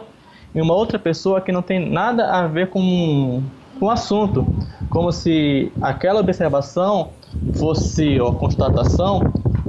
e 0.53 0.61
uma 0.61 0.73
outra 0.73 0.97
pessoa 0.97 1.41
que 1.41 1.51
não 1.51 1.61
tem 1.61 1.89
nada 1.89 2.31
a 2.31 2.47
ver 2.47 2.69
com, 2.69 3.43
com 3.79 3.85
o 3.85 3.89
assunto, 3.89 4.45
como 4.89 5.11
se 5.11 5.71
aquela 5.81 6.21
observação 6.21 7.09
fosse, 7.55 8.19
ou 8.19 8.33
constatação, 8.33 9.21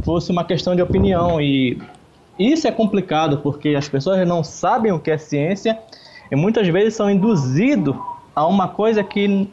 fosse 0.04 0.30
uma 0.30 0.44
questão 0.44 0.76
de 0.76 0.82
opinião 0.82 1.40
e 1.40 1.76
isso 2.38 2.66
é 2.68 2.72
complicado 2.72 3.38
porque 3.38 3.70
as 3.70 3.88
pessoas 3.88 4.26
não 4.26 4.44
sabem 4.44 4.92
o 4.92 4.98
que 4.98 5.10
é 5.10 5.18
ciência 5.18 5.78
e 6.30 6.36
muitas 6.36 6.68
vezes 6.68 6.94
são 6.94 7.10
induzidos 7.10 7.96
a 8.34 8.46
uma 8.46 8.68
coisa 8.68 9.02
que 9.02 9.48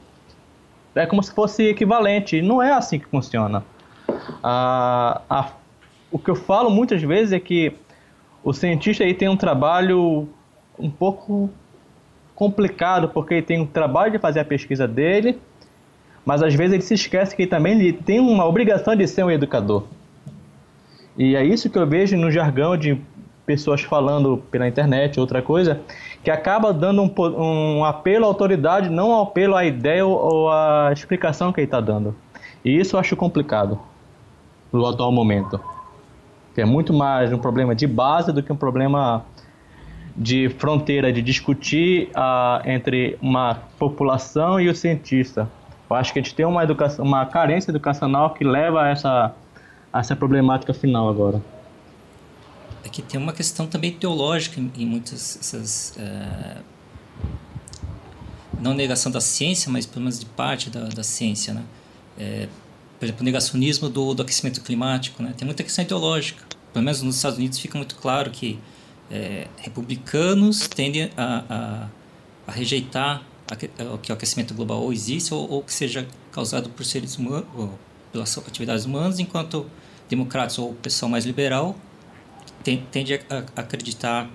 é 0.96 1.06
como 1.06 1.24
se 1.24 1.34
fosse 1.34 1.64
equivalente. 1.64 2.42
Não 2.42 2.62
é 2.62 2.72
assim 2.72 3.00
que 3.00 3.08
funciona. 3.08 3.64
Ah, 4.44 5.22
a, 5.30 5.50
o 6.12 6.20
que 6.20 6.30
eu 6.30 6.36
falo 6.36 6.70
muitas 6.70 7.02
vezes 7.02 7.32
é 7.32 7.40
que 7.40 7.74
o 8.44 8.54
cientista 8.54 9.04
aí 9.04 9.14
tem 9.14 9.30
um 9.30 9.38
trabalho 9.38 10.28
um 10.78 10.90
pouco 10.90 11.50
complicado, 12.36 13.08
porque 13.10 13.36
ele 13.36 13.42
tem 13.44 13.62
o 13.62 13.68
trabalho 13.68 14.12
de 14.12 14.20
fazer 14.20 14.42
a 14.42 14.46
pesquisa 14.46 14.88
dele, 14.88 15.40
mas 16.26 16.42
às 16.44 16.54
vezes 16.54 16.74
ele 16.74 16.82
se 16.82 16.94
esquece 16.94 17.36
que 17.36 17.44
ele 17.44 17.50
também 17.50 17.80
ele 17.80 17.94
tem 17.94 18.20
uma 18.20 18.46
obrigação 18.46 18.96
de 18.96 19.08
ser 19.08 19.24
um 19.24 19.32
educador. 19.32 19.84
E 21.18 21.36
é 21.36 21.44
isso 21.44 21.70
que 21.70 21.78
eu 21.78 21.86
vejo 21.86 22.18
no 22.18 22.32
jargão 22.32 22.76
de 22.76 23.00
pessoas 23.46 23.82
falando 23.82 24.38
pela 24.50 24.68
internet, 24.68 25.20
outra 25.20 25.42
coisa, 25.42 25.82
que 26.24 26.32
acaba 26.32 26.74
dando 26.74 27.02
um, 27.02 27.14
um 27.78 27.86
apelo 27.86 28.26
à 28.26 28.28
autoridade, 28.28 28.90
não 28.90 29.10
um 29.10 29.22
apelo 29.22 29.56
à 29.56 29.66
ideia 29.66 30.06
ou 30.06 30.50
à 30.50 30.92
explicação 30.92 31.52
que 31.52 31.60
ele 31.60 31.66
está 31.66 31.82
dando. 31.82 32.16
E 32.64 32.80
isso 32.80 32.96
eu 32.96 33.00
acho 33.00 33.16
complicado 33.16 33.80
no 34.72 34.86
atual 34.86 35.12
momento. 35.12 35.60
Que 36.56 36.62
é 36.62 36.66
muito 36.66 36.94
mais 36.94 37.34
um 37.34 37.38
problema 37.38 37.76
de 37.76 37.86
base 37.86 38.32
do 38.32 38.42
que 38.42 38.52
um 38.52 38.56
problema 38.56 39.26
de 40.16 40.50
fronteira, 40.50 41.12
de 41.12 41.22
discutir 41.22 42.10
uh, 42.16 42.68
entre 42.68 43.18
uma 43.22 43.56
população 43.78 44.60
e 44.60 44.70
o 44.70 44.76
cientista. 44.76 45.50
Eu 45.90 45.96
acho 45.96 46.14
que 46.14 46.20
a 46.20 46.22
gente 46.22 46.36
tem 46.36 46.46
uma, 46.46 46.64
educação, 46.64 47.04
uma 47.04 47.26
carência 47.26 47.72
educacional 47.72 48.32
que 48.32 48.44
leva 48.44 48.84
a 48.84 48.90
essa, 48.90 49.34
a 49.94 50.00
essa 50.00 50.16
problemática 50.16 50.74
final 50.74 51.08
agora 51.08 51.40
é 52.84 52.90
que 52.90 53.02
tem 53.02 53.20
uma 53.20 53.32
questão 53.32 53.68
também 53.68 53.94
teológica 53.94 54.60
em, 54.60 54.86
muitas 54.86 55.38
essas 55.40 55.98
é, 55.98 56.58
não 58.60 58.74
negação 58.74 59.12
da 59.12 59.22
ciência, 59.22 59.72
mas 59.72 59.86
pelo 59.86 60.02
menos 60.02 60.20
de 60.20 60.26
parte 60.26 60.70
da, 60.70 60.86
da 60.86 61.04
ciência, 61.04 61.54
né? 61.54 61.64
É, 62.18 62.48
por 63.00 63.06
exemplo, 63.06 63.22
o 63.22 63.26
negacionismo 63.26 63.90
do, 63.90 64.14
do 64.14 64.22
aquecimento 64.22 64.62
climático, 64.62 65.22
né? 65.22 65.34
Tem 65.36 65.46
muita 65.46 65.64
questão 65.64 65.84
ideológica. 65.84 66.44
Pelo 66.72 66.86
menos 66.86 67.02
nos 67.02 67.16
Estados 67.18 67.38
Unidos 67.38 67.60
fica 67.60 67.78
muito 67.78 67.96
claro 67.96 68.32
que 68.32 68.60
é, 69.12 69.48
republicanos 69.58 70.68
tendem 70.68 71.12
a, 71.18 71.44
a, 71.50 71.88
a 72.48 72.52
rejeitar 72.52 73.24
que 74.02 74.12
o 74.12 74.16
aquecimento 74.16 74.54
global 74.54 74.82
ou 74.82 74.92
existe 74.92 75.34
ou, 75.34 75.50
ou 75.50 75.62
que 75.62 75.74
seja 75.74 76.08
causado 76.32 76.70
por 76.70 76.86
seres 76.86 77.18
humanos, 77.18 77.46
ou 77.56 77.78
pelas 78.12 78.36
atividades 78.38 78.86
humanas, 78.86 79.20
enquanto 79.20 79.66
democratas 80.16 80.58
ou 80.60 80.74
pessoal 80.74 81.10
mais 81.10 81.26
liberal 81.26 81.76
tende 82.64 83.16
a, 83.16 83.62
acreditar 83.62 84.30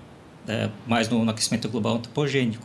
é, 0.47 0.69
mais 0.85 1.09
no, 1.09 1.23
no, 1.23 1.31
aquecimento 1.31 1.67
global 1.67 1.95
antropogênico. 1.95 2.63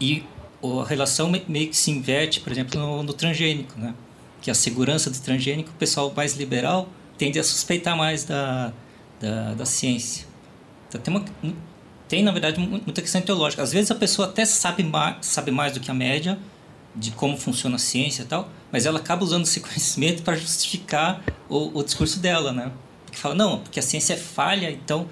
E 0.00 0.22
a 0.62 0.84
relação 0.86 1.30
meio 1.48 1.68
que 1.68 1.76
se 1.76 1.90
inverte, 1.90 2.40
por 2.40 2.52
exemplo, 2.52 2.78
no, 2.78 3.02
no 3.02 3.12
transgênico, 3.12 3.78
né? 3.78 3.94
que 4.40 4.50
a 4.50 4.54
segurança 4.54 5.08
do 5.08 5.18
transgênico, 5.18 5.70
o 5.70 5.74
pessoal 5.74 6.12
mais 6.14 6.36
liberal 6.36 6.88
tende 7.16 7.38
a 7.38 7.44
suspeitar 7.44 7.96
mais 7.96 8.24
da, 8.24 8.72
da, 9.20 9.54
da 9.54 9.64
ciência. 9.64 10.26
Então, 10.88 11.00
tem, 11.00 11.14
uma, 11.14 11.24
tem, 12.08 12.22
na 12.22 12.32
verdade, 12.32 12.60
muita 12.60 13.00
questão 13.00 13.22
teológica. 13.22 13.62
Às 13.62 13.72
vezes 13.72 13.90
a 13.90 13.94
pessoa 13.94 14.28
até 14.28 14.44
sabe 14.44 14.82
mais, 14.82 15.24
sabe 15.24 15.50
mais 15.50 15.72
do 15.72 15.80
que 15.80 15.90
a 15.90 15.94
média 15.94 16.38
de 16.94 17.12
como 17.12 17.38
funciona 17.38 17.76
a 17.76 17.78
ciência 17.78 18.22
e 18.22 18.26
tal, 18.26 18.50
mas 18.72 18.86
ela 18.86 18.98
acaba 18.98 19.22
usando 19.22 19.44
esse 19.44 19.60
conhecimento 19.60 20.22
para 20.22 20.34
justificar 20.34 21.22
o, 21.48 21.78
o 21.78 21.84
discurso 21.84 22.18
dela, 22.18 22.52
né? 22.52 22.72
que 23.12 23.18
fala, 23.18 23.34
não, 23.34 23.58
porque 23.60 23.78
a 23.78 23.82
ciência 23.82 24.14
é 24.14 24.16
falha, 24.16 24.70
então 24.70 25.06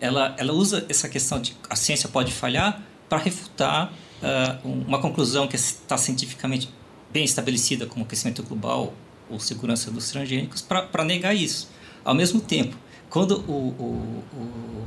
ela, 0.00 0.34
ela 0.38 0.52
usa 0.52 0.84
essa 0.88 1.08
questão 1.08 1.40
de 1.40 1.56
a 1.68 1.74
ciência 1.74 2.08
pode 2.08 2.30
falhar 2.30 2.82
para 3.08 3.18
refutar 3.18 3.92
uh, 4.22 4.68
uma 4.68 5.00
conclusão 5.00 5.48
que 5.48 5.56
está 5.56 5.96
cientificamente 5.96 6.68
bem 7.10 7.24
estabelecida 7.24 7.86
como 7.86 8.04
aquecimento 8.04 8.42
global 8.42 8.92
ou 9.30 9.40
segurança 9.40 9.90
dos 9.90 10.10
transgênicos 10.10 10.62
para 10.62 11.04
negar 11.04 11.34
isso. 11.34 11.70
Ao 12.04 12.14
mesmo 12.14 12.40
tempo, 12.40 12.76
quando 13.08 13.40
o, 13.48 13.52
o, 13.52 14.24
o, 14.32 14.84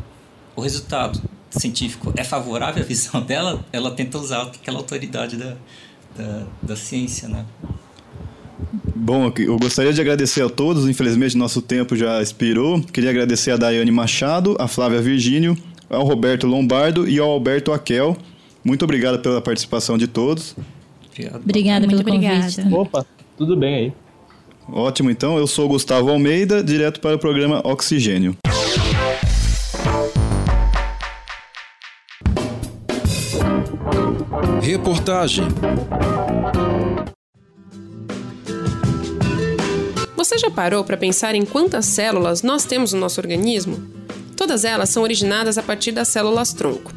o, 0.55 0.61
resultado 0.61 1.21
científico 1.49 2.13
é 2.15 2.23
favorável 2.23 2.83
à 2.83 2.85
visão 2.85 3.21
dela, 3.25 3.65
ela 3.73 3.91
tenta 3.91 4.17
usar 4.17 4.43
aquela 4.43 4.77
autoridade 4.77 5.35
da, 5.35 5.57
da, 6.15 6.45
da 6.61 6.75
ciência, 6.75 7.27
né? 7.27 7.45
Bom, 9.03 9.33
eu 9.39 9.57
gostaria 9.57 9.91
de 9.91 9.99
agradecer 9.99 10.43
a 10.43 10.49
todos, 10.49 10.87
infelizmente 10.87 11.35
nosso 11.35 11.59
tempo 11.59 11.95
já 11.95 12.21
expirou. 12.21 12.79
Queria 12.83 13.09
agradecer 13.09 13.49
a 13.49 13.57
Daiane 13.57 13.89
Machado, 13.89 14.55
a 14.59 14.67
Flávia 14.67 15.01
Virgínio, 15.01 15.57
ao 15.89 16.05
Roberto 16.05 16.45
Lombardo 16.45 17.09
e 17.09 17.17
ao 17.17 17.27
Alberto 17.27 17.71
Aquel. 17.71 18.15
Muito 18.63 18.85
obrigado 18.85 19.17
pela 19.17 19.41
participação 19.41 19.97
de 19.97 20.05
todos. 20.05 20.55
Obrigado. 21.09 21.41
Obrigada 21.41 21.87
pelo 21.87 22.01
obrigada. 22.01 22.41
convite. 22.41 22.75
Opa, 22.75 23.03
tudo 23.35 23.57
bem 23.57 23.75
aí. 23.75 23.93
Ótimo, 24.71 25.09
então. 25.09 25.35
Eu 25.35 25.47
sou 25.47 25.67
Gustavo 25.67 26.11
Almeida, 26.11 26.63
direto 26.63 26.99
para 26.99 27.15
o 27.15 27.19
programa 27.19 27.59
Oxigênio. 27.65 28.37
Reportagem 34.61 35.47
Você 40.21 40.37
já 40.37 40.51
parou 40.51 40.83
para 40.83 40.95
pensar 40.95 41.33
em 41.33 41.43
quantas 41.43 41.83
células 41.87 42.43
nós 42.43 42.63
temos 42.63 42.93
no 42.93 42.99
nosso 42.99 43.19
organismo? 43.19 43.83
Todas 44.37 44.63
elas 44.63 44.89
são 44.89 45.01
originadas 45.01 45.57
a 45.57 45.63
partir 45.63 45.91
das 45.91 46.09
células 46.09 46.53
tronco. 46.53 46.93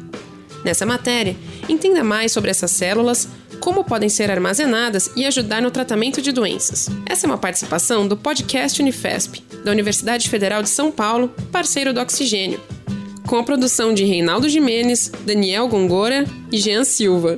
Nessa 0.63 0.85
matéria, 0.85 1.35
entenda 1.67 2.03
mais 2.03 2.31
sobre 2.31 2.51
essas 2.51 2.69
células, 2.69 3.27
como 3.59 3.83
podem 3.83 4.09
ser 4.09 4.29
armazenadas 4.29 5.09
e 5.15 5.25
ajudar 5.25 5.59
no 5.59 5.71
tratamento 5.71 6.21
de 6.21 6.31
doenças. 6.31 6.87
Essa 7.03 7.25
é 7.25 7.27
uma 7.27 7.39
participação 7.39 8.07
do 8.07 8.15
podcast 8.15 8.79
Unifesp, 8.79 9.41
da 9.63 9.71
Universidade 9.71 10.29
Federal 10.29 10.61
de 10.61 10.69
São 10.69 10.91
Paulo, 10.91 11.33
parceiro 11.51 11.91
do 11.95 12.01
Oxigênio, 12.01 12.61
com 13.25 13.39
a 13.39 13.43
produção 13.43 13.91
de 13.91 14.03
Reinaldo 14.03 14.47
Jimenez, 14.47 15.11
Daniel 15.25 15.67
Gongora 15.67 16.25
e 16.51 16.59
Jean 16.59 16.83
Silva. 16.83 17.37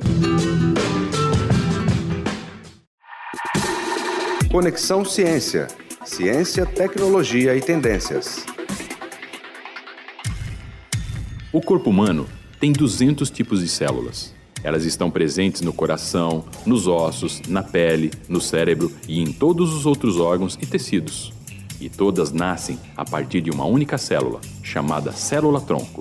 Conexão 4.50 5.04
Ciência. 5.04 5.68
Ciência, 6.06 6.64
tecnologia 6.64 7.54
e 7.54 7.60
tendências. 7.60 8.46
O 11.52 11.60
corpo 11.60 11.90
humano 11.90 12.26
tem 12.58 12.72
200 12.72 13.30
tipos 13.30 13.60
de 13.60 13.68
células. 13.68 14.34
Elas 14.64 14.86
estão 14.86 15.10
presentes 15.10 15.60
no 15.60 15.70
coração, 15.70 16.46
nos 16.64 16.86
ossos, 16.86 17.42
na 17.46 17.62
pele, 17.62 18.10
no 18.26 18.40
cérebro 18.40 18.90
e 19.06 19.20
em 19.20 19.30
todos 19.30 19.74
os 19.74 19.84
outros 19.84 20.18
órgãos 20.18 20.58
e 20.58 20.64
tecidos. 20.64 21.30
E 21.78 21.90
todas 21.90 22.32
nascem 22.32 22.80
a 22.96 23.04
partir 23.04 23.42
de 23.42 23.50
uma 23.50 23.66
única 23.66 23.98
célula, 23.98 24.40
chamada 24.62 25.12
célula-tronco. 25.12 26.00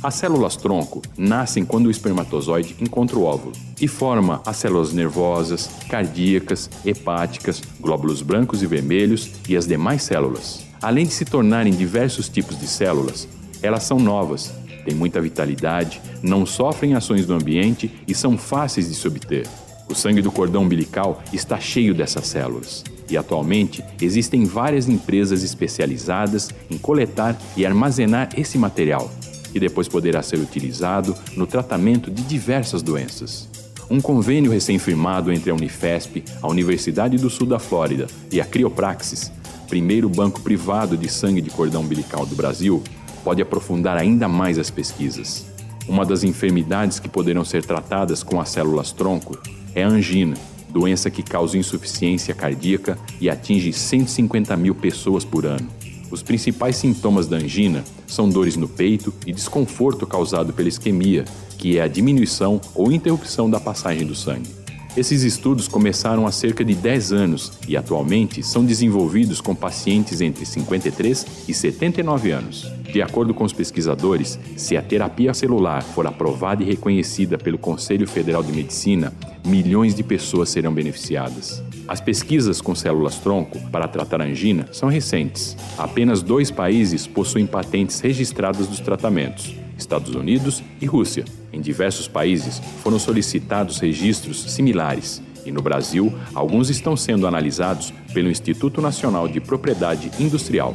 As 0.00 0.14
células-tronco 0.14 1.02
nascem 1.16 1.64
quando 1.64 1.86
o 1.86 1.90
espermatozoide 1.90 2.76
encontra 2.80 3.18
o 3.18 3.24
óvulo 3.24 3.52
e 3.80 3.88
forma 3.88 4.40
as 4.46 4.56
células 4.56 4.92
nervosas, 4.92 5.68
cardíacas, 5.88 6.70
hepáticas, 6.84 7.60
glóbulos 7.80 8.22
brancos 8.22 8.62
e 8.62 8.66
vermelhos 8.66 9.28
e 9.48 9.56
as 9.56 9.66
demais 9.66 10.04
células. 10.04 10.64
Além 10.80 11.04
de 11.04 11.12
se 11.12 11.24
tornarem 11.24 11.72
diversos 11.72 12.28
tipos 12.28 12.56
de 12.56 12.68
células, 12.68 13.26
elas 13.60 13.82
são 13.82 13.98
novas, 13.98 14.54
têm 14.84 14.94
muita 14.94 15.20
vitalidade, 15.20 16.00
não 16.22 16.46
sofrem 16.46 16.94
ações 16.94 17.26
do 17.26 17.34
ambiente 17.34 17.90
e 18.06 18.14
são 18.14 18.38
fáceis 18.38 18.88
de 18.88 18.94
se 18.94 19.08
obter. 19.08 19.48
O 19.88 19.96
sangue 19.96 20.22
do 20.22 20.30
cordão 20.30 20.62
umbilical 20.62 21.20
está 21.32 21.58
cheio 21.58 21.92
dessas 21.92 22.28
células. 22.28 22.84
E 23.10 23.16
atualmente 23.16 23.82
existem 24.00 24.44
várias 24.44 24.86
empresas 24.86 25.42
especializadas 25.42 26.50
em 26.70 26.76
coletar 26.76 27.36
e 27.56 27.64
armazenar 27.64 28.28
esse 28.36 28.58
material, 28.58 29.10
que 29.58 29.60
depois 29.60 29.88
poderá 29.88 30.22
ser 30.22 30.38
utilizado 30.38 31.16
no 31.36 31.44
tratamento 31.44 32.12
de 32.12 32.22
diversas 32.22 32.80
doenças. 32.80 33.48
Um 33.90 34.00
convênio 34.00 34.52
recém-firmado 34.52 35.32
entre 35.32 35.50
a 35.50 35.54
Unifesp, 35.54 36.22
a 36.40 36.46
Universidade 36.46 37.16
do 37.16 37.28
Sul 37.28 37.48
da 37.48 37.58
Flórida 37.58 38.06
e 38.30 38.40
a 38.40 38.44
Criopraxis, 38.44 39.32
primeiro 39.66 40.08
banco 40.08 40.40
privado 40.42 40.96
de 40.96 41.08
sangue 41.08 41.40
de 41.40 41.50
cordão 41.50 41.80
umbilical 41.80 42.24
do 42.24 42.36
Brasil, 42.36 42.84
pode 43.24 43.42
aprofundar 43.42 43.96
ainda 43.96 44.28
mais 44.28 44.60
as 44.60 44.70
pesquisas. 44.70 45.46
Uma 45.88 46.06
das 46.06 46.22
enfermidades 46.22 47.00
que 47.00 47.08
poderão 47.08 47.44
ser 47.44 47.64
tratadas 47.64 48.22
com 48.22 48.40
as 48.40 48.50
células 48.50 48.92
tronco 48.92 49.36
é 49.74 49.82
a 49.82 49.88
angina, 49.88 50.36
doença 50.68 51.10
que 51.10 51.22
causa 51.22 51.58
insuficiência 51.58 52.32
cardíaca 52.32 52.96
e 53.20 53.28
atinge 53.28 53.72
150 53.72 54.56
mil 54.56 54.74
pessoas 54.74 55.24
por 55.24 55.44
ano. 55.44 55.77
Os 56.10 56.22
principais 56.22 56.76
sintomas 56.76 57.26
da 57.26 57.36
angina 57.36 57.84
são 58.06 58.28
dores 58.28 58.56
no 58.56 58.68
peito 58.68 59.12
e 59.26 59.32
desconforto 59.32 60.06
causado 60.06 60.52
pela 60.52 60.68
isquemia, 60.68 61.24
que 61.58 61.78
é 61.78 61.82
a 61.82 61.88
diminuição 61.88 62.60
ou 62.74 62.90
interrupção 62.90 63.50
da 63.50 63.60
passagem 63.60 64.06
do 64.06 64.14
sangue. 64.14 64.58
Esses 64.96 65.22
estudos 65.22 65.68
começaram 65.68 66.26
há 66.26 66.32
cerca 66.32 66.64
de 66.64 66.74
10 66.74 67.12
anos 67.12 67.52
e 67.68 67.76
atualmente 67.76 68.42
são 68.42 68.64
desenvolvidos 68.64 69.40
com 69.40 69.54
pacientes 69.54 70.20
entre 70.20 70.44
53 70.44 71.26
e 71.46 71.54
79 71.54 72.30
anos. 72.32 72.66
De 72.92 73.02
acordo 73.02 73.34
com 73.34 73.44
os 73.44 73.52
pesquisadores, 73.52 74.38
se 74.56 74.76
a 74.76 74.82
terapia 74.82 75.34
celular 75.34 75.82
for 75.82 76.06
aprovada 76.06 76.62
e 76.62 76.66
reconhecida 76.66 77.36
pelo 77.36 77.58
Conselho 77.58 78.08
Federal 78.08 78.42
de 78.42 78.50
Medicina, 78.50 79.12
milhões 79.46 79.94
de 79.94 80.02
pessoas 80.02 80.48
serão 80.48 80.72
beneficiadas. 80.72 81.62
As 81.88 82.02
pesquisas 82.02 82.60
com 82.60 82.74
células-tronco 82.74 83.58
para 83.70 83.88
tratar 83.88 84.20
angina 84.20 84.68
são 84.70 84.90
recentes. 84.90 85.56
Apenas 85.78 86.22
dois 86.22 86.50
países 86.50 87.06
possuem 87.06 87.46
patentes 87.46 87.98
registradas 88.00 88.66
dos 88.66 88.78
tratamentos: 88.78 89.54
Estados 89.78 90.14
Unidos 90.14 90.62
e 90.82 90.84
Rússia. 90.84 91.24
Em 91.50 91.62
diversos 91.62 92.06
países 92.06 92.60
foram 92.82 92.98
solicitados 92.98 93.78
registros 93.78 94.52
similares. 94.52 95.22
E 95.46 95.50
no 95.50 95.62
Brasil, 95.62 96.12
alguns 96.34 96.68
estão 96.68 96.94
sendo 96.94 97.26
analisados 97.26 97.90
pelo 98.12 98.28
Instituto 98.28 98.82
Nacional 98.82 99.26
de 99.26 99.40
Propriedade 99.40 100.10
Industrial. 100.20 100.74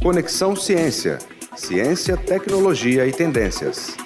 Conexão 0.00 0.54
Ciência. 0.54 1.18
Ciência, 1.56 2.16
tecnologia 2.16 3.04
e 3.04 3.12
tendências. 3.12 3.96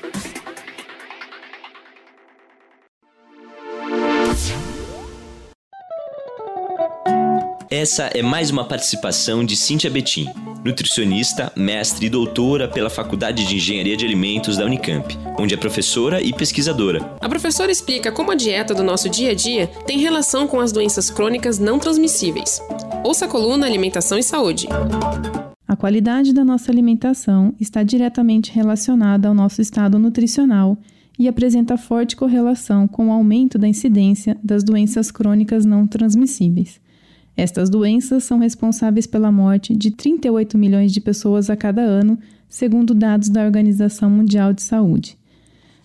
Essa 7.81 8.07
é 8.07 8.25
mais 8.25 8.51
uma 8.51 8.65
participação 8.65 9.45
de 9.45 9.55
Cíntia 9.55 9.89
Betim, 9.89 10.29
nutricionista, 10.65 11.53
mestre 11.55 12.07
e 12.07 12.11
doutora 12.11 12.67
pela 12.67 12.91
Faculdade 12.91 13.47
de 13.47 13.55
Engenharia 13.55 13.97
de 13.97 14.05
Alimentos 14.05 14.57
da 14.57 14.65
Unicamp, 14.65 15.17
onde 15.39 15.55
é 15.55 15.57
professora 15.57 16.21
e 16.21 16.33
pesquisadora. 16.33 17.17
A 17.21 17.29
professora 17.29 17.71
explica 17.71 18.11
como 18.11 18.33
a 18.33 18.35
dieta 18.35 18.75
do 18.75 18.83
nosso 18.83 19.09
dia 19.09 19.31
a 19.31 19.35
dia 19.35 19.69
tem 19.87 19.97
relação 20.01 20.49
com 20.49 20.59
as 20.59 20.73
doenças 20.73 21.09
crônicas 21.09 21.61
não 21.61 21.79
transmissíveis. 21.79 22.61
Ouça 23.05 23.27
a 23.27 23.29
coluna 23.29 23.65
Alimentação 23.65 24.19
e 24.19 24.25
Saúde. 24.25 24.67
A 25.69 25.77
qualidade 25.77 26.33
da 26.33 26.45
nossa 26.45 26.73
alimentação 26.73 27.55
está 27.61 27.85
diretamente 27.85 28.51
relacionada 28.51 29.29
ao 29.29 29.35
nosso 29.35 29.63
estado 29.63 30.01
nutricional 30.01 30.77
e 31.17 31.29
apresenta 31.29 31.77
forte 31.77 32.17
correlação 32.17 32.89
com 32.89 33.07
o 33.07 33.13
aumento 33.13 33.57
da 33.57 33.69
incidência 33.69 34.37
das 34.43 34.65
doenças 34.65 35.13
crônicas 35.13 35.65
não 35.65 35.87
transmissíveis. 35.87 36.81
Estas 37.39 37.71
doenças 37.71 38.25
são 38.25 38.41
responsáveis 38.41 39.07
pela 39.07 39.31
morte 39.31 39.73
de 39.77 39.93
38 39.93 40.59
milhões 40.59 40.91
de 40.91 41.01
pessoas 41.01 41.49
a 41.49 41.55
cada 41.55 41.81
ano, 41.81 42.19
segundo 42.49 42.93
dados 42.93 43.29
da 43.29 43.45
Organização 43.45 44.11
Mundial 44.11 44.53
de 44.53 44.61
Saúde. 44.61 45.17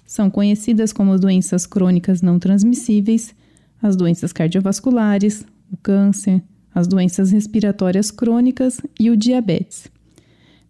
São 0.04 0.32
conhecidas 0.32 0.92
como 0.92 1.16
doenças 1.20 1.68
crônicas 1.68 2.24
não 2.24 2.40
transmissíveis, 2.40 3.36
as 3.80 3.96
doenças 3.96 4.34
cardiovasculares, 4.34 5.46
o 5.72 5.78
câncer, 5.78 6.42
as 6.74 6.88
doenças 6.88 7.30
respiratórias 7.30 8.10
crônicas 8.10 8.82
e 9.00 9.12
o 9.12 9.16
diabetes. 9.16 9.88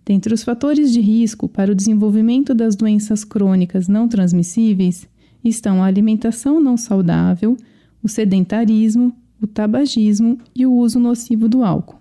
Dentre 0.05 0.33
os 0.33 0.43
fatores 0.43 0.91
de 0.91 0.99
risco 0.99 1.47
para 1.47 1.71
o 1.71 1.75
desenvolvimento 1.75 2.53
das 2.53 2.75
doenças 2.75 3.23
crônicas 3.23 3.87
não 3.87 4.09
transmissíveis 4.09 5.07
estão 5.45 5.81
a 5.81 5.85
alimentação 5.85 6.59
não 6.59 6.75
saudável, 6.75 7.55
o 8.03 8.09
sedentarismo, 8.09 9.15
o 9.43 9.47
tabagismo 9.47 10.37
e 10.55 10.65
o 10.65 10.73
uso 10.73 10.99
nocivo 10.99 11.49
do 11.49 11.63
álcool. 11.63 11.99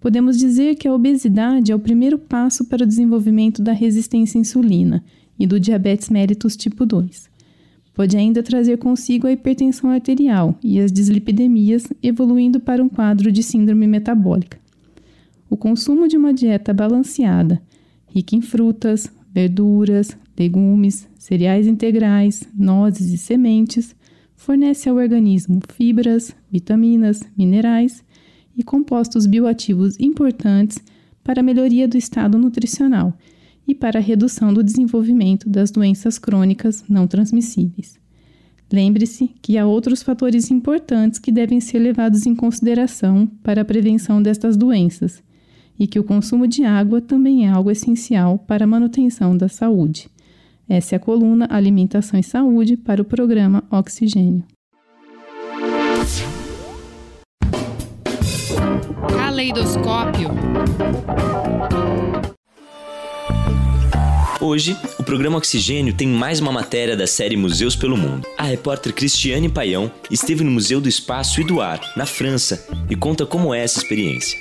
Podemos 0.00 0.38
dizer 0.38 0.74
que 0.76 0.88
a 0.88 0.94
obesidade 0.94 1.70
é 1.70 1.74
o 1.74 1.78
primeiro 1.78 2.18
passo 2.18 2.64
para 2.64 2.84
o 2.84 2.86
desenvolvimento 2.86 3.62
da 3.62 3.72
resistência 3.72 4.38
à 4.38 4.40
insulina 4.40 5.04
e 5.38 5.46
do 5.46 5.60
diabetes 5.60 6.08
mellitus 6.08 6.56
tipo 6.56 6.84
2. 6.84 7.30
Pode 7.94 8.16
ainda 8.16 8.42
trazer 8.42 8.78
consigo 8.78 9.26
a 9.26 9.32
hipertensão 9.32 9.90
arterial 9.90 10.58
e 10.62 10.80
as 10.80 10.90
dislipidemias, 10.90 11.86
evoluindo 12.02 12.58
para 12.58 12.82
um 12.82 12.88
quadro 12.88 13.30
de 13.30 13.42
síndrome 13.42 13.86
metabólica. 13.86 14.58
O 15.48 15.56
consumo 15.56 16.08
de 16.08 16.16
uma 16.16 16.32
dieta 16.32 16.72
balanceada, 16.72 17.60
rica 18.06 18.34
em 18.34 18.40
frutas, 18.40 19.12
verduras, 19.32 20.16
legumes, 20.38 21.06
cereais 21.18 21.66
integrais, 21.66 22.42
nozes 22.56 23.12
e 23.12 23.18
sementes, 23.18 23.94
fornece 24.42 24.88
ao 24.88 24.96
organismo 24.96 25.60
fibras, 25.72 26.34
vitaminas, 26.50 27.20
minerais 27.38 28.02
e 28.56 28.64
compostos 28.64 29.24
bioativos 29.24 29.98
importantes 30.00 30.78
para 31.22 31.40
a 31.40 31.42
melhoria 31.44 31.86
do 31.86 31.96
estado 31.96 32.36
nutricional 32.36 33.16
e 33.68 33.72
para 33.72 34.00
a 34.00 34.02
redução 34.02 34.52
do 34.52 34.64
desenvolvimento 34.64 35.48
das 35.48 35.70
doenças 35.70 36.18
crônicas 36.18 36.82
não 36.88 37.06
transmissíveis. 37.06 38.00
Lembre-se 38.72 39.30
que 39.40 39.56
há 39.56 39.64
outros 39.64 40.02
fatores 40.02 40.50
importantes 40.50 41.20
que 41.20 41.30
devem 41.30 41.60
ser 41.60 41.78
levados 41.78 42.26
em 42.26 42.34
consideração 42.34 43.28
para 43.44 43.62
a 43.62 43.64
prevenção 43.64 44.20
destas 44.20 44.56
doenças 44.56 45.22
e 45.78 45.86
que 45.86 46.00
o 46.00 46.04
consumo 46.04 46.48
de 46.48 46.64
água 46.64 47.00
também 47.00 47.46
é 47.46 47.48
algo 47.48 47.70
essencial 47.70 48.40
para 48.40 48.64
a 48.64 48.66
manutenção 48.66 49.36
da 49.36 49.48
saúde. 49.48 50.10
Essa 50.68 50.94
é 50.94 50.96
a 50.96 51.00
coluna 51.00 51.46
Alimentação 51.50 52.18
e 52.18 52.22
Saúde 52.22 52.76
para 52.76 53.02
o 53.02 53.04
programa 53.04 53.64
Oxigênio. 53.70 54.44
Caleidoscópio. 59.16 60.30
Hoje, 64.40 64.76
o 64.98 65.04
programa 65.04 65.38
Oxigênio 65.38 65.94
tem 65.94 66.08
mais 66.08 66.40
uma 66.40 66.50
matéria 66.50 66.96
da 66.96 67.06
série 67.06 67.36
Museus 67.36 67.76
pelo 67.76 67.96
Mundo. 67.96 68.26
A 68.36 68.42
repórter 68.42 68.92
Cristiane 68.92 69.48
Paião 69.48 69.90
esteve 70.10 70.42
no 70.42 70.50
Museu 70.50 70.80
do 70.80 70.88
Espaço 70.88 71.40
e 71.40 71.44
do 71.44 71.60
Ar, 71.60 71.80
na 71.96 72.06
França, 72.06 72.66
e 72.90 72.96
conta 72.96 73.24
como 73.24 73.54
é 73.54 73.62
essa 73.62 73.78
experiência. 73.78 74.36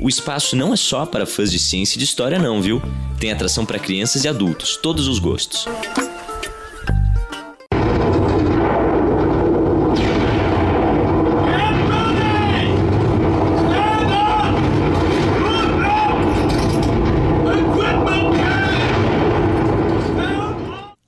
O 0.00 0.08
espaço 0.08 0.54
não 0.54 0.72
é 0.72 0.76
só 0.76 1.06
para 1.06 1.26
fãs 1.26 1.50
de 1.50 1.58
ciência 1.58 1.96
e 1.96 1.98
de 1.98 2.04
história, 2.04 2.38
não, 2.38 2.60
viu? 2.60 2.82
Tem 3.18 3.32
atração 3.32 3.64
para 3.64 3.78
crianças 3.78 4.24
e 4.24 4.28
adultos, 4.28 4.76
todos 4.76 5.08
os 5.08 5.18
gostos. 5.18 5.66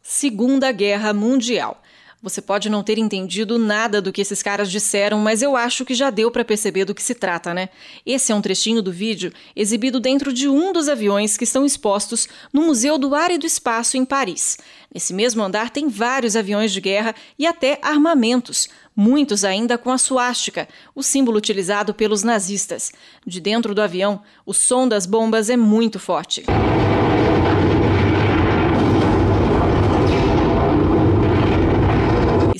Segunda 0.02 0.72
Guerra 0.72 1.12
Mundial. 1.12 1.82
Você 2.26 2.42
pode 2.42 2.68
não 2.68 2.82
ter 2.82 2.98
entendido 2.98 3.56
nada 3.56 4.02
do 4.02 4.12
que 4.12 4.20
esses 4.20 4.42
caras 4.42 4.68
disseram, 4.68 5.20
mas 5.20 5.42
eu 5.42 5.54
acho 5.54 5.84
que 5.84 5.94
já 5.94 6.10
deu 6.10 6.28
para 6.28 6.44
perceber 6.44 6.84
do 6.84 6.92
que 6.92 7.00
se 7.00 7.14
trata, 7.14 7.54
né? 7.54 7.68
Esse 8.04 8.32
é 8.32 8.34
um 8.34 8.42
trechinho 8.42 8.82
do 8.82 8.90
vídeo 8.90 9.32
exibido 9.54 10.00
dentro 10.00 10.32
de 10.32 10.48
um 10.48 10.72
dos 10.72 10.88
aviões 10.88 11.36
que 11.36 11.44
estão 11.44 11.64
expostos 11.64 12.26
no 12.52 12.62
Museu 12.62 12.98
do 12.98 13.14
Ar 13.14 13.30
e 13.30 13.38
do 13.38 13.46
Espaço 13.46 13.96
em 13.96 14.04
Paris. 14.04 14.58
Nesse 14.92 15.14
mesmo 15.14 15.40
andar 15.40 15.70
tem 15.70 15.88
vários 15.88 16.34
aviões 16.34 16.72
de 16.72 16.80
guerra 16.80 17.14
e 17.38 17.46
até 17.46 17.78
armamentos, 17.80 18.68
muitos 18.96 19.44
ainda 19.44 19.78
com 19.78 19.92
a 19.92 19.96
suástica, 19.96 20.68
o 20.96 21.04
símbolo 21.04 21.38
utilizado 21.38 21.94
pelos 21.94 22.24
nazistas. 22.24 22.90
De 23.24 23.40
dentro 23.40 23.72
do 23.72 23.80
avião, 23.80 24.20
o 24.44 24.52
som 24.52 24.88
das 24.88 25.06
bombas 25.06 25.48
é 25.48 25.56
muito 25.56 26.00
forte. 26.00 26.44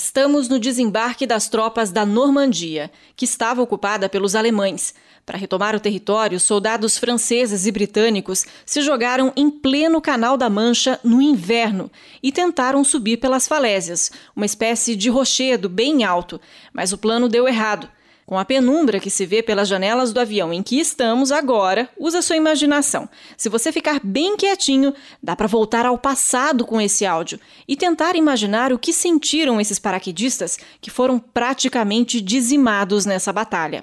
Estamos 0.06 0.48
no 0.48 0.60
desembarque 0.60 1.26
das 1.26 1.48
tropas 1.48 1.90
da 1.90 2.06
Normandia, 2.06 2.92
que 3.16 3.24
estava 3.24 3.60
ocupada 3.60 4.08
pelos 4.08 4.36
alemães. 4.36 4.94
Para 5.26 5.36
retomar 5.36 5.74
o 5.74 5.80
território, 5.80 6.38
soldados 6.38 6.96
franceses 6.96 7.66
e 7.66 7.72
britânicos 7.72 8.46
se 8.64 8.82
jogaram 8.82 9.32
em 9.36 9.50
pleno 9.50 10.00
Canal 10.00 10.36
da 10.36 10.48
Mancha 10.48 11.00
no 11.02 11.20
inverno 11.20 11.90
e 12.22 12.30
tentaram 12.30 12.84
subir 12.84 13.16
pelas 13.16 13.48
falésias, 13.48 14.12
uma 14.36 14.46
espécie 14.46 14.94
de 14.94 15.10
rochedo 15.10 15.68
bem 15.68 16.04
alto, 16.04 16.40
mas 16.72 16.92
o 16.92 16.98
plano 16.98 17.28
deu 17.28 17.48
errado. 17.48 17.88
Com 18.26 18.36
a 18.36 18.44
penumbra 18.44 18.98
que 18.98 19.08
se 19.08 19.24
vê 19.24 19.40
pelas 19.40 19.68
janelas 19.68 20.12
do 20.12 20.18
avião 20.18 20.52
em 20.52 20.60
que 20.60 20.80
estamos 20.80 21.30
agora, 21.30 21.88
usa 21.96 22.20
sua 22.20 22.34
imaginação. 22.34 23.08
Se 23.36 23.48
você 23.48 23.70
ficar 23.70 24.00
bem 24.02 24.36
quietinho, 24.36 24.92
dá 25.22 25.36
para 25.36 25.46
voltar 25.46 25.86
ao 25.86 25.96
passado 25.96 26.64
com 26.64 26.80
esse 26.80 27.06
áudio 27.06 27.38
e 27.68 27.76
tentar 27.76 28.16
imaginar 28.16 28.72
o 28.72 28.80
que 28.80 28.92
sentiram 28.92 29.60
esses 29.60 29.78
paraquedistas 29.78 30.58
que 30.80 30.90
foram 30.90 31.20
praticamente 31.20 32.20
dizimados 32.20 33.06
nessa 33.06 33.32
batalha. 33.32 33.82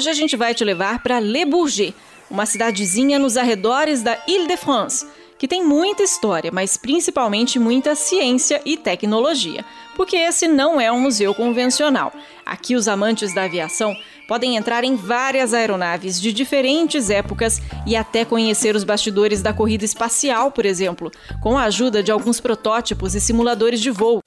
Hoje 0.00 0.08
a 0.08 0.14
gente 0.14 0.34
vai 0.34 0.54
te 0.54 0.64
levar 0.64 1.02
para 1.02 1.20
Le 1.20 1.44
Bourget, 1.44 1.94
uma 2.30 2.46
cidadezinha 2.46 3.18
nos 3.18 3.36
arredores 3.36 4.00
da 4.00 4.16
Ile-de-France, 4.26 5.06
que 5.38 5.46
tem 5.46 5.62
muita 5.62 6.02
história, 6.02 6.50
mas 6.50 6.74
principalmente 6.74 7.58
muita 7.58 7.94
ciência 7.94 8.62
e 8.64 8.78
tecnologia, 8.78 9.62
porque 9.94 10.16
esse 10.16 10.48
não 10.48 10.80
é 10.80 10.90
um 10.90 11.00
museu 11.00 11.34
convencional. 11.34 12.14
Aqui 12.46 12.74
os 12.74 12.88
amantes 12.88 13.34
da 13.34 13.42
aviação 13.42 13.94
podem 14.26 14.56
entrar 14.56 14.84
em 14.84 14.96
várias 14.96 15.52
aeronaves 15.52 16.18
de 16.18 16.32
diferentes 16.32 17.10
épocas 17.10 17.60
e 17.86 17.94
até 17.94 18.24
conhecer 18.24 18.74
os 18.74 18.84
bastidores 18.84 19.42
da 19.42 19.52
corrida 19.52 19.84
espacial, 19.84 20.50
por 20.50 20.64
exemplo, 20.64 21.12
com 21.42 21.58
a 21.58 21.64
ajuda 21.64 22.02
de 22.02 22.10
alguns 22.10 22.40
protótipos 22.40 23.14
e 23.14 23.20
simuladores 23.20 23.82
de 23.82 23.90
voo. 23.90 24.20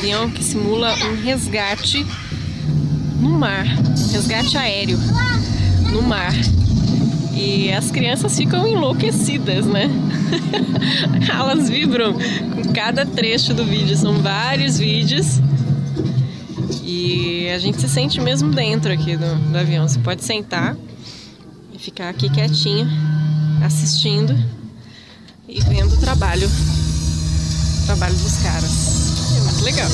Avião 0.00 0.30
que 0.30 0.42
simula 0.42 0.94
um 0.94 1.22
resgate 1.22 2.06
no 3.20 3.28
mar, 3.28 3.66
um 3.66 4.12
resgate 4.12 4.56
aéreo 4.56 4.98
no 5.92 6.00
mar. 6.00 6.32
E 7.34 7.70
as 7.70 7.90
crianças 7.90 8.34
ficam 8.34 8.66
enlouquecidas, 8.66 9.66
né? 9.66 9.90
Elas 11.30 11.68
vibram 11.68 12.14
com 12.14 12.72
cada 12.72 13.04
trecho 13.04 13.52
do 13.52 13.62
vídeo, 13.62 13.94
são 13.94 14.14
vários 14.22 14.78
vídeos. 14.78 15.38
E 16.82 17.50
a 17.50 17.58
gente 17.58 17.78
se 17.78 17.88
sente 17.88 18.22
mesmo 18.22 18.50
dentro 18.52 18.90
aqui 18.90 19.18
do, 19.18 19.34
do 19.52 19.58
avião. 19.58 19.86
Você 19.86 19.98
pode 19.98 20.24
sentar 20.24 20.74
e 21.74 21.78
ficar 21.78 22.08
aqui 22.08 22.30
quietinho, 22.30 22.88
assistindo 23.62 24.34
e 25.46 25.60
vendo 25.60 25.92
o 25.94 25.98
trabalho, 25.98 26.48
trabalho 27.90 28.14
dos 28.14 28.36
caras. 28.36 29.64
Legal. 29.64 29.88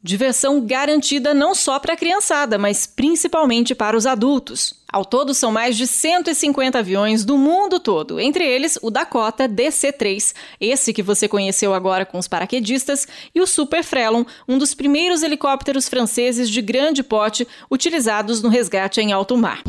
Diversão 0.00 0.64
garantida 0.64 1.34
não 1.34 1.52
só 1.52 1.80
para 1.80 1.94
a 1.94 1.96
criançada, 1.96 2.58
mas 2.58 2.86
principalmente 2.86 3.74
para 3.74 3.96
os 3.96 4.06
adultos. 4.06 4.72
Ao 4.92 5.04
todo, 5.04 5.34
são 5.34 5.50
mais 5.50 5.76
de 5.76 5.84
150 5.84 6.78
aviões 6.78 7.24
do 7.24 7.36
mundo 7.36 7.80
todo, 7.80 8.20
entre 8.20 8.46
eles 8.46 8.78
o 8.80 8.88
Dakota 8.88 9.48
DC-3, 9.48 10.32
esse 10.60 10.92
que 10.92 11.02
você 11.02 11.26
conheceu 11.26 11.74
agora 11.74 12.06
com 12.06 12.18
os 12.18 12.28
paraquedistas, 12.28 13.08
e 13.34 13.40
o 13.40 13.48
Super 13.48 13.82
Frelon, 13.82 14.24
um 14.46 14.56
dos 14.56 14.72
primeiros 14.72 15.24
helicópteros 15.24 15.88
franceses 15.88 16.48
de 16.48 16.62
grande 16.62 17.02
porte 17.02 17.48
utilizados 17.68 18.40
no 18.40 18.48
resgate 18.48 19.00
em 19.00 19.12
alto 19.12 19.36
mar. 19.36 19.64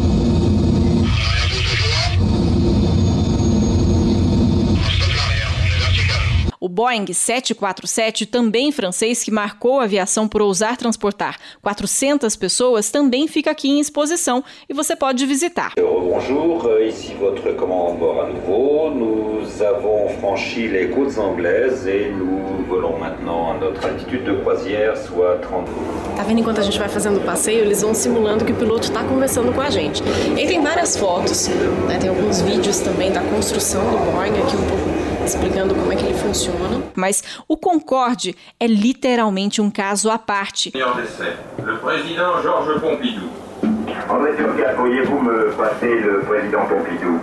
O 6.59 6.67
Boeing 6.67 7.05
747, 7.13 8.25
também 8.25 8.71
francês, 8.71 9.23
que 9.23 9.29
marcou 9.29 9.79
a 9.79 9.83
aviação 9.83 10.27
por 10.27 10.41
ousar 10.41 10.75
transportar 10.75 11.37
400 11.61 12.35
pessoas, 12.35 12.89
também 12.89 13.27
fica 13.27 13.51
aqui 13.51 13.69
em 13.69 13.79
exposição 13.79 14.43
e 14.67 14.73
você 14.73 14.95
pode 14.95 15.23
visitar. 15.27 15.73
Bonjour, 15.77 16.65
euh, 16.65 16.87
ici 16.87 17.13
votre 17.13 17.53
commande 17.53 17.99
bord 17.99 18.21
à 18.21 18.27
nouveau. 18.27 18.89
Nous 18.89 19.61
avons 19.61 20.09
franchi 20.19 20.67
les 20.67 20.87
côtes 20.87 21.19
anglaises 21.19 21.85
et 21.85 22.09
nous 22.09 22.65
volons 22.67 22.97
maintenant 22.97 23.51
à 23.51 23.57
notre 23.59 23.85
altitude 23.85 24.23
de 24.23 24.41
croisière, 24.41 24.97
soit 24.97 25.37
30 25.41 25.67
Tá 26.15 26.23
vendo 26.23 26.39
enquanto 26.39 26.59
a 26.59 26.63
gente 26.63 26.79
vai 26.79 26.89
fazendo 26.89 27.17
o 27.17 27.23
passeio, 27.23 27.59
eles 27.59 27.83
vão 27.83 27.93
simulando 27.93 28.43
que 28.43 28.51
o 28.51 28.55
piloto 28.55 28.87
está 28.87 29.03
conversando 29.03 29.53
com 29.53 29.61
a 29.61 29.69
gente. 29.69 30.01
E 30.35 30.47
tem 30.47 30.59
várias 30.63 30.97
fotos, 30.97 31.47
né? 31.87 31.99
tem 31.99 32.09
alguns 32.09 32.41
vídeos 32.41 32.79
também 32.79 33.11
da 33.11 33.21
construção 33.21 33.83
do 33.91 34.11
Boeing 34.11 34.39
aqui 34.41 34.55
um 34.55 34.67
pouco 34.67 35.16
explicando 35.27 35.75
como 35.75 35.91
é 35.91 35.95
que 35.95 36.05
ele 36.05 36.17
funciona. 36.17 36.81
Mas 36.95 37.23
o 37.47 37.57
Concorde 37.57 38.35
é 38.59 38.65
literalmente 38.65 39.61
um 39.61 39.69
caso 39.69 40.09
à 40.09 40.17
parte. 40.17 40.71
Le 40.73 41.77
président 41.79 42.41
Georges 42.41 42.81
Pompidou. 42.81 43.29
André 44.09 44.33
Turcat, 44.33 44.75
pourriez-vous 44.75 45.21
me 45.21 45.51
passer 45.53 45.95
le 45.99 46.21
président 46.21 46.65
Pompidou 46.65 47.19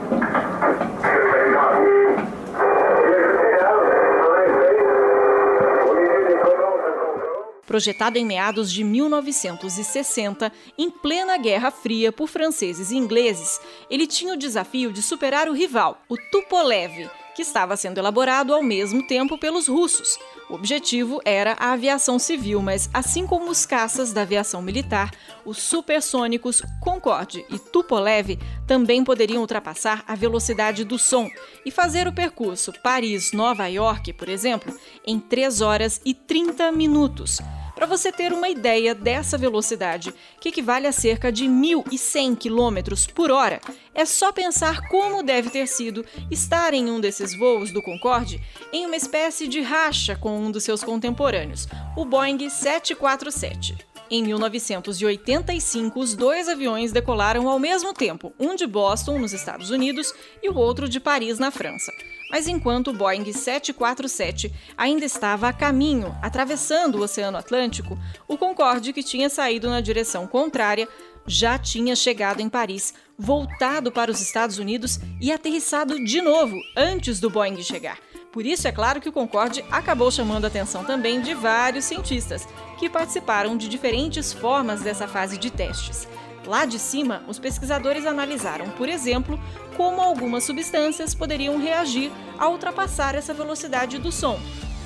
Projetado 7.66 8.18
em 8.18 8.26
meados 8.26 8.70
de 8.70 8.84
1960, 8.84 10.52
em 10.78 10.90
plena 10.90 11.38
Guerra 11.38 11.70
Fria 11.70 12.12
por 12.12 12.28
franceses 12.28 12.90
e 12.90 12.96
ingleses, 12.96 13.58
ele 13.90 14.06
tinha 14.06 14.34
o 14.34 14.36
desafio 14.36 14.92
de 14.92 15.02
superar 15.02 15.48
o 15.48 15.52
rival, 15.52 15.98
o 16.08 16.16
Tupolev, 16.30 17.10
que 17.34 17.42
estava 17.42 17.76
sendo 17.76 17.98
elaborado 17.98 18.54
ao 18.54 18.62
mesmo 18.62 19.06
tempo 19.06 19.36
pelos 19.36 19.66
russos. 19.66 20.18
O 20.48 20.54
objetivo 20.54 21.20
era 21.24 21.56
a 21.58 21.72
aviação 21.72 22.18
civil, 22.18 22.62
mas 22.62 22.88
assim 22.92 23.26
como 23.26 23.50
os 23.50 23.66
caças 23.66 24.12
da 24.12 24.22
aviação 24.22 24.62
militar, 24.62 25.10
os 25.44 25.58
supersônicos 25.58 26.62
Concorde 26.80 27.44
e 27.50 27.58
Tupolev 27.58 28.38
também 28.66 29.02
poderiam 29.02 29.40
ultrapassar 29.40 30.04
a 30.06 30.14
velocidade 30.14 30.84
do 30.84 30.98
som 30.98 31.28
e 31.64 31.70
fazer 31.70 32.06
o 32.06 32.12
percurso 32.12 32.72
Paris-Nova 32.82 33.66
York, 33.66 34.12
por 34.12 34.28
exemplo, 34.28 34.74
em 35.06 35.18
3 35.18 35.60
horas 35.60 36.00
e 36.04 36.14
30 36.14 36.70
minutos. 36.72 37.40
Para 37.74 37.86
você 37.86 38.12
ter 38.12 38.32
uma 38.32 38.48
ideia 38.48 38.94
dessa 38.94 39.36
velocidade, 39.36 40.14
que 40.40 40.50
equivale 40.50 40.86
a 40.86 40.92
cerca 40.92 41.32
de 41.32 41.46
1.100 41.46 42.36
km 42.36 43.12
por 43.12 43.30
hora, 43.30 43.60
é 43.92 44.04
só 44.04 44.32
pensar 44.32 44.88
como 44.88 45.22
deve 45.22 45.50
ter 45.50 45.66
sido 45.66 46.04
estar 46.30 46.72
em 46.72 46.88
um 46.88 47.00
desses 47.00 47.36
voos 47.36 47.72
do 47.72 47.82
Concorde 47.82 48.40
em 48.72 48.86
uma 48.86 48.96
espécie 48.96 49.48
de 49.48 49.60
racha 49.60 50.14
com 50.16 50.38
um 50.38 50.50
dos 50.50 50.62
seus 50.62 50.84
contemporâneos, 50.84 51.66
o 51.96 52.04
Boeing 52.04 52.48
747. 52.48 53.93
Em 54.10 54.22
1985, 54.22 55.98
os 55.98 56.14
dois 56.14 56.48
aviões 56.48 56.92
decolaram 56.92 57.48
ao 57.48 57.58
mesmo 57.58 57.94
tempo, 57.94 58.34
um 58.38 58.54
de 58.54 58.66
Boston, 58.66 59.18
nos 59.18 59.32
Estados 59.32 59.70
Unidos, 59.70 60.12
e 60.42 60.48
o 60.48 60.56
outro 60.56 60.88
de 60.88 61.00
Paris, 61.00 61.38
na 61.38 61.50
França. 61.50 61.90
Mas 62.30 62.46
enquanto 62.46 62.88
o 62.88 62.92
Boeing 62.92 63.32
747 63.32 64.52
ainda 64.76 65.04
estava 65.04 65.48
a 65.48 65.52
caminho, 65.52 66.14
atravessando 66.20 66.98
o 66.98 67.02
Oceano 67.02 67.38
Atlântico, 67.38 67.98
o 68.28 68.36
Concorde, 68.36 68.92
que 68.92 69.02
tinha 69.02 69.30
saído 69.30 69.70
na 69.70 69.80
direção 69.80 70.26
contrária, 70.26 70.88
já 71.26 71.58
tinha 71.58 71.96
chegado 71.96 72.40
em 72.40 72.48
Paris, 72.48 72.92
voltado 73.18 73.90
para 73.90 74.10
os 74.10 74.20
Estados 74.20 74.58
Unidos 74.58 74.98
e 75.20 75.32
aterrissado 75.32 76.02
de 76.04 76.20
novo 76.20 76.56
antes 76.76 77.20
do 77.20 77.30
Boeing 77.30 77.62
chegar. 77.62 77.98
Por 78.34 78.44
isso, 78.44 78.66
é 78.66 78.72
claro 78.72 79.00
que 79.00 79.08
o 79.08 79.12
Concorde 79.12 79.64
acabou 79.70 80.10
chamando 80.10 80.44
a 80.44 80.48
atenção 80.48 80.82
também 80.82 81.20
de 81.20 81.34
vários 81.34 81.84
cientistas 81.84 82.48
que 82.76 82.90
participaram 82.90 83.56
de 83.56 83.68
diferentes 83.68 84.32
formas 84.32 84.80
dessa 84.82 85.06
fase 85.06 85.38
de 85.38 85.52
testes. 85.52 86.08
Lá 86.44 86.64
de 86.64 86.80
cima, 86.80 87.22
os 87.28 87.38
pesquisadores 87.38 88.04
analisaram, 88.04 88.68
por 88.70 88.88
exemplo, 88.88 89.38
como 89.76 90.02
algumas 90.02 90.42
substâncias 90.42 91.14
poderiam 91.14 91.60
reagir 91.60 92.10
ao 92.36 92.50
ultrapassar 92.50 93.14
essa 93.14 93.32
velocidade 93.32 93.98
do 93.98 94.10
som. 94.10 94.40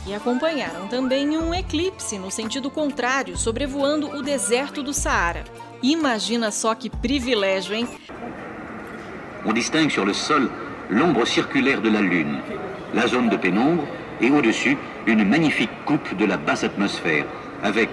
E 0.07 0.13
acompanharam 0.13 0.87
também 0.87 1.39
um 1.39 1.55
eclipse 1.55 2.19
no 2.19 2.31
sentido 2.31 2.71
contrário, 2.71 3.39
sobrevoando 3.39 4.11
o 4.11 4.23
deserto 4.23 4.83
do 4.83 4.93
Saara. 4.93 5.45
Imagina 5.83 6.51
só 6.51 6.75
que 6.75 6.91
privilégio, 6.91 7.75
hein? 7.75 7.89
On 9.47 9.55
distingue 9.55 9.91
sur 9.91 10.05
le 10.05 10.13
sol 10.13 10.51
l'ombre 10.91 11.27
circulaire 11.27 11.81
de 11.81 11.89
la 11.89 12.01
Lune, 12.01 12.43
la 12.95 13.07
zone 13.07 13.29
de 13.29 13.37
pénombre 13.37 13.85
et 14.21 14.31
au-dessus 14.31 14.77
une 15.07 15.25
magnifique 15.25 15.71
coupe 15.85 16.17
de 16.17 16.25
la 16.25 16.37
basse 16.37 16.65
atmosphère, 16.65 17.27
avec 17.63 17.91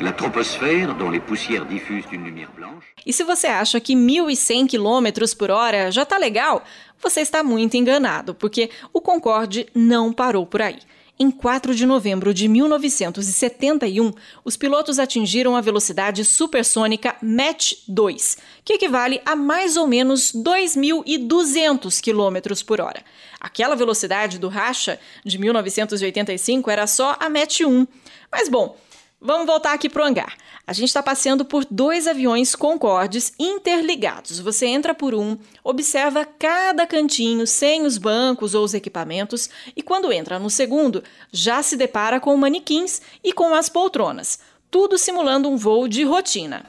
la 0.00 0.12
troposphère 0.12 0.94
dont 0.96 1.10
les 1.10 1.20
poussières 1.20 1.66
diffusent 1.66 2.10
une 2.12 2.24
lumière 2.24 2.50
blanche. 2.56 2.84
E 3.06 3.12
se 3.12 3.24
você 3.24 3.46
acha 3.46 3.80
que 3.80 3.94
1100 3.94 4.66
km 4.66 5.34
por 5.36 5.50
hora 5.50 5.90
já 5.90 6.04
tá 6.04 6.18
legal, 6.18 6.62
você 7.02 7.20
está 7.20 7.42
muito 7.42 7.76
enganado, 7.76 8.34
porque 8.34 8.70
o 8.92 9.00
Concorde 9.00 9.66
não 9.74 10.12
parou 10.12 10.46
por 10.46 10.62
aí. 10.62 10.78
Em 11.22 11.30
4 11.30 11.74
de 11.74 11.84
novembro 11.84 12.32
de 12.32 12.48
1971, 12.48 14.10
os 14.42 14.56
pilotos 14.56 14.98
atingiram 14.98 15.54
a 15.54 15.60
velocidade 15.60 16.24
supersônica 16.24 17.14
Mach 17.22 17.76
2, 17.86 18.38
que 18.64 18.72
equivale 18.72 19.20
a 19.26 19.36
mais 19.36 19.76
ou 19.76 19.86
menos 19.86 20.32
2.200 20.32 22.00
km 22.00 22.64
por 22.64 22.80
hora. 22.80 23.02
Aquela 23.40 23.74
velocidade 23.74 24.38
do 24.38 24.48
racha 24.48 25.00
de 25.24 25.38
1985 25.38 26.70
era 26.70 26.86
só 26.86 27.16
a 27.18 27.30
Mach 27.30 27.64
1. 27.64 27.86
Mas 28.30 28.48
bom, 28.48 28.76
Vamos 29.22 29.46
voltar 29.46 29.74
aqui 29.74 29.86
para 29.86 30.02
o 30.02 30.06
hangar. 30.06 30.34
A 30.66 30.72
gente 30.72 30.88
está 30.88 31.02
passeando 31.02 31.44
por 31.44 31.66
dois 31.70 32.06
aviões 32.06 32.54
Concordes 32.54 33.34
interligados. 33.38 34.40
Você 34.40 34.64
entra 34.64 34.94
por 34.94 35.14
um, 35.14 35.36
observa 35.62 36.24
cada 36.24 36.86
cantinho 36.86 37.46
sem 37.46 37.84
os 37.84 37.98
bancos 37.98 38.54
ou 38.54 38.64
os 38.64 38.72
equipamentos 38.72 39.50
e 39.76 39.82
quando 39.82 40.10
entra 40.10 40.38
no 40.38 40.48
segundo, 40.48 41.04
já 41.30 41.62
se 41.62 41.76
depara 41.76 42.18
com 42.18 42.34
manequins 42.34 43.02
e 43.22 43.30
com 43.30 43.54
as 43.54 43.68
poltronas, 43.68 44.38
tudo 44.70 44.96
simulando 44.96 45.50
um 45.50 45.56
voo 45.58 45.86
de 45.86 46.02
rotina. 46.02 46.64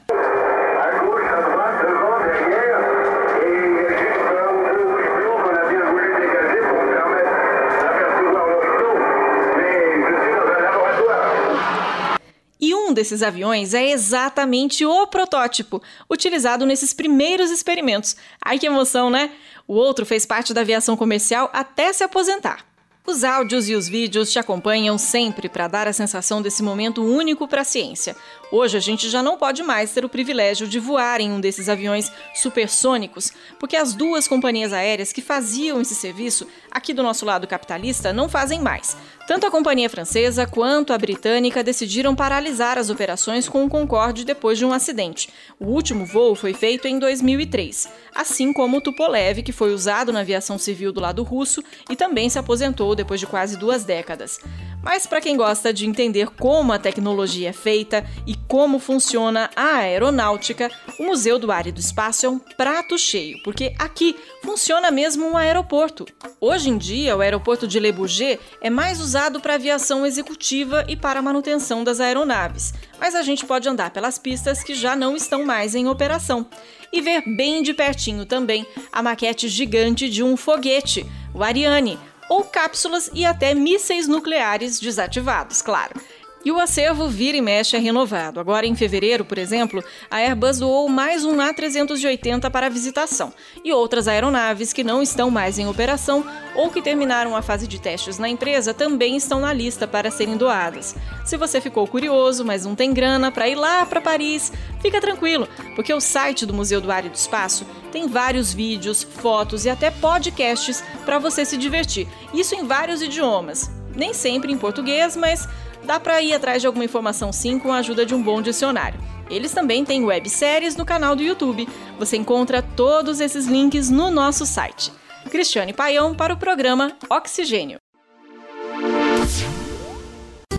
Um 12.92 12.94
desses 12.94 13.24
aviões 13.24 13.74
é 13.74 13.90
exatamente 13.90 14.86
o 14.86 15.08
protótipo 15.08 15.82
utilizado 16.10 16.66
nesses 16.66 16.94
primeiros 16.94 17.50
experimentos. 17.50 18.18
Ai 18.44 18.60
que 18.60 18.68
emoção, 18.68 19.10
né? 19.10 19.32
O 19.66 19.74
outro 19.74 20.06
fez 20.06 20.26
parte 20.26 20.54
da 20.54 20.62
aviação 20.62 20.98
comercial 20.98 21.50
até 21.54 21.94
se 21.94 22.04
aposentar. 22.04 22.66
Os 23.08 23.24
áudios 23.24 23.70
e 23.70 23.76
os 23.76 23.88
vídeos 23.88 24.32
te 24.32 24.38
acompanham 24.38 24.98
sempre 24.98 25.48
para 25.48 25.68
dar 25.68 25.88
a 25.88 25.94
sensação 25.94 26.42
desse 26.42 26.62
momento 26.62 27.02
único 27.02 27.48
para 27.48 27.62
a 27.62 27.66
ciência. 27.66 28.16
Hoje 28.52 28.76
a 28.76 28.82
gente 28.82 29.10
já 29.10 29.24
não 29.24 29.38
pode 29.38 29.64
mais 29.64 29.92
ter 29.92 30.04
o 30.04 30.10
privilégio 30.10 30.68
de 30.68 30.78
voar 30.78 31.22
em 31.22 31.32
um 31.32 31.40
desses 31.40 31.70
aviões 31.70 32.12
supersônicos, 32.36 33.32
porque 33.58 33.78
as 33.78 33.94
duas 33.94 34.28
companhias 34.28 34.74
aéreas 34.74 35.14
que 35.14 35.22
faziam 35.22 35.80
esse 35.80 35.96
serviço 35.96 36.46
aqui 36.70 36.94
do 36.94 37.02
nosso 37.02 37.26
lado 37.26 37.48
capitalista 37.48 38.12
não 38.12 38.28
fazem 38.28 38.60
mais. 38.60 38.98
Tanto 39.26 39.48
a 39.48 39.52
companhia 39.52 39.90
francesa 39.90 40.46
quanto 40.46 40.92
a 40.92 40.98
britânica 40.98 41.64
decidiram 41.64 42.14
paralisar 42.14 42.78
as 42.78 42.90
operações 42.90 43.48
com 43.48 43.64
o 43.64 43.70
Concorde 43.70 44.26
depois 44.26 44.58
de 44.58 44.66
um 44.66 44.74
acidente. 44.74 45.30
O 45.58 45.68
último 45.68 46.06
voo 46.06 46.36
foi 46.36 46.54
feito 46.54 46.90
em 46.90 47.00
2003, 47.00 47.88
assim 48.14 48.52
como 48.52 48.78
o 48.78 48.82
Tupolev, 48.82 49.42
que 49.44 49.54
foi 49.54 49.74
usado 49.74 50.12
na 50.12 50.20
aviação 50.20 50.58
civil 50.58 50.92
do 50.92 51.00
lado 51.00 51.24
russo 51.24 51.64
e 51.90 51.96
também 51.96 52.30
se 52.30 52.38
aposentou 52.38 52.96
depois 52.96 53.22
de 53.22 53.28
quase 53.28 53.56
duas 53.56 53.86
décadas. 53.86 54.40
Mas 54.84 55.06
para 55.06 55.22
quem 55.22 55.38
gosta 55.38 55.72
de 55.72 55.86
entender 55.86 56.28
como 56.32 56.74
a 56.74 56.80
tecnologia 56.80 57.50
é 57.50 57.54
feita 57.54 58.04
e 58.26 58.36
como 58.48 58.80
funciona 58.80 59.50
a 59.56 59.78
aeronáutica, 59.78 60.70
o 61.00 61.06
Museu 61.06 61.40
do 61.40 61.52
Ar 61.52 61.68
e 61.68 61.72
do 61.72 61.80
Espaço 61.80 62.26
é 62.26 62.30
um 62.30 62.40
prato 62.40 62.98
cheio, 62.98 63.42
porque 63.44 63.74
aqui 63.80 64.16
funciona 64.44 64.92
mesmo 64.92 65.26
um 65.28 65.38
aeroporto. 65.38 66.06
Hoje 66.40 66.70
em 66.70 66.78
dia, 66.78 67.16
o 67.16 67.22
aeroporto 67.22 67.68
de 67.68 67.80
Le 67.80 67.92
Bourget 67.92 68.40
é 68.62 68.70
mais 68.70 69.00
usado 69.00 69.40
para 69.40 69.56
aviação 69.56 70.06
executiva 70.06 70.86
e 70.88 70.96
para 70.96 71.20
a 71.20 71.24
manutenção 71.24 71.84
das 71.84 72.00
aeronaves, 72.00 72.74
mas 73.00 73.16
a 73.16 73.22
gente 73.22 73.46
pode 73.46 73.70
andar 73.70 73.92
pelas 73.92 74.18
pistas 74.18 74.64
que 74.64 74.76
já 74.76 74.96
não 74.96 75.16
estão 75.16 75.46
mais 75.46 75.76
em 75.76 75.88
operação 75.88 76.46
e 76.92 77.02
ver 77.02 77.24
bem 77.36 77.64
de 77.64 77.74
pertinho 77.74 78.26
também 78.26 78.66
a 78.92 79.02
maquete 79.02 79.48
gigante 79.48 80.10
de 80.10 80.24
um 80.24 80.36
foguete, 80.36 81.06
o 81.34 81.44
Ariane, 81.44 81.98
ou 82.30 82.44
cápsulas 82.44 83.10
e 83.14 83.26
até 83.26 83.54
mísseis 83.54 84.08
nucleares 84.08 84.80
desativados, 84.80 85.62
claro. 85.62 86.00
E 86.44 86.52
o 86.52 86.60
acervo 86.60 87.08
vira 87.08 87.38
e 87.38 87.42
mexe 87.42 87.76
é 87.76 87.80
renovado. 87.80 88.40
Agora, 88.40 88.66
em 88.66 88.76
fevereiro, 88.76 89.24
por 89.24 89.38
exemplo, 89.38 89.84
a 90.10 90.18
Airbus 90.18 90.58
doou 90.58 90.90
mais 90.90 91.24
um 91.24 91.38
A380 91.38 92.50
para 92.50 92.68
visitação 92.68 93.32
e 93.64 93.72
outras 93.72 94.08
aeronaves 94.08 94.74
que 94.74 94.84
não 94.84 95.04
estão 95.04 95.30
mais 95.30 95.60
em 95.60 95.68
operação 95.68 96.26
ou 96.56 96.72
que 96.72 96.82
terminaram 96.82 97.36
a 97.36 97.44
fase 97.44 97.68
de 97.68 97.80
testes 97.80 98.18
na 98.18 98.28
empresa 98.28 98.74
também 98.74 99.16
estão 99.16 99.40
na 99.40 99.54
lista 99.54 99.88
para 99.88 100.10
serem 100.10 100.36
doadas. 100.36 100.96
Se 101.24 101.38
você 101.38 101.62
ficou 101.62 101.86
curioso, 101.86 102.44
mas 102.44 102.66
não 102.66 102.74
tem 102.74 102.92
grana 102.92 103.32
para 103.32 103.48
ir 103.48 103.56
lá 103.56 103.86
para 103.86 104.02
Paris, 104.02 104.52
fica 104.82 105.00
tranquilo, 105.00 105.48
porque 105.76 105.94
o 105.94 106.02
site 106.02 106.46
do 106.46 106.56
Museu 106.56 106.82
do 106.82 106.92
Ar 106.92 107.06
e 107.06 107.10
do 107.10 107.16
Espaço 107.16 107.68
tem 107.92 108.08
vários 108.08 108.52
vídeos, 108.52 109.04
fotos 109.04 109.66
e 109.66 109.70
até 109.70 109.92
podcasts 109.92 110.84
para 111.06 111.20
você 111.20 111.46
se 111.46 111.56
divertir. 111.56 112.08
Isso 112.34 112.56
em 112.56 112.66
vários 112.66 113.00
idiomas. 113.00 113.70
Nem 113.96 114.14
sempre 114.14 114.54
em 114.54 114.58
português, 114.58 115.18
mas 115.18 115.48
dá 115.84 116.00
para 116.00 116.22
ir 116.22 116.34
atrás 116.34 116.62
de 116.62 116.68
alguma 116.68 116.86
informação 116.86 117.32
sim 117.32 117.60
com 117.60 117.72
a 117.72 117.78
ajuda 117.78 118.06
de 118.06 118.16
um 118.16 118.22
bom 118.22 118.42
dicionário. 118.42 119.00
Eles 119.30 119.52
também 119.52 119.86
têm 119.86 120.04
webséries 120.04 120.76
no 120.76 120.86
canal 120.86 121.16
do 121.16 121.24
YouTube. 121.24 121.68
Você 121.98 122.18
encontra 122.18 122.62
todos 122.62 123.20
esses 123.20 123.48
links 123.48 123.90
no 123.90 124.12
nosso 124.12 124.46
site. 124.46 124.92
Cristiane 125.30 125.74
Paião 125.74 126.14
para 126.14 126.34
o 126.34 126.38
programa 126.38 126.92
Oxigênio. 127.10 127.80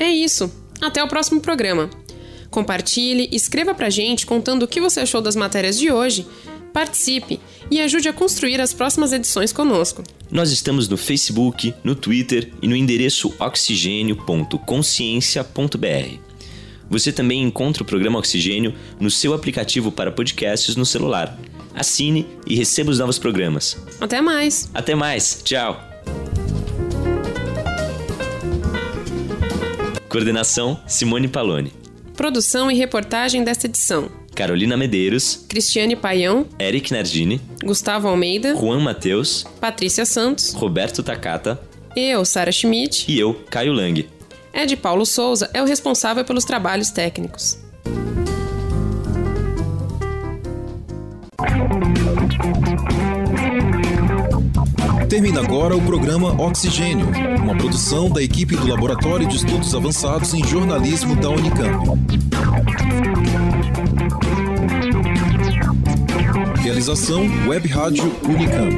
É 0.00 0.08
isso. 0.08 0.50
Até 0.80 1.02
o 1.02 1.08
próximo 1.08 1.40
programa. 1.40 1.90
Compartilhe, 2.50 3.28
escreva 3.32 3.74
pra 3.74 3.88
gente 3.88 4.26
contando 4.26 4.64
o 4.64 4.68
que 4.68 4.80
você 4.80 5.00
achou 5.00 5.20
das 5.20 5.36
matérias 5.36 5.78
de 5.78 5.90
hoje 5.90 6.26
participe 6.72 7.38
e 7.70 7.80
ajude 7.80 8.08
a 8.08 8.12
construir 8.12 8.60
as 8.60 8.72
próximas 8.72 9.12
edições 9.12 9.52
conosco. 9.52 10.02
Nós 10.30 10.50
estamos 10.50 10.88
no 10.88 10.96
Facebook, 10.96 11.74
no 11.84 11.94
Twitter 11.94 12.50
e 12.60 12.68
no 12.68 12.74
endereço 12.74 13.32
oxigênio.consciência.br. 13.38 16.18
Você 16.88 17.12
também 17.12 17.42
encontra 17.42 17.82
o 17.82 17.86
programa 17.86 18.18
Oxigênio 18.18 18.74
no 19.00 19.10
seu 19.10 19.32
aplicativo 19.32 19.90
para 19.90 20.12
podcasts 20.12 20.76
no 20.76 20.84
celular. 20.84 21.38
Assine 21.74 22.26
e 22.46 22.54
receba 22.54 22.90
os 22.90 22.98
novos 22.98 23.18
programas. 23.18 23.78
Até 24.00 24.20
mais! 24.20 24.70
Até 24.74 24.94
mais! 24.94 25.40
Tchau! 25.42 25.82
Coordenação 30.08 30.78
Simone 30.86 31.28
Paloni. 31.28 31.72
Produção 32.14 32.70
e 32.70 32.74
reportagem 32.74 33.42
desta 33.42 33.66
edição 33.66 34.21
Carolina 34.34 34.76
Medeiros, 34.76 35.44
Cristiane 35.48 35.94
Paião, 35.94 36.46
Eric 36.58 36.92
Nardini, 36.92 37.40
Gustavo 37.62 38.08
Almeida, 38.08 38.54
Juan 38.56 38.80
Mateus, 38.80 39.44
Patrícia 39.60 40.04
Santos, 40.04 40.52
Roberto 40.52 41.02
Takata, 41.02 41.60
eu, 41.94 42.24
Sara 42.24 42.50
Schmidt 42.50 43.10
e 43.10 43.18
eu, 43.18 43.34
Caio 43.50 43.72
Lang. 43.72 44.08
Ed 44.54 44.76
Paulo 44.76 45.06
Souza 45.06 45.50
é 45.52 45.62
o 45.62 45.66
responsável 45.66 46.24
pelos 46.24 46.44
trabalhos 46.44 46.90
técnicos. 46.90 47.58
Termina 55.08 55.42
agora 55.42 55.76
o 55.76 55.82
programa 55.82 56.32
Oxigênio, 56.40 57.06
uma 57.42 57.54
produção 57.54 58.08
da 58.10 58.22
equipe 58.22 58.56
do 58.56 58.66
Laboratório 58.66 59.28
de 59.28 59.36
Estudos 59.36 59.74
Avançados 59.74 60.32
em 60.32 60.42
Jornalismo 60.42 61.14
da 61.14 61.28
Unicamp. 61.28 63.11
Realização 66.72 67.26
Web 67.46 67.68
Rádio 67.68 68.10
Unicamp. 68.24 68.74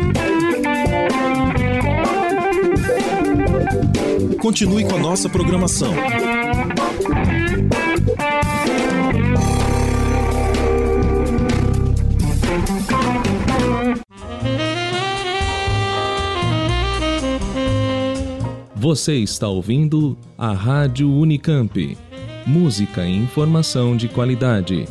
Continue 4.36 4.84
com 4.84 4.96
a 4.96 4.98
nossa 4.98 5.28
programação. 5.28 5.94
Você 18.74 19.14
está 19.18 19.46
ouvindo 19.46 20.18
a 20.36 20.52
Rádio 20.52 21.08
Unicamp. 21.08 21.96
Música 22.44 23.06
e 23.06 23.16
informação 23.16 23.96
de 23.96 24.08
qualidade. 24.08 24.84